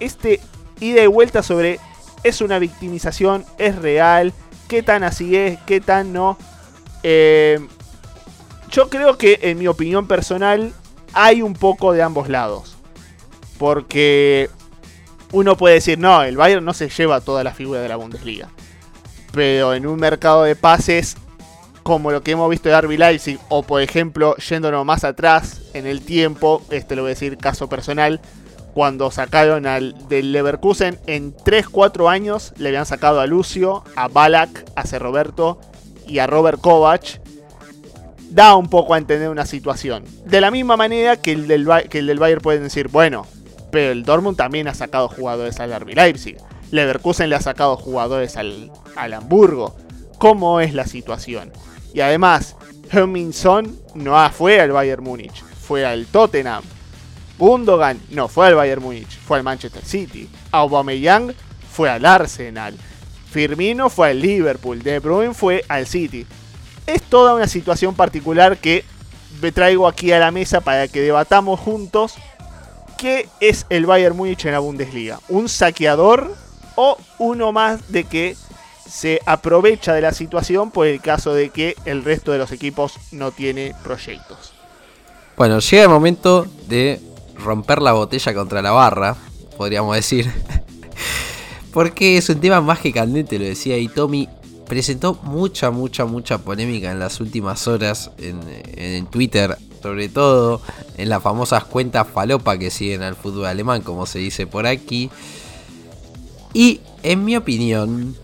este 0.00 0.40
ida 0.80 1.02
y 1.02 1.06
vuelta 1.06 1.42
sobre 1.42 1.80
es 2.22 2.40
una 2.40 2.58
victimización, 2.58 3.44
es 3.58 3.76
real, 3.76 4.32
qué 4.68 4.82
tan 4.82 5.02
así 5.02 5.36
es, 5.36 5.58
qué 5.66 5.80
tan 5.80 6.12
no. 6.12 6.38
Eh, 7.02 7.58
yo 8.72 8.88
creo 8.88 9.18
que, 9.18 9.38
en 9.42 9.58
mi 9.58 9.68
opinión 9.68 10.08
personal, 10.08 10.72
hay 11.12 11.42
un 11.42 11.52
poco 11.52 11.92
de 11.92 12.02
ambos 12.02 12.28
lados. 12.28 12.76
Porque 13.58 14.50
uno 15.30 15.56
puede 15.56 15.76
decir, 15.76 15.98
no, 15.98 16.22
el 16.22 16.36
Bayern 16.36 16.64
no 16.64 16.74
se 16.74 16.88
lleva 16.88 17.20
toda 17.20 17.44
la 17.44 17.52
figura 17.52 17.80
de 17.80 17.88
la 17.88 17.96
Bundesliga. 17.96 18.48
Pero 19.32 19.74
en 19.74 19.86
un 19.86 20.00
mercado 20.00 20.42
de 20.42 20.56
pases, 20.56 21.16
como 21.82 22.10
lo 22.10 22.22
que 22.22 22.32
hemos 22.32 22.50
visto 22.50 22.68
de 22.68 22.74
Arby 22.74 22.96
Leipzig, 22.96 23.38
o 23.48 23.62
por 23.62 23.82
ejemplo, 23.82 24.36
yéndonos 24.36 24.84
más 24.84 25.04
atrás 25.04 25.60
en 25.74 25.86
el 25.86 26.02
tiempo, 26.02 26.62
este 26.70 26.96
lo 26.96 27.02
voy 27.02 27.10
a 27.10 27.14
decir 27.14 27.36
caso 27.38 27.68
personal, 27.68 28.20
cuando 28.74 29.10
sacaron 29.10 29.66
al 29.66 30.08
del 30.08 30.32
Leverkusen, 30.32 30.98
en 31.06 31.34
3-4 31.36 32.10
años 32.10 32.54
le 32.56 32.68
habían 32.68 32.86
sacado 32.86 33.20
a 33.20 33.26
Lucio, 33.26 33.84
a 33.96 34.08
Balak, 34.08 34.64
a 34.76 34.86
C. 34.86 34.98
Roberto 34.98 35.60
y 36.06 36.18
a 36.18 36.26
Robert 36.26 36.60
Kovac 36.60 37.21
da 38.34 38.56
un 38.56 38.68
poco 38.68 38.94
a 38.94 38.98
entender 38.98 39.28
una 39.28 39.46
situación. 39.46 40.04
De 40.24 40.40
la 40.40 40.50
misma 40.50 40.76
manera 40.76 41.16
que 41.16 41.32
el 41.32 41.46
del, 41.46 41.68
que 41.88 41.98
el 41.98 42.06
del 42.06 42.18
Bayern 42.18 42.40
pueden 42.40 42.62
decir, 42.62 42.88
bueno, 42.88 43.26
pero 43.70 43.92
el 43.92 44.04
Dortmund 44.04 44.36
también 44.36 44.68
ha 44.68 44.74
sacado 44.74 45.08
jugadores 45.08 45.60
al 45.60 45.78
RB 45.78 45.94
Leipzig. 45.94 46.36
Leverkusen 46.70 47.28
le 47.28 47.36
ha 47.36 47.40
sacado 47.40 47.76
jugadores 47.76 48.36
al, 48.36 48.70
al 48.96 49.12
Hamburgo. 49.14 49.76
¿Cómo 50.18 50.60
es 50.60 50.72
la 50.72 50.86
situación? 50.86 51.52
Y 51.92 52.00
además, 52.00 52.56
Herminson 52.90 53.78
no 53.94 54.30
fue 54.30 54.60
al 54.60 54.72
Bayern 54.72 55.04
Múnich, 55.04 55.42
fue 55.42 55.84
al 55.84 56.06
Tottenham. 56.06 56.62
Gundogan 57.38 58.00
no 58.10 58.28
fue 58.28 58.46
al 58.46 58.54
Bayern 58.54 58.82
Múnich, 58.82 59.18
fue 59.18 59.38
al 59.38 59.42
Manchester 59.42 59.84
City. 59.84 60.28
Aubameyang 60.50 61.34
fue 61.70 61.90
al 61.90 62.06
Arsenal. 62.06 62.76
Firmino 63.30 63.88
fue 63.90 64.10
al 64.10 64.20
Liverpool. 64.20 64.82
De 64.82 64.98
Bruyne 64.98 65.34
fue 65.34 65.64
al 65.68 65.86
City. 65.86 66.26
Es 66.86 67.02
toda 67.02 67.34
una 67.34 67.46
situación 67.46 67.94
particular 67.94 68.58
que 68.58 68.84
me 69.40 69.52
traigo 69.52 69.86
aquí 69.88 70.12
a 70.12 70.18
la 70.18 70.30
mesa 70.30 70.60
para 70.60 70.88
que 70.88 71.00
debatamos 71.00 71.58
juntos 71.60 72.14
qué 72.98 73.28
es 73.40 73.66
el 73.70 73.86
Bayern 73.86 74.16
Múnich 74.16 74.44
en 74.44 74.52
la 74.52 74.58
Bundesliga. 74.58 75.20
¿Un 75.28 75.48
saqueador 75.48 76.34
o 76.76 76.96
uno 77.18 77.52
más 77.52 77.90
de 77.90 78.04
que 78.04 78.36
se 78.88 79.20
aprovecha 79.26 79.94
de 79.94 80.02
la 80.02 80.12
situación 80.12 80.70
por 80.70 80.86
el 80.86 81.00
caso 81.00 81.34
de 81.34 81.50
que 81.50 81.76
el 81.84 82.04
resto 82.04 82.32
de 82.32 82.38
los 82.38 82.52
equipos 82.52 82.94
no 83.10 83.32
tiene 83.32 83.74
proyectos? 83.82 84.52
Bueno, 85.36 85.58
llega 85.60 85.82
el 85.84 85.88
momento 85.88 86.46
de 86.68 87.00
romper 87.36 87.82
la 87.82 87.92
botella 87.92 88.34
contra 88.34 88.62
la 88.62 88.70
barra, 88.70 89.16
podríamos 89.56 89.96
decir. 89.96 90.30
Porque 91.72 92.18
es 92.18 92.28
un 92.28 92.40
tema 92.40 92.60
más 92.60 92.80
que 92.80 92.92
candente, 92.92 93.38
lo 93.38 93.46
decía 93.46 93.78
y 93.78 93.88
Tommy 93.88 94.28
presentó 94.72 95.20
mucha, 95.22 95.70
mucha, 95.70 96.06
mucha 96.06 96.38
polémica 96.38 96.90
en 96.90 96.98
las 96.98 97.20
últimas 97.20 97.68
horas 97.68 98.10
en, 98.16 99.04
Twitter, 99.04 99.58
sobre 99.82 100.08
todo 100.08 100.62
en 100.96 101.10
las 101.10 101.22
famosas 101.22 101.64
cuentas 101.64 102.06
falopa 102.08 102.56
que 102.56 102.70
siguen 102.70 103.02
al 103.02 103.14
fútbol 103.14 103.44
alemán, 103.44 103.82
como 103.82 104.06
se 104.06 104.18
dice 104.18 104.46
por 104.46 104.66
aquí. 104.66 105.10
Y 106.54 106.80
en 107.02 107.22
mi 107.22 107.36
opinión, 107.36 108.16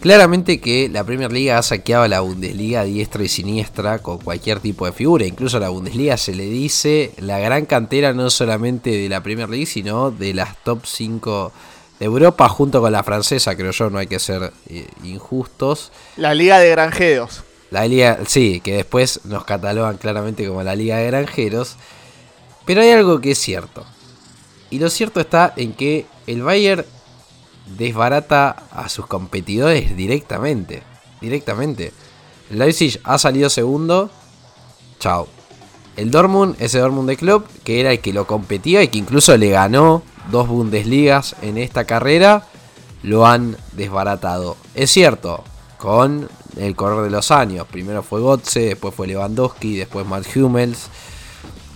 claramente 0.00 0.62
que 0.62 0.88
la 0.88 1.04
Premier 1.04 1.30
League 1.30 1.52
ha 1.52 1.60
saqueado 1.60 2.04
a 2.04 2.08
la 2.08 2.20
Bundesliga 2.20 2.84
diestra 2.84 3.22
y 3.22 3.28
siniestra 3.28 3.98
con 3.98 4.16
cualquier 4.16 4.60
tipo 4.60 4.86
de 4.86 4.92
figura. 4.92 5.26
Incluso 5.26 5.58
a 5.58 5.60
la 5.60 5.68
Bundesliga 5.68 6.16
se 6.16 6.34
le 6.34 6.46
dice 6.46 7.12
la 7.18 7.38
gran 7.38 7.66
cantera 7.66 8.14
no 8.14 8.30
solamente 8.30 8.88
de 8.88 9.10
la 9.10 9.22
Premier 9.22 9.50
League, 9.50 9.66
sino 9.66 10.10
de 10.10 10.32
las 10.32 10.56
top 10.64 10.86
5 10.86 11.52
de 11.52 11.77
Europa 12.00 12.48
junto 12.48 12.80
con 12.80 12.92
la 12.92 13.02
francesa, 13.02 13.56
creo 13.56 13.72
yo, 13.72 13.90
no 13.90 13.98
hay 13.98 14.06
que 14.06 14.18
ser 14.18 14.52
eh, 14.68 14.86
injustos. 15.02 15.90
La 16.16 16.34
Liga 16.34 16.58
de 16.58 16.70
Granjeros. 16.70 17.42
La 17.70 17.86
Liga, 17.86 18.18
sí, 18.26 18.60
que 18.60 18.76
después 18.76 19.20
nos 19.24 19.44
catalogan 19.44 19.98
claramente 19.98 20.46
como 20.46 20.62
la 20.62 20.74
Liga 20.74 20.96
de 20.96 21.06
Granjeros. 21.08 21.76
Pero 22.64 22.82
hay 22.82 22.90
algo 22.90 23.20
que 23.20 23.32
es 23.32 23.38
cierto. 23.38 23.84
Y 24.70 24.78
lo 24.78 24.90
cierto 24.90 25.20
está 25.20 25.52
en 25.56 25.72
que 25.72 26.06
el 26.26 26.42
Bayern 26.42 26.84
desbarata 27.76 28.64
a 28.70 28.88
sus 28.88 29.06
competidores 29.06 29.96
directamente. 29.96 30.82
Directamente. 31.20 31.92
El 32.50 32.58
Leipzig 32.58 33.00
ha 33.04 33.18
salido 33.18 33.50
segundo. 33.50 34.10
Chao. 35.00 35.28
El 35.96 36.10
Dortmund, 36.10 36.56
ese 36.60 36.78
Dortmund 36.78 37.08
de 37.08 37.16
club, 37.16 37.44
que 37.64 37.80
era 37.80 37.90
el 37.90 38.00
que 38.00 38.12
lo 38.12 38.26
competía 38.26 38.82
y 38.82 38.88
que 38.88 38.98
incluso 38.98 39.36
le 39.36 39.50
ganó 39.50 40.02
dos 40.30 40.48
Bundesligas 40.48 41.36
en 41.42 41.58
esta 41.58 41.84
carrera, 41.84 42.46
lo 43.02 43.26
han 43.26 43.56
desbaratado. 43.72 44.56
Es 44.74 44.90
cierto, 44.90 45.44
con 45.78 46.28
el 46.56 46.74
correr 46.74 47.04
de 47.04 47.10
los 47.10 47.30
años. 47.30 47.66
Primero 47.70 48.02
fue 48.02 48.20
Gotze, 48.20 48.60
después 48.60 48.94
fue 48.94 49.06
Lewandowski, 49.06 49.76
después 49.76 50.06
Matt 50.06 50.36
Hummels. 50.36 50.88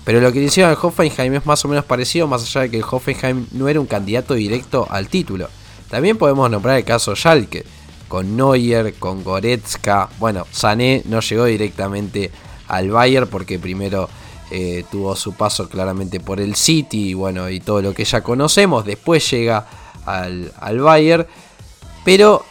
Pero 0.05 0.21
lo 0.21 0.33
que 0.33 0.43
hicieron 0.43 0.77
Hoffenheim 0.81 1.35
es 1.35 1.47
más 1.47 1.65
o 1.65 1.69
menos 1.69 1.85
parecido, 1.85 2.27
más 2.27 2.43
allá 2.43 2.63
de 2.63 2.71
que 2.71 2.79
el 2.79 2.85
Hoffenheim 2.89 3.47
no 3.53 3.69
era 3.69 3.79
un 3.79 3.87
candidato 3.87 4.35
directo 4.35 4.87
al 4.91 5.09
título. 5.09 5.49
También 5.89 6.19
podemos 6.19 6.51
nombrar 6.51 6.79
el 6.79 6.85
caso 6.85 7.15
Schalke, 7.15 7.65
con 8.09 8.37
Neuer, 8.37 8.95
con 8.95 9.23
Goretzka. 9.23 10.09
Bueno, 10.19 10.47
Sané 10.51 11.03
no 11.05 11.21
llegó 11.21 11.45
directamente 11.45 12.33
al 12.67 12.91
Bayern 12.91 13.29
porque 13.29 13.59
primero 13.61 14.09
eh, 14.55 14.85
tuvo 14.91 15.17
su 15.17 15.33
paso 15.33 15.67
claramente 15.67 16.21
por 16.21 16.39
el 16.39 16.57
City 16.57 17.09
y 17.09 17.15
bueno, 17.15 17.49
y 17.49 17.59
todo 17.61 17.81
lo 17.81 17.95
que 17.95 18.05
ya 18.05 18.21
conocemos. 18.23 18.85
Después 18.85 19.31
llega 19.31 19.67
al, 20.05 20.53
al 20.61 20.79
Bayern. 20.79 21.27
Pero 22.05 22.45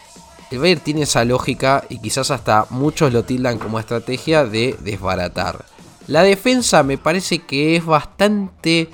el 0.50 0.58
Bayern 0.58 0.80
tiene 0.80 1.02
esa 1.02 1.24
lógica 1.24 1.84
y 1.88 2.00
quizás 2.00 2.32
hasta 2.32 2.66
muchos 2.70 3.12
lo 3.12 3.24
tildan 3.24 3.58
como 3.58 3.78
estrategia 3.78 4.44
de 4.44 4.76
desbaratar. 4.80 5.64
La 6.08 6.24
defensa 6.24 6.82
me 6.82 6.98
parece 6.98 7.38
que 7.38 7.76
es 7.76 7.84
bastante 7.84 8.88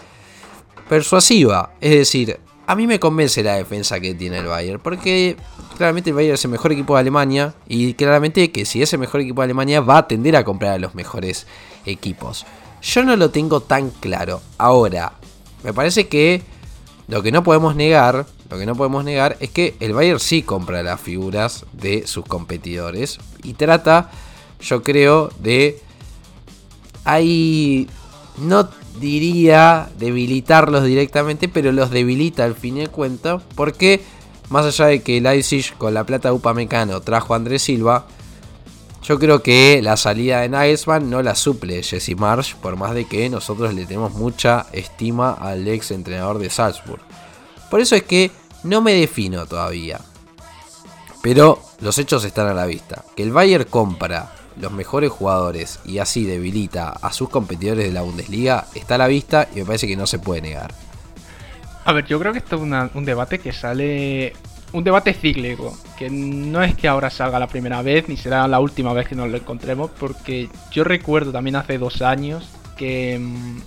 persuasiva. 0.87 1.71
Es 1.81 1.93
decir, 1.93 2.39
a 2.67 2.75
mí 2.75 2.87
me 2.87 3.01
convence 3.01 3.43
la 3.43 3.55
defensa 3.55 4.01
que 4.01 4.13
tiene 4.13 4.41
el 4.41 4.47
Bayern. 4.47 4.81
Porque 4.81 5.37
claramente 5.79 6.11
el 6.11 6.17
Bayern 6.17 6.35
es 6.35 6.45
el 6.45 6.51
mejor 6.51 6.73
equipo 6.73 6.93
de 6.93 7.01
Alemania. 7.01 7.55
Y 7.67 7.95
claramente 7.95 8.53
que 8.53 8.67
si 8.67 8.83
es 8.83 8.93
el 8.93 8.99
mejor 8.99 9.23
equipo 9.23 9.41
de 9.41 9.47
Alemania 9.47 9.81
va 9.81 9.97
a 9.97 10.07
tender 10.07 10.37
a 10.37 10.45
comprar 10.45 10.73
a 10.73 10.79
los 10.79 10.95
mejores 10.95 11.47
equipos. 11.87 12.45
Yo 12.83 13.05
no 13.05 13.16
lo 13.16 13.31
tengo 13.31 13.61
tan 13.61 13.91
claro. 13.91 14.41
Ahora, 14.57 15.12
me 15.64 15.72
parece 15.72 16.09
que 16.09 16.43
lo 17.09 17.22
que 17.22 17.33
no 17.33 17.43
podemos 17.43 17.74
negar, 17.74 18.26
lo 18.51 18.59
que 18.59 18.66
no 18.66 18.74
podemos 18.74 19.05
negar 19.05 19.37
es 19.41 19.51
que 19.51 19.76
el 19.81 19.95
Bayern 19.95 20.20
sí 20.20 20.43
compra 20.43 20.83
las 20.83 21.01
figuras 21.01 21.64
de 21.72 22.07
sus 22.07 22.24
competidores 22.24 23.18
y 23.43 23.55
trata, 23.55 24.11
yo 24.61 24.83
creo, 24.83 25.31
de 25.41 25.81
ahí 27.05 27.89
no 28.37 28.68
diría 29.01 29.89
debilitarlos 29.99 30.85
directamente, 30.85 31.49
pero 31.49 31.72
los 31.72 31.91
debilita 31.91 32.45
al 32.45 32.55
fin 32.55 32.79
y 32.79 32.83
al 32.83 32.91
cuento, 32.91 33.43
porque 33.55 34.03
más 34.51 34.66
allá 34.66 34.87
de 34.87 35.03
que 35.03 35.20
Leipzig 35.20 35.74
con 35.76 35.95
la 35.95 36.05
plata 36.05 36.29
de 36.29 36.35
Upamecano 36.35 37.01
trajo 37.01 37.33
a 37.33 37.37
Andrés 37.37 37.62
Silva, 37.62 38.07
yo 39.03 39.18
creo 39.18 39.42
que 39.42 39.80
la 39.82 39.96
salida 39.96 40.40
de 40.40 40.49
Nagelsmann 40.49 41.09
no 41.09 41.22
la 41.22 41.34
suple 41.34 41.82
Jesse 41.82 42.16
Marsh, 42.16 42.55
por 42.57 42.76
más 42.76 42.94
de 42.94 43.07
que 43.07 43.28
nosotros 43.30 43.74
le 43.74 43.86
tenemos 43.86 44.14
mucha 44.14 44.66
estima 44.72 45.32
al 45.32 45.66
ex 45.66 45.90
entrenador 45.90 46.38
de 46.38 46.51
Salzburg. 46.51 47.01
Por 47.70 47.80
eso 47.80 47.94
es 47.94 48.03
que 48.03 48.30
no 48.64 48.80
me 48.80 48.94
defino 48.94 49.46
todavía. 49.46 50.01
Pero 51.22 51.61
los 51.80 51.99
hechos 51.99 52.24
están 52.24 52.49
a 52.49 52.55
la 52.55 52.66
vista. 52.66 53.05
Que 53.16 53.22
el 53.22 53.32
Bayern 53.32 53.64
compra 53.64 54.32
los 54.61 54.72
mejores 54.72 55.11
jugadores 55.11 55.80
y 55.84 55.99
así 55.99 56.24
debilita 56.24 56.90
a 56.90 57.12
sus 57.12 57.28
competidores 57.28 57.84
de 57.84 57.92
la 57.92 58.03
Bundesliga 58.03 58.66
está 58.74 58.96
a 58.96 58.99
la 58.99 59.07
vista 59.07 59.49
y 59.55 59.61
me 59.61 59.64
parece 59.64 59.86
que 59.86 59.96
no 59.96 60.07
se 60.07 60.18
puede 60.18 60.42
negar. 60.42 60.74
A 61.84 61.92
ver, 61.92 62.07
yo 62.07 62.18
creo 62.18 62.32
que 62.32 62.38
esto 62.38 62.57
es 62.57 62.90
un 62.94 63.05
debate 63.05 63.38
que 63.38 63.53
sale. 63.53 64.34
Un 64.73 64.85
debate 64.85 65.14
cíclico. 65.14 65.77
Que 65.99 66.11
no 66.11 66.62
es 66.62 66.75
que 66.75 66.89
ahora 66.89 67.11
salga 67.11 67.39
la 67.39 67.47
primera 67.47 67.83
vez, 67.83 68.09
ni 68.09 68.16
será 68.16 68.47
la 68.49 68.61
última 68.61 68.93
vez 68.93 69.09
que 69.09 69.14
nos 69.14 69.31
lo 69.31 69.37
encontremos. 69.37 69.91
Porque 69.99 70.49
yo 70.71 70.85
recuerdo 70.85 71.33
también 71.33 71.57
hace 71.57 71.79
dos 71.79 72.03
años 72.03 72.49
que. 72.77 73.19
Mm, 73.19 73.61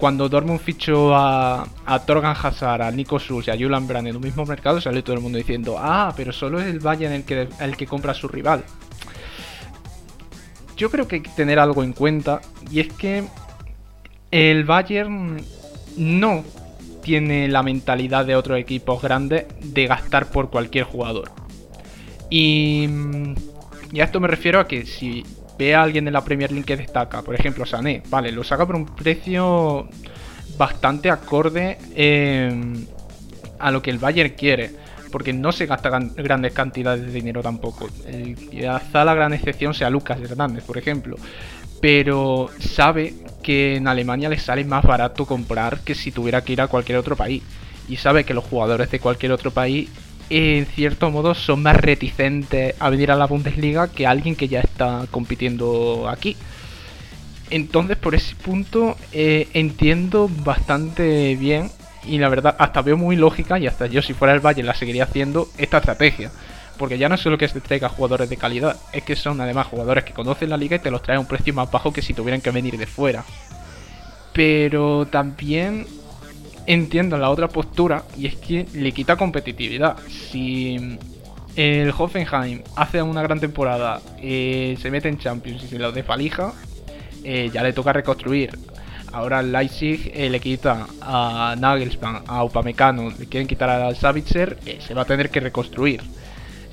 cuando 0.00 0.30
Dortmund 0.30 0.60
fichó 0.60 1.14
a, 1.14 1.68
a 1.84 1.98
Torgan 2.06 2.34
Hazard, 2.34 2.80
a 2.80 2.90
Nico 2.90 3.18
Schulz 3.18 3.48
y 3.48 3.50
a 3.50 3.54
Julian 3.54 3.86
Brand 3.86 4.08
en 4.08 4.16
un 4.16 4.22
mismo 4.22 4.46
mercado, 4.46 4.80
salió 4.80 5.04
todo 5.04 5.14
el 5.14 5.20
mundo 5.20 5.36
diciendo, 5.36 5.76
ah, 5.78 6.14
pero 6.16 6.32
solo 6.32 6.58
es 6.58 6.66
el 6.68 6.80
Bayern 6.80 7.12
el 7.12 7.24
que, 7.24 7.48
el 7.60 7.76
que 7.76 7.86
compra 7.86 8.12
a 8.12 8.14
su 8.14 8.26
rival. 8.26 8.64
Yo 10.74 10.90
creo 10.90 11.06
que 11.06 11.16
hay 11.16 11.20
que 11.20 11.30
tener 11.30 11.58
algo 11.58 11.84
en 11.84 11.92
cuenta, 11.92 12.40
y 12.70 12.80
es 12.80 12.90
que 12.94 13.24
el 14.30 14.64
Bayern 14.64 15.44
no 15.98 16.44
tiene 17.00 17.48
la 17.48 17.62
mentalidad 17.62 18.24
de 18.24 18.36
otros 18.36 18.58
equipos 18.58 19.02
grandes 19.02 19.46
de 19.60 19.86
gastar 19.86 20.26
por 20.26 20.50
cualquier 20.50 20.84
jugador. 20.84 21.30
Y, 22.28 22.88
y 23.92 24.00
a 24.00 24.04
esto 24.04 24.20
me 24.20 24.28
refiero 24.28 24.60
a 24.60 24.68
que 24.68 24.86
si 24.86 25.24
ve 25.58 25.74
a 25.74 25.82
alguien 25.82 26.06
en 26.06 26.14
la 26.14 26.24
Premier 26.24 26.50
League 26.50 26.64
que 26.64 26.76
destaca, 26.76 27.22
por 27.22 27.34
ejemplo 27.34 27.66
Sané, 27.66 28.02
vale, 28.08 28.32
lo 28.32 28.42
saca 28.44 28.66
por 28.66 28.76
un 28.76 28.86
precio 28.86 29.88
bastante 30.56 31.10
acorde 31.10 31.78
eh, 31.94 32.50
a 33.58 33.70
lo 33.70 33.82
que 33.82 33.90
el 33.90 33.98
Bayern 33.98 34.34
quiere, 34.36 34.70
porque 35.10 35.32
no 35.32 35.52
se 35.52 35.66
gasta 35.66 35.90
grandes 35.90 36.52
cantidades 36.52 37.04
de 37.04 37.12
dinero 37.12 37.42
tampoco. 37.42 37.88
quizá 38.50 39.04
la 39.04 39.14
gran 39.14 39.32
excepción 39.32 39.74
sea 39.74 39.90
Lucas 39.90 40.20
Hernández, 40.20 40.64
por 40.64 40.78
ejemplo, 40.78 41.16
pero 41.80 42.50
sabe 42.58 43.14
que 43.42 43.76
en 43.76 43.88
Alemania 43.88 44.28
le 44.28 44.38
sale 44.38 44.64
más 44.64 44.84
barato 44.84 45.26
comprar 45.26 45.80
que 45.80 45.94
si 45.94 46.12
tuviera 46.12 46.42
que 46.42 46.52
ir 46.52 46.60
a 46.60 46.68
cualquier 46.68 46.98
otro 46.98 47.16
país. 47.16 47.42
Y 47.88 47.96
sabe 47.96 48.24
que 48.24 48.34
los 48.34 48.44
jugadores 48.44 48.90
de 48.90 49.00
cualquier 49.00 49.32
otro 49.32 49.50
país 49.50 49.88
en 50.30 50.66
cierto 50.66 51.10
modo 51.10 51.34
son 51.34 51.62
más 51.62 51.76
reticentes 51.76 52.74
a 52.78 52.88
venir 52.88 53.10
a 53.10 53.16
la 53.16 53.26
Bundesliga 53.26 53.88
que 53.88 54.06
alguien 54.06 54.36
que 54.36 54.46
ya 54.46 54.60
está 54.60 55.06
compitiendo 55.10 56.08
aquí. 56.08 56.36
Entonces 57.50 57.96
por 57.96 58.14
ese 58.14 58.36
punto 58.36 58.96
eh, 59.12 59.48
entiendo 59.54 60.30
bastante 60.44 61.34
bien 61.34 61.70
y 62.06 62.18
la 62.18 62.28
verdad 62.28 62.54
hasta 62.58 62.80
veo 62.80 62.96
muy 62.96 63.16
lógica 63.16 63.58
y 63.58 63.66
hasta 63.66 63.86
yo 63.86 64.02
si 64.02 64.14
fuera 64.14 64.32
el 64.32 64.40
Valle 64.40 64.62
la 64.62 64.74
seguiría 64.74 65.04
haciendo 65.04 65.48
esta 65.58 65.78
estrategia. 65.78 66.30
Porque 66.80 66.96
ya 66.96 67.10
no 67.10 67.18
solo 67.18 67.36
que 67.36 67.46
se 67.46 67.60
traiga 67.60 67.90
jugadores 67.90 68.30
de 68.30 68.38
calidad, 68.38 68.74
es 68.90 69.02
que 69.02 69.14
son 69.14 69.38
además 69.42 69.66
jugadores 69.66 70.02
que 70.02 70.14
conocen 70.14 70.48
la 70.48 70.56
liga 70.56 70.76
y 70.76 70.78
te 70.78 70.90
los 70.90 71.02
traen 71.02 71.18
a 71.18 71.20
un 71.20 71.26
precio 71.26 71.52
más 71.52 71.70
bajo 71.70 71.92
que 71.92 72.00
si 72.00 72.14
tuvieran 72.14 72.40
que 72.40 72.50
venir 72.50 72.78
de 72.78 72.86
fuera. 72.86 73.22
Pero 74.32 75.06
también 75.06 75.86
entiendo 76.64 77.18
la 77.18 77.28
otra 77.28 77.48
postura 77.48 78.04
y 78.16 78.28
es 78.28 78.36
que 78.36 78.66
le 78.72 78.92
quita 78.92 79.16
competitividad. 79.16 79.98
Si 80.08 80.96
el 81.54 81.92
Hoffenheim 81.98 82.62
hace 82.76 83.02
una 83.02 83.20
gran 83.20 83.40
temporada, 83.40 84.00
eh, 84.18 84.78
se 84.80 84.90
mete 84.90 85.10
en 85.10 85.18
Champions 85.18 85.62
y 85.64 85.66
se 85.66 85.78
lo 85.78 85.92
desvalija, 85.92 86.54
eh, 87.22 87.50
ya 87.52 87.62
le 87.62 87.74
toca 87.74 87.92
reconstruir. 87.92 88.58
Ahora 89.12 89.40
el 89.40 89.52
Leipzig 89.52 90.12
eh, 90.14 90.30
le 90.30 90.40
quita 90.40 90.86
a 91.02 91.56
Nagelsmann, 91.58 92.22
a 92.26 92.42
Upamecano, 92.42 93.10
le 93.18 93.26
quieren 93.26 93.46
quitar 93.46 93.68
a 93.68 93.94
Savitzer, 93.94 94.56
se 94.78 94.94
va 94.94 95.02
a 95.02 95.04
tener 95.04 95.28
que 95.28 95.40
reconstruir. 95.40 96.00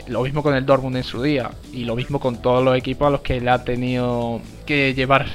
Lo 0.07 0.23
mismo 0.23 0.41
con 0.41 0.55
el 0.55 0.65
Dortmund 0.65 0.97
en 0.97 1.03
su 1.03 1.21
día 1.21 1.51
y 1.73 1.83
lo 1.83 1.95
mismo 1.95 2.19
con 2.19 2.41
todos 2.41 2.63
los 2.63 2.77
equipos 2.77 3.07
a 3.07 3.11
los 3.11 3.21
que 3.21 3.41
le 3.41 3.49
ha 3.49 3.63
tenido 3.63 4.41
que 4.65 4.93
llevar, 4.93 5.27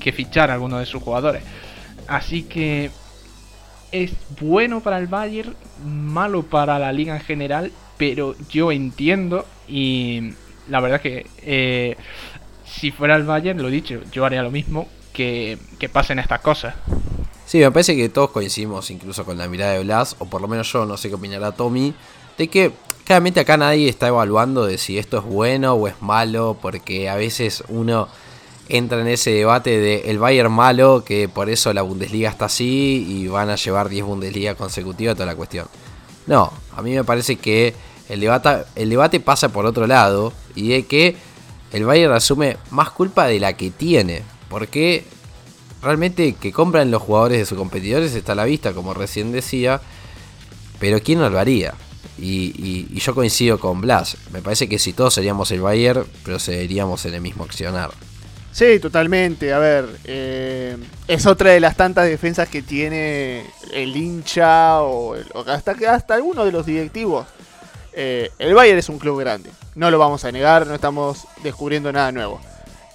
que 0.00 0.12
fichar 0.12 0.50
a 0.50 0.54
alguno 0.54 0.78
de 0.78 0.86
sus 0.86 1.02
jugadores. 1.02 1.42
Así 2.06 2.44
que 2.44 2.90
es 3.90 4.12
bueno 4.40 4.80
para 4.80 4.98
el 4.98 5.06
Bayern, 5.06 5.54
malo 5.84 6.42
para 6.44 6.78
la 6.78 6.92
liga 6.92 7.16
en 7.16 7.22
general, 7.22 7.72
pero 7.98 8.34
yo 8.48 8.72
entiendo 8.72 9.44
y 9.68 10.32
la 10.68 10.80
verdad 10.80 11.00
que 11.00 11.26
eh, 11.42 11.96
si 12.64 12.90
fuera 12.90 13.16
el 13.16 13.24
Bayern, 13.24 13.60
lo 13.60 13.68
dicho, 13.68 14.00
yo 14.12 14.24
haría 14.24 14.42
lo 14.42 14.50
mismo 14.50 14.88
que, 15.12 15.58
que 15.78 15.88
pasen 15.88 16.18
estas 16.18 16.40
cosas. 16.40 16.74
Sí, 17.44 17.58
me 17.58 17.70
parece 17.70 17.94
que 17.94 18.08
todos 18.08 18.30
coincidimos 18.30 18.90
incluso 18.90 19.24
con 19.24 19.36
la 19.36 19.48
mirada 19.48 19.72
de 19.74 19.84
Blas, 19.84 20.16
o 20.20 20.26
por 20.26 20.40
lo 20.40 20.48
menos 20.48 20.72
yo, 20.72 20.86
no 20.86 20.96
sé 20.96 21.08
qué 21.08 21.16
opinará 21.16 21.52
Tommy, 21.52 21.92
de 22.38 22.48
que 22.48 22.72
claramente 23.04 23.40
acá 23.40 23.56
nadie 23.56 23.88
está 23.88 24.08
evaluando 24.08 24.66
de 24.66 24.78
si 24.78 24.98
esto 24.98 25.18
es 25.18 25.24
bueno 25.24 25.74
o 25.74 25.88
es 25.88 26.00
malo, 26.00 26.56
porque 26.60 27.08
a 27.08 27.16
veces 27.16 27.64
uno 27.68 28.08
entra 28.68 29.00
en 29.00 29.08
ese 29.08 29.30
debate 29.30 29.78
de 29.78 30.10
el 30.10 30.18
Bayern 30.18 30.52
malo, 30.52 31.04
que 31.04 31.28
por 31.28 31.50
eso 31.50 31.72
la 31.72 31.82
Bundesliga 31.82 32.30
está 32.30 32.46
así 32.46 33.06
y 33.08 33.28
van 33.28 33.50
a 33.50 33.56
llevar 33.56 33.88
10 33.88 34.04
Bundesliga 34.04 34.54
consecutivas, 34.54 35.14
toda 35.14 35.26
la 35.26 35.36
cuestión. 35.36 35.66
No, 36.26 36.52
a 36.74 36.82
mí 36.82 36.92
me 36.94 37.04
parece 37.04 37.36
que 37.36 37.74
el 38.08 38.20
debate, 38.20 38.64
el 38.76 38.90
debate 38.90 39.20
pasa 39.20 39.50
por 39.50 39.66
otro 39.66 39.86
lado 39.86 40.32
y 40.54 40.68
de 40.68 40.86
que 40.86 41.16
el 41.72 41.84
Bayern 41.84 42.12
asume 42.12 42.56
más 42.70 42.90
culpa 42.90 43.26
de 43.26 43.40
la 43.40 43.54
que 43.54 43.70
tiene, 43.70 44.22
porque 44.48 45.04
realmente 45.82 46.34
que 46.34 46.52
compran 46.52 46.90
los 46.90 47.02
jugadores 47.02 47.38
de 47.38 47.46
sus 47.46 47.58
competidores 47.58 48.14
está 48.14 48.32
a 48.32 48.36
la 48.36 48.44
vista, 48.44 48.72
como 48.72 48.94
recién 48.94 49.32
decía, 49.32 49.80
pero 50.78 51.00
¿quién 51.02 51.18
no 51.18 51.28
lo 51.28 51.38
haría? 51.38 51.74
Y, 52.18 52.98
yo 52.98 53.14
coincido 53.14 53.58
con 53.58 53.80
Blas, 53.80 54.16
me 54.32 54.42
parece 54.42 54.68
que 54.68 54.78
si 54.78 54.92
todos 54.92 55.14
seríamos 55.14 55.50
el 55.50 55.60
Bayern, 55.60 56.06
procederíamos 56.22 57.04
en 57.06 57.14
el 57.14 57.20
mismo 57.20 57.44
accionar. 57.44 57.90
Sí, 58.52 58.78
totalmente. 58.78 59.52
A 59.52 59.58
ver, 59.58 59.88
eh, 60.04 60.76
es 61.08 61.26
otra 61.26 61.50
de 61.50 61.60
las 61.60 61.74
tantas 61.76 62.06
defensas 62.06 62.48
que 62.48 62.62
tiene 62.62 63.46
el 63.72 63.96
hincha 63.96 64.82
o, 64.82 65.16
hasta, 65.46 65.74
hasta 65.88 66.14
algunos 66.14 66.44
de 66.44 66.52
los 66.52 66.66
directivos. 66.66 67.26
Eh, 67.94 68.30
el 68.38 68.54
Bayern 68.54 68.78
es 68.78 68.88
un 68.88 68.98
club 68.98 69.20
grande, 69.20 69.50
no 69.74 69.90
lo 69.90 69.98
vamos 69.98 70.24
a 70.24 70.32
negar, 70.32 70.66
no 70.66 70.74
estamos 70.74 71.26
descubriendo 71.42 71.92
nada 71.92 72.12
nuevo. 72.12 72.40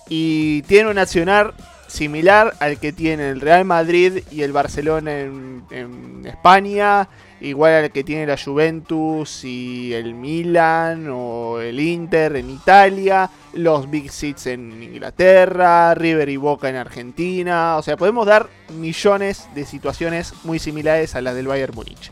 Y 0.08 0.62
tiene 0.64 0.89
un 0.89 0.99
accionar 0.99 1.53
similar 1.88 2.55
al 2.60 2.80
que 2.80 2.93
tiene 2.93 3.30
el 3.30 3.41
Real 3.41 3.66
Madrid 3.66 4.24
y 4.32 4.43
el 4.43 4.51
Barcelona 4.53 5.20
en 5.20 6.24
España 6.26 7.10
igual 7.42 7.74
al 7.74 7.92
que 7.92 8.04
tiene 8.04 8.26
la 8.26 8.38
Juventus 8.38 9.44
y 9.44 9.94
el 9.94 10.14
Milan 10.14 11.08
o 11.10 11.60
el 11.60 11.80
Inter 11.80 12.36
en 12.36 12.50
Italia, 12.50 13.30
los 13.54 13.90
Big 13.90 14.12
Six 14.12 14.48
en 14.48 14.82
Inglaterra, 14.82 15.94
River 15.94 16.30
y 16.30 16.38
Boca 16.38 16.70
en 16.70 16.76
Argentina. 16.76 17.78
O 17.78 17.84
sea, 17.84 17.98
podemos 17.98 18.26
dar 18.26 18.50
millones 18.78 19.48
de 19.56 19.66
situaciones 19.66 20.34
muy 20.44 20.60
similares 20.60 21.16
a 21.16 21.22
las 21.22 21.36
del 21.36 21.48
Bayern 21.48 21.76
Múnich. 21.76 22.12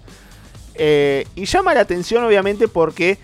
Eh, 0.75 1.25
y 1.35 1.45
llama 1.45 1.73
la 1.73 1.81
atención 1.81 2.23
obviamente 2.23 2.67
porque 2.67 3.17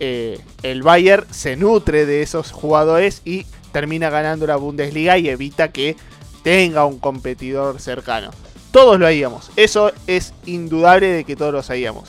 eh, 0.00 0.40
el 0.62 0.82
Bayern 0.82 1.26
se 1.30 1.56
nutre 1.56 2.06
de 2.06 2.22
esos 2.22 2.50
jugadores 2.50 3.22
y 3.24 3.46
termina 3.72 4.10
ganando 4.10 4.46
la 4.46 4.56
Bundesliga 4.56 5.18
y 5.18 5.28
evita 5.28 5.70
que 5.70 5.96
tenga 6.42 6.84
un 6.84 6.98
competidor 6.98 7.80
cercano. 7.80 8.30
Todos 8.74 8.98
lo 8.98 9.06
haríamos. 9.06 9.52
Eso 9.54 9.92
es 10.08 10.34
indudable 10.46 11.06
de 11.06 11.22
que 11.22 11.36
todos 11.36 11.52
lo 11.52 11.62
haríamos. 11.72 12.08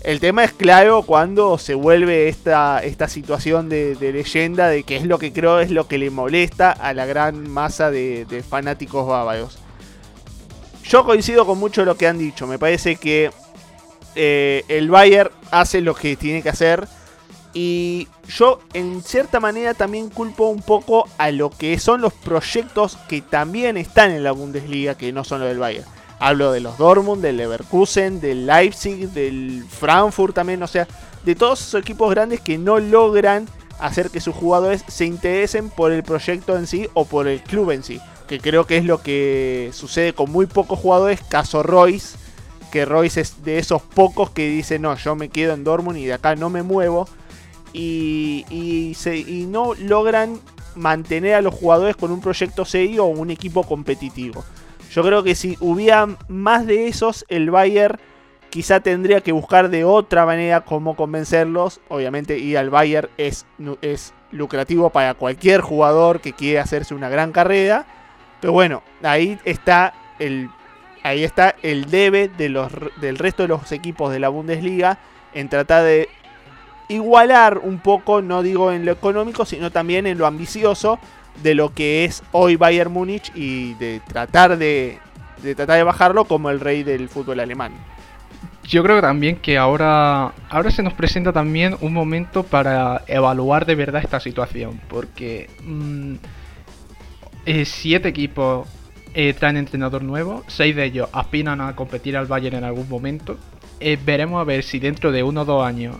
El 0.00 0.20
tema 0.20 0.42
es 0.42 0.52
claro 0.52 1.02
cuando 1.02 1.58
se 1.58 1.74
vuelve 1.74 2.30
esta, 2.30 2.82
esta 2.82 3.08
situación 3.08 3.68
de, 3.68 3.94
leyenda 4.00 4.68
de 4.68 4.84
que 4.84 4.96
es 4.96 5.04
lo 5.04 5.18
que 5.18 5.34
creo 5.34 5.60
es 5.60 5.70
lo 5.70 5.88
que 5.88 5.98
le 5.98 6.08
molesta 6.08 6.70
a 6.70 6.94
la 6.94 7.04
gran 7.04 7.46
masa 7.46 7.90
de, 7.90 8.42
fanáticos 8.48 9.06
bávaros. 9.06 9.58
Yo 10.82 11.04
coincido 11.04 11.44
con 11.44 11.58
mucho 11.58 11.84
lo 11.84 11.94
que 11.98 12.06
han 12.06 12.16
dicho. 12.16 12.46
Me 12.46 12.58
parece 12.58 12.96
que 12.96 13.30
eh, 14.14 14.64
el 14.68 14.88
Bayern 14.90 15.30
hace 15.50 15.82
lo 15.82 15.94
que 15.94 16.16
tiene 16.16 16.42
que 16.42 16.48
hacer. 16.48 16.88
Y 17.54 18.08
yo 18.28 18.60
en 18.72 19.02
cierta 19.02 19.38
manera 19.38 19.74
también 19.74 20.08
culpo 20.08 20.46
un 20.46 20.62
poco 20.62 21.06
a 21.18 21.30
lo 21.30 21.50
que 21.50 21.78
son 21.78 22.00
los 22.00 22.12
proyectos 22.12 22.96
que 23.08 23.20
también 23.20 23.76
están 23.76 24.10
en 24.10 24.24
la 24.24 24.32
Bundesliga, 24.32 24.94
que 24.94 25.12
no 25.12 25.24
son 25.24 25.40
los 25.40 25.48
del 25.48 25.58
Bayern. 25.58 25.86
Hablo 26.18 26.52
de 26.52 26.60
los 26.60 26.78
Dortmund, 26.78 27.22
del 27.22 27.36
Leverkusen, 27.36 28.20
del 28.20 28.46
Leipzig, 28.46 29.10
del 29.10 29.64
Frankfurt 29.68 30.34
también, 30.34 30.62
o 30.62 30.68
sea, 30.68 30.86
de 31.24 31.34
todos 31.34 31.60
esos 31.60 31.80
equipos 31.80 32.10
grandes 32.10 32.40
que 32.40 32.58
no 32.58 32.78
logran 32.78 33.46
hacer 33.80 34.10
que 34.10 34.20
sus 34.20 34.34
jugadores 34.34 34.84
se 34.86 35.04
interesen 35.04 35.68
por 35.68 35.92
el 35.92 36.04
proyecto 36.04 36.56
en 36.56 36.66
sí 36.66 36.88
o 36.94 37.04
por 37.04 37.26
el 37.26 37.42
club 37.42 37.72
en 37.72 37.82
sí. 37.82 38.00
Que 38.28 38.40
creo 38.40 38.66
que 38.66 38.78
es 38.78 38.84
lo 38.84 39.02
que 39.02 39.70
sucede 39.72 40.14
con 40.14 40.30
muy 40.30 40.46
pocos 40.46 40.78
jugadores, 40.78 41.20
caso 41.22 41.62
Royce, 41.62 42.16
que 42.70 42.84
Royce 42.84 43.20
es 43.20 43.44
de 43.44 43.58
esos 43.58 43.82
pocos 43.82 44.30
que 44.30 44.48
dice, 44.48 44.78
no, 44.78 44.96
yo 44.96 45.16
me 45.16 45.28
quedo 45.28 45.52
en 45.52 45.64
Dortmund 45.64 45.98
y 45.98 46.06
de 46.06 46.14
acá 46.14 46.36
no 46.36 46.48
me 46.48 46.62
muevo 46.62 47.08
y, 47.72 48.96
no 49.48 49.74
logran 49.74 50.40
mantener 50.74 51.34
a 51.34 51.42
los 51.42 51.54
jugadores 51.54 51.96
con 51.96 52.10
un 52.10 52.20
proyecto 52.20 52.64
serio 52.64 53.04
o 53.04 53.08
un 53.08 53.30
equipo 53.30 53.62
competitivo. 53.64 54.44
Yo 54.90 55.02
creo 55.02 55.22
que 55.22 55.34
si 55.34 55.56
hubiera 55.60 56.06
más 56.28 56.66
de 56.66 56.88
esos, 56.88 57.24
el 57.28 57.50
Bayern 57.50 57.98
quizá 58.50 58.80
tendría 58.80 59.22
que 59.22 59.32
buscar 59.32 59.70
de 59.70 59.84
otra 59.84 60.26
manera 60.26 60.62
cómo 60.62 60.96
convencerlos. 60.96 61.80
Obviamente 61.88 62.38
ir 62.38 62.58
al 62.58 62.70
Bayern 62.70 63.08
es, 63.16 63.46
es 63.80 64.12
lucrativo 64.30 64.90
para 64.90 65.14
cualquier 65.14 65.60
jugador 65.60 66.20
que 66.20 66.34
quiere 66.34 66.58
hacerse 66.58 66.94
una 66.94 67.08
gran 67.08 67.32
carrera. 67.32 67.86
Pero 68.40 68.52
bueno, 68.52 68.82
ahí 69.02 69.38
está 69.44 69.94
el, 70.18 70.50
ahí 71.02 71.24
está 71.24 71.54
el 71.62 71.90
debe 71.90 72.28
de 72.28 72.48
los, 72.48 72.70
del 73.00 73.18
resto 73.18 73.42
de 73.42 73.48
los 73.48 73.72
equipos 73.72 74.12
de 74.12 74.18
la 74.18 74.28
Bundesliga 74.28 74.98
en 75.32 75.48
tratar 75.48 75.84
de 75.84 76.08
igualar 76.92 77.58
un 77.58 77.78
poco, 77.78 78.22
no 78.22 78.42
digo 78.42 78.72
en 78.72 78.84
lo 78.84 78.92
económico, 78.92 79.44
sino 79.44 79.70
también 79.70 80.06
en 80.06 80.18
lo 80.18 80.26
ambicioso 80.26 80.98
de 81.42 81.54
lo 81.54 81.74
que 81.74 82.04
es 82.04 82.22
hoy 82.32 82.56
Bayern 82.56 82.92
Múnich 82.92 83.32
y 83.34 83.74
de 83.74 84.00
tratar 84.06 84.58
de, 84.58 84.98
de 85.42 85.54
tratar 85.54 85.78
de 85.78 85.82
bajarlo 85.82 86.24
como 86.26 86.50
el 86.50 86.60
rey 86.60 86.82
del 86.82 87.08
fútbol 87.08 87.40
alemán 87.40 87.72
yo 88.64 88.82
creo 88.82 89.00
también 89.00 89.36
que 89.36 89.58
ahora, 89.58 90.32
ahora 90.48 90.70
se 90.70 90.82
nos 90.82 90.94
presenta 90.94 91.32
también 91.32 91.76
un 91.80 91.92
momento 91.92 92.42
para 92.42 93.02
evaluar 93.06 93.66
de 93.66 93.74
verdad 93.74 94.02
esta 94.02 94.20
situación. 94.20 94.80
Porque 94.88 95.50
mm, 95.64 96.14
eh, 97.46 97.64
siete 97.64 98.08
equipos 98.08 98.68
eh, 99.14 99.34
traen 99.34 99.56
entrenador 99.56 100.02
nuevo, 100.02 100.44
seis 100.46 100.76
de 100.76 100.84
ellos 100.84 101.08
aspiran 101.12 101.60
a 101.60 101.74
competir 101.74 102.16
al 102.16 102.26
Bayern 102.26 102.56
en 102.56 102.64
algún 102.64 102.88
momento. 102.88 103.36
Eh, 103.80 103.98
veremos 104.02 104.40
a 104.40 104.44
ver 104.44 104.62
si 104.62 104.78
dentro 104.78 105.10
de 105.10 105.22
uno 105.22 105.42
o 105.42 105.44
dos 105.44 105.66
años, 105.66 105.96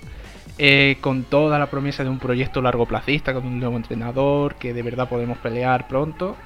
con 1.00 1.24
toda 1.24 1.58
la 1.58 1.70
promesa 1.70 2.04
de 2.04 2.10
un 2.10 2.18
proyecto 2.18 2.62
largo 2.62 2.86
plazista, 2.86 3.34
con 3.34 3.46
un 3.46 3.58
nuevo 3.58 3.76
entrenador, 3.76 4.54
que 4.56 4.72
de 4.72 4.82
verdad 4.82 5.08
podemos 5.08 5.38
pelear 5.38 5.88
pronto, 5.88 6.36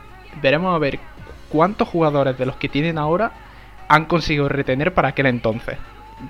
veremos 0.40 0.74
a 0.74 0.78
ver 0.78 0.98
cuántos 1.48 1.88
jugadores 1.88 2.38
de 2.38 2.46
los 2.46 2.56
que 2.56 2.68
tienen 2.68 2.98
ahora 2.98 3.32
han 3.88 4.06
conseguido 4.06 4.48
retener 4.48 4.94
para 4.94 5.08
aquel 5.08 5.26
entonces 5.26 5.78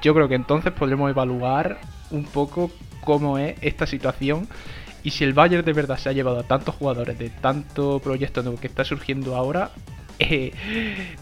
yo 0.03 0.15
creo 0.15 0.29
que 0.29 0.35
entonces 0.35 0.73
podremos 0.73 1.11
evaluar 1.11 1.79
un 2.11 2.25
poco 2.25 2.71
cómo 3.01 3.39
es 3.39 3.57
esta 3.61 3.87
situación 3.87 4.49
y 5.03 5.11
si 5.11 5.25
el 5.25 5.33
Bayern 5.33 5.65
de 5.65 5.73
verdad 5.73 5.99
se 5.99 6.09
ha 6.09 6.13
llevado 6.13 6.41
a 6.41 6.43
tantos 6.43 6.75
jugadores 6.75 7.19
de 7.19 7.31
tanto 7.31 8.01
proyecto 8.01 8.43
nuevo 8.43 8.59
que 8.59 8.67
está 8.67 8.85
surgiendo 8.85 9.37
ahora, 9.37 9.71
eh, 10.19 10.51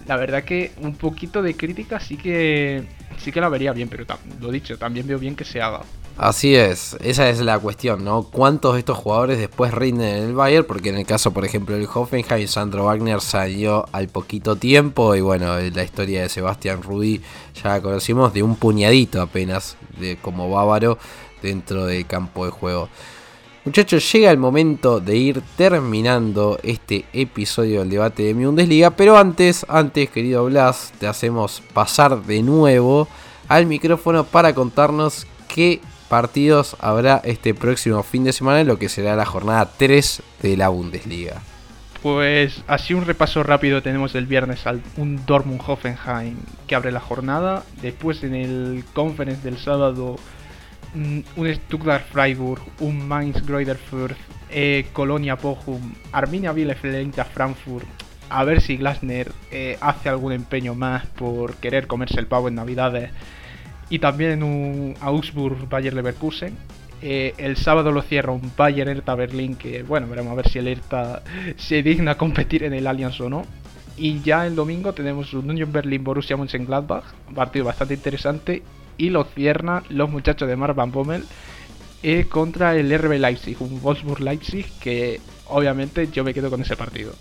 la 0.07 0.17
verdad 0.17 0.45
que 0.45 0.73
un 0.81 0.95
poquito 0.97 1.43
de 1.43 1.55
crítica 1.55 2.01
sí 2.01 2.17
que 2.17 2.85
sí 3.19 3.31
que 3.31 3.41
la 3.41 3.51
vería 3.51 3.73
bien, 3.73 3.89
pero 3.89 4.07
lo 4.41 4.51
dicho, 4.51 4.79
también 4.79 5.07
veo 5.07 5.19
bien 5.19 5.37
que 5.37 5.45
se 5.45 5.61
haga. 5.61 5.81
Así 6.17 6.55
es, 6.55 6.97
esa 7.01 7.29
es 7.29 7.41
la 7.41 7.59
cuestión, 7.59 8.05
¿no? 8.05 8.23
¿Cuántos 8.23 8.75
de 8.75 8.79
estos 8.79 8.97
jugadores 8.97 9.37
después 9.37 9.75
rinden 9.75 10.17
en 10.17 10.23
el 10.29 10.35
Bayern? 10.35 10.65
Porque 10.65 10.91
en 10.91 10.97
el 10.97 11.05
caso, 11.05 11.33
por 11.33 11.45
ejemplo, 11.45 11.75
del 11.75 11.89
Hoffenheim, 11.93 12.47
Sandro 12.47 12.85
Wagner 12.85 13.21
salió 13.21 13.85
al 13.91 14.07
poquito 14.07 14.55
tiempo 14.55 15.17
y 15.17 15.21
bueno, 15.21 15.59
la 15.59 15.83
historia 15.83 16.23
de 16.23 16.29
Sebastián 16.29 16.83
Rudi 16.83 17.21
ya 17.61 17.71
la 17.71 17.83
conocimos 17.83 18.33
de 18.33 18.45
un 18.45 18.55
puñadito 18.55 19.21
apenas 19.21 19.77
de 19.99 20.17
como 20.17 20.49
bávaro 20.49 20.99
dentro 21.43 21.85
del 21.85 22.07
campo 22.07 22.45
de 22.45 22.53
juego. 22.53 22.89
Muchachos, 23.65 24.13
llega 24.13 24.31
el 24.31 24.39
momento 24.39 25.01
de 25.01 25.17
ir 25.17 25.43
terminando 25.57 26.61
este 26.63 27.07
episodio 27.13 27.81
del 27.81 27.91
debate 27.91 28.23
de 28.23 28.35
mi 28.35 28.45
Bundesliga, 28.45 28.91
pero 28.91 29.19
antes, 29.19 29.67
antes, 29.69 30.11
querido 30.11 30.45
Blas, 30.45 30.93
te 31.01 31.09
hacemos 31.09 31.61
pasar 31.73 32.25
de 32.25 32.41
nuevo 32.43 33.09
al 33.49 33.67
micrófono 33.67 34.23
para 34.23 34.55
contarnos 34.55 35.27
qué 35.49 35.81
partidos 36.09 36.77
habrá 36.81 37.21
este 37.25 37.55
próximo 37.55 38.03
fin 38.03 38.25
de 38.25 38.33
semana 38.33 38.61
en 38.61 38.67
lo 38.67 38.79
que 38.79 38.89
será 38.89 39.17
la 39.17 39.27
jornada 39.27 39.71
3 39.77 40.23
de 40.43 40.57
la 40.57 40.69
Bundesliga. 40.69 41.43
Pues 42.03 42.63
así 42.67 42.93
un 42.93 43.07
repaso 43.07 43.43
rápido 43.43 43.83
tenemos 43.83 44.15
el 44.15 44.27
viernes 44.27 44.67
al, 44.67 44.83
un 44.99 45.25
Dortmund 45.25 45.63
Hoffenheim 45.67 46.37
que 46.67 46.75
abre 46.75 46.93
la 46.93 47.01
jornada, 47.01 47.65
después 47.81 48.23
en 48.25 48.35
el 48.35 48.85
conference 48.93 49.43
del 49.43 49.57
sábado 49.57 50.17
mm, 50.95 51.21
un 51.37 51.55
Stuttgart 51.55 52.05
Freiburg, 52.13 52.61
un 52.81 53.09
Mainz 53.09 53.45
Greuther 53.47 53.79
eh, 54.51 54.87
Colonia 54.93 55.37
Bochum, 55.37 55.95
Arminia 56.13 56.53
Bielefeld 56.53 57.15
Frankfurt, 57.33 57.87
a 58.29 58.45
ver 58.45 58.61
si 58.61 58.77
Glasner 58.77 59.33
eh, 59.51 59.79
hace 59.81 60.09
algún 60.11 60.33
empeño 60.33 60.75
más 60.75 61.07
por 61.07 61.57
querer 61.57 61.87
comerse 61.87 62.21
el 62.21 62.27
pavo 62.27 62.49
en 62.49 62.57
Navidades 62.57 63.11
y 63.91 63.99
también 63.99 64.43
un 64.43 64.95
Augsburg 65.01 65.69
Bayer 65.69 65.95
Leverkusen. 65.95 66.57
Eh, 67.03 67.35
el 67.37 67.57
sábado 67.57 67.93
lo 67.93 68.01
cierra 68.01 68.33
un 68.33 68.53
Bayern 68.57 68.89
Hertha 68.89 69.15
Berlín 69.15 69.57
que 69.57 69.83
bueno, 69.83 70.07
veremos 70.09 70.33
a 70.33 70.37
ver 70.37 70.49
si 70.49 70.59
el 70.59 70.69
Hertha 70.69 71.23
se 71.57 71.83
digna 71.83 72.17
competir 72.17 72.63
en 72.65 72.73
el 72.73 72.87
Allianz 72.87 73.21
o 73.21 73.29
no. 73.29 73.45
Y 73.97 74.21
ya 74.23 74.47
el 74.47 74.57
domingo 74.57 74.93
tenemos 74.93 75.35
un 75.35 75.49
Union 75.49 75.71
Berlin 75.71 76.03
Borussia 76.03 76.37
Mönchengladbach, 76.37 77.05
un 77.29 77.35
partido 77.35 77.65
bastante 77.65 77.95
interesante 77.95 78.63
y 78.97 79.11
lo 79.11 79.25
cierran 79.25 79.85
los 79.89 80.11
muchachos 80.11 80.49
de 80.49 80.57
Mark 80.57 80.75
Van 80.75 80.91
Bommel 80.91 81.25
eh, 82.03 82.27
contra 82.29 82.77
el 82.77 82.97
RB 82.97 83.19
Leipzig, 83.19 83.57
un 83.61 83.81
Wolfsburg 83.81 84.21
Leipzig 84.21 84.67
que 84.81 85.21
obviamente 85.47 86.09
yo 86.11 86.25
me 86.25 86.35
quedo 86.35 86.51
con 86.51 86.61
ese 86.61 86.77
partido. 86.77 87.13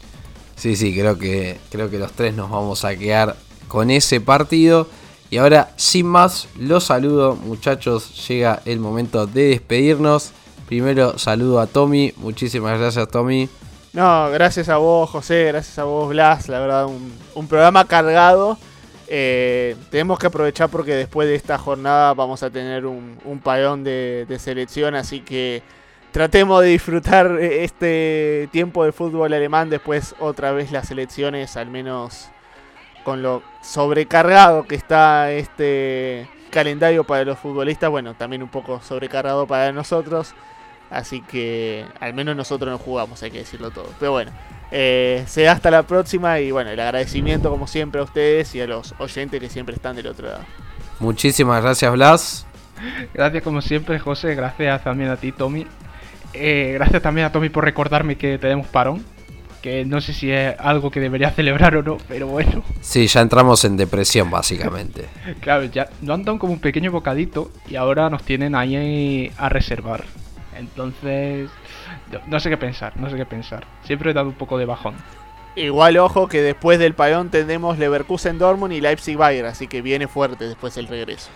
Sí, 0.56 0.76
sí, 0.76 0.94
creo 0.94 1.18
que 1.18 1.58
creo 1.72 1.90
que 1.90 2.00
los 2.00 2.14
tres 2.14 2.36
nos 2.36 2.50
vamos 2.50 2.86
a 2.86 2.96
quedar 2.96 3.36
con 3.68 3.90
ese 3.90 4.22
partido. 4.22 4.90
Y 5.34 5.40
ahora, 5.40 5.70
sin 5.78 6.06
más, 6.06 6.48
los 6.60 6.84
saludo 6.84 7.36
muchachos, 7.36 8.28
llega 8.28 8.62
el 8.66 8.80
momento 8.80 9.26
de 9.26 9.48
despedirnos. 9.48 10.32
Primero 10.68 11.18
saludo 11.18 11.60
a 11.60 11.66
Tommy, 11.66 12.14
muchísimas 12.18 12.80
gracias 12.80 13.08
Tommy. 13.08 13.50
No, 13.94 14.30
gracias 14.30 14.70
a 14.70 14.78
vos 14.78 15.10
José, 15.10 15.46
gracias 15.46 15.80
a 15.80 15.86
vos 15.86 16.08
Blas, 16.10 16.50
la 16.50 16.60
verdad 16.60 16.86
un, 16.86 17.48
programa 17.48 17.88
cargado. 17.88 18.60
Eh, 19.08 19.76
tenemos 19.90 20.20
que 20.20 20.28
aprovechar 20.28 20.70
porque 20.70 20.94
después 20.94 21.28
de 21.28 21.34
esta 21.34 21.58
jornada 21.58 22.14
vamos 22.14 22.44
a 22.44 22.52
tener 22.52 22.86
un, 22.86 23.18
un 23.26 23.40
payón 23.40 23.84
de, 23.84 24.28
de 24.30 24.38
selección, 24.38 24.94
así 24.94 25.22
que 25.22 25.64
tratemos 26.12 26.62
de 26.62 26.68
disfrutar 26.68 27.40
este 27.42 28.50
tiempo 28.52 28.86
de 28.86 28.92
fútbol 28.92 29.34
alemán, 29.34 29.72
después 29.72 30.14
otra 30.20 30.52
vez 30.52 30.72
las 30.72 30.90
selecciones, 30.90 31.58
al 31.58 31.72
menos 31.72 32.30
con 33.04 33.22
lo 33.22 33.44
sobrecargado 33.62 34.64
que 34.64 34.76
está 34.76 35.32
este 35.32 36.28
calendario 36.50 37.04
para 37.04 37.26
los 37.26 37.40
futbolistas, 37.40 37.90
bueno, 37.90 38.14
también 38.14 38.44
un 38.44 38.50
poco 38.50 38.82
sobrecargado 38.82 39.48
para 39.48 39.72
nosotros. 39.72 40.34
Así 40.90 41.22
que 41.22 41.86
al 42.00 42.14
menos 42.14 42.36
nosotros 42.36 42.70
no 42.70 42.78
jugamos, 42.78 43.24
hay 43.24 43.32
que 43.32 43.40
decirlo 43.40 43.72
todo. 43.72 43.90
Pero 44.00 44.12
bueno, 44.12 44.32
eh, 44.72 45.24
sea 45.28 45.54
hasta 45.54 45.72
la 45.72 45.84
próxima 45.84 46.40
y 46.40 46.52
bueno, 46.52 46.70
el 46.70 46.80
agradecimiento 46.80 47.50
como 47.50 47.66
siempre 47.66 48.00
a 48.00 48.04
ustedes 48.04 48.54
y 48.54 48.62
a 48.62 48.68
los 48.68 48.94
oyentes 49.00 49.40
que 49.40 49.50
siempre 49.50 49.76
están 49.76 49.96
del 49.96 50.08
otro 50.08 50.28
lado. 50.28 50.44
Muchísimas 51.00 51.64
gracias 51.64 51.92
Blas. 51.92 52.46
Gracias 53.14 53.44
como 53.44 53.62
siempre 53.62 54.00
José, 54.00 54.36
gracias 54.36 54.84
también 54.84 55.10
a 55.10 55.18
ti 55.18 55.32
Tommy. 55.32 55.66
Eh, 56.34 56.72
gracias 56.74 57.02
también 57.02 57.28
a 57.28 57.32
Tommy 57.32 57.50
por 57.50 57.64
recordarme 57.64 58.18
que 58.18 58.38
tenemos 58.38 58.68
parón 58.68 59.04
que 59.64 59.86
no 59.86 60.02
sé 60.02 60.14
si 60.14 60.30
es 60.30 60.54
algo 60.60 60.92
que 60.92 61.00
debería 61.00 61.32
celebrar 61.36 61.76
o 61.78 61.82
no, 61.82 61.98
pero 62.08 62.28
bueno. 62.28 62.62
Sí, 62.82 63.08
ya 63.08 63.22
entramos 63.22 63.64
en 63.64 63.78
depresión 63.78 64.30
básicamente. 64.30 65.06
claro, 65.40 65.64
ya 65.64 65.90
nos 66.02 66.16
han 66.16 66.26
dado 66.26 66.38
como 66.38 66.54
un 66.54 66.60
pequeño 66.60 66.92
bocadito 66.92 67.50
y 67.68 67.78
ahora 67.78 68.10
nos 68.10 68.24
tienen 68.24 68.54
ahí 68.54 69.32
a 69.38 69.50
reservar. 69.50 70.04
Entonces, 70.56 71.50
no, 72.28 72.40
sé 72.40 72.50
qué 72.50 72.58
pensar, 72.58 72.96
no 72.98 73.10
sé 73.10 73.16
qué 73.16 73.26
pensar. 73.26 73.66
Siempre 73.86 74.12
he 74.12 74.14
dado 74.14 74.28
un 74.28 74.36
poco 74.36 74.58
de 74.58 74.66
bajón. 74.66 74.96
Igual 75.56 75.98
ojo 75.98 76.28
que 76.28 76.42
después 76.42 76.78
del 76.78 76.94
payón 76.94 77.30
tendremos 77.30 77.80
Leverkusen 77.80 78.38
Dortmund 78.38 78.74
y 78.74 78.82
Leipzig 78.82 79.18
Bayern, 79.18 79.48
así 79.48 79.68
que 79.68 79.82
viene 79.82 80.08
fuerte 80.08 80.48
después 80.48 80.76
el 80.78 80.88
regreso. 80.88 81.30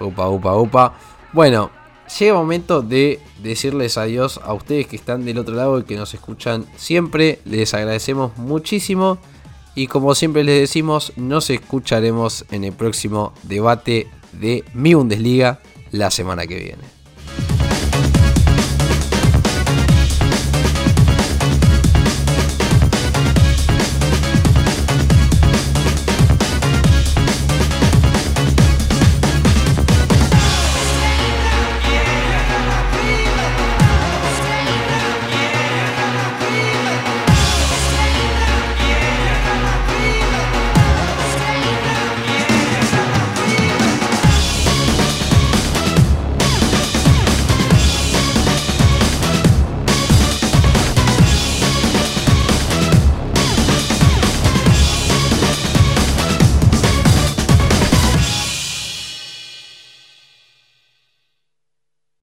Upa, 0.00 0.28
upa, 0.28 0.56
upa. 0.56 0.94
Bueno, 1.32 1.70
llega 2.18 2.32
el 2.32 2.38
momento 2.38 2.82
de 2.82 3.20
decirles 3.42 3.98
adiós 3.98 4.40
a 4.42 4.52
ustedes 4.52 4.86
que 4.86 4.96
están 4.96 5.24
del 5.24 5.38
otro 5.38 5.54
lado 5.54 5.78
y 5.78 5.84
que 5.84 5.96
nos 5.96 6.14
escuchan 6.14 6.66
siempre. 6.76 7.40
Les 7.44 7.74
agradecemos 7.74 8.36
muchísimo. 8.36 9.18
Y 9.74 9.88
como 9.88 10.14
siempre 10.14 10.44
les 10.44 10.60
decimos, 10.60 11.12
nos 11.16 11.50
escucharemos 11.50 12.44
en 12.50 12.64
el 12.64 12.72
próximo 12.72 13.32
debate 13.42 14.06
de 14.32 14.64
mi 14.72 14.94
Bundesliga 14.94 15.60
la 15.90 16.10
semana 16.10 16.46
que 16.46 16.60
viene. 16.60 16.93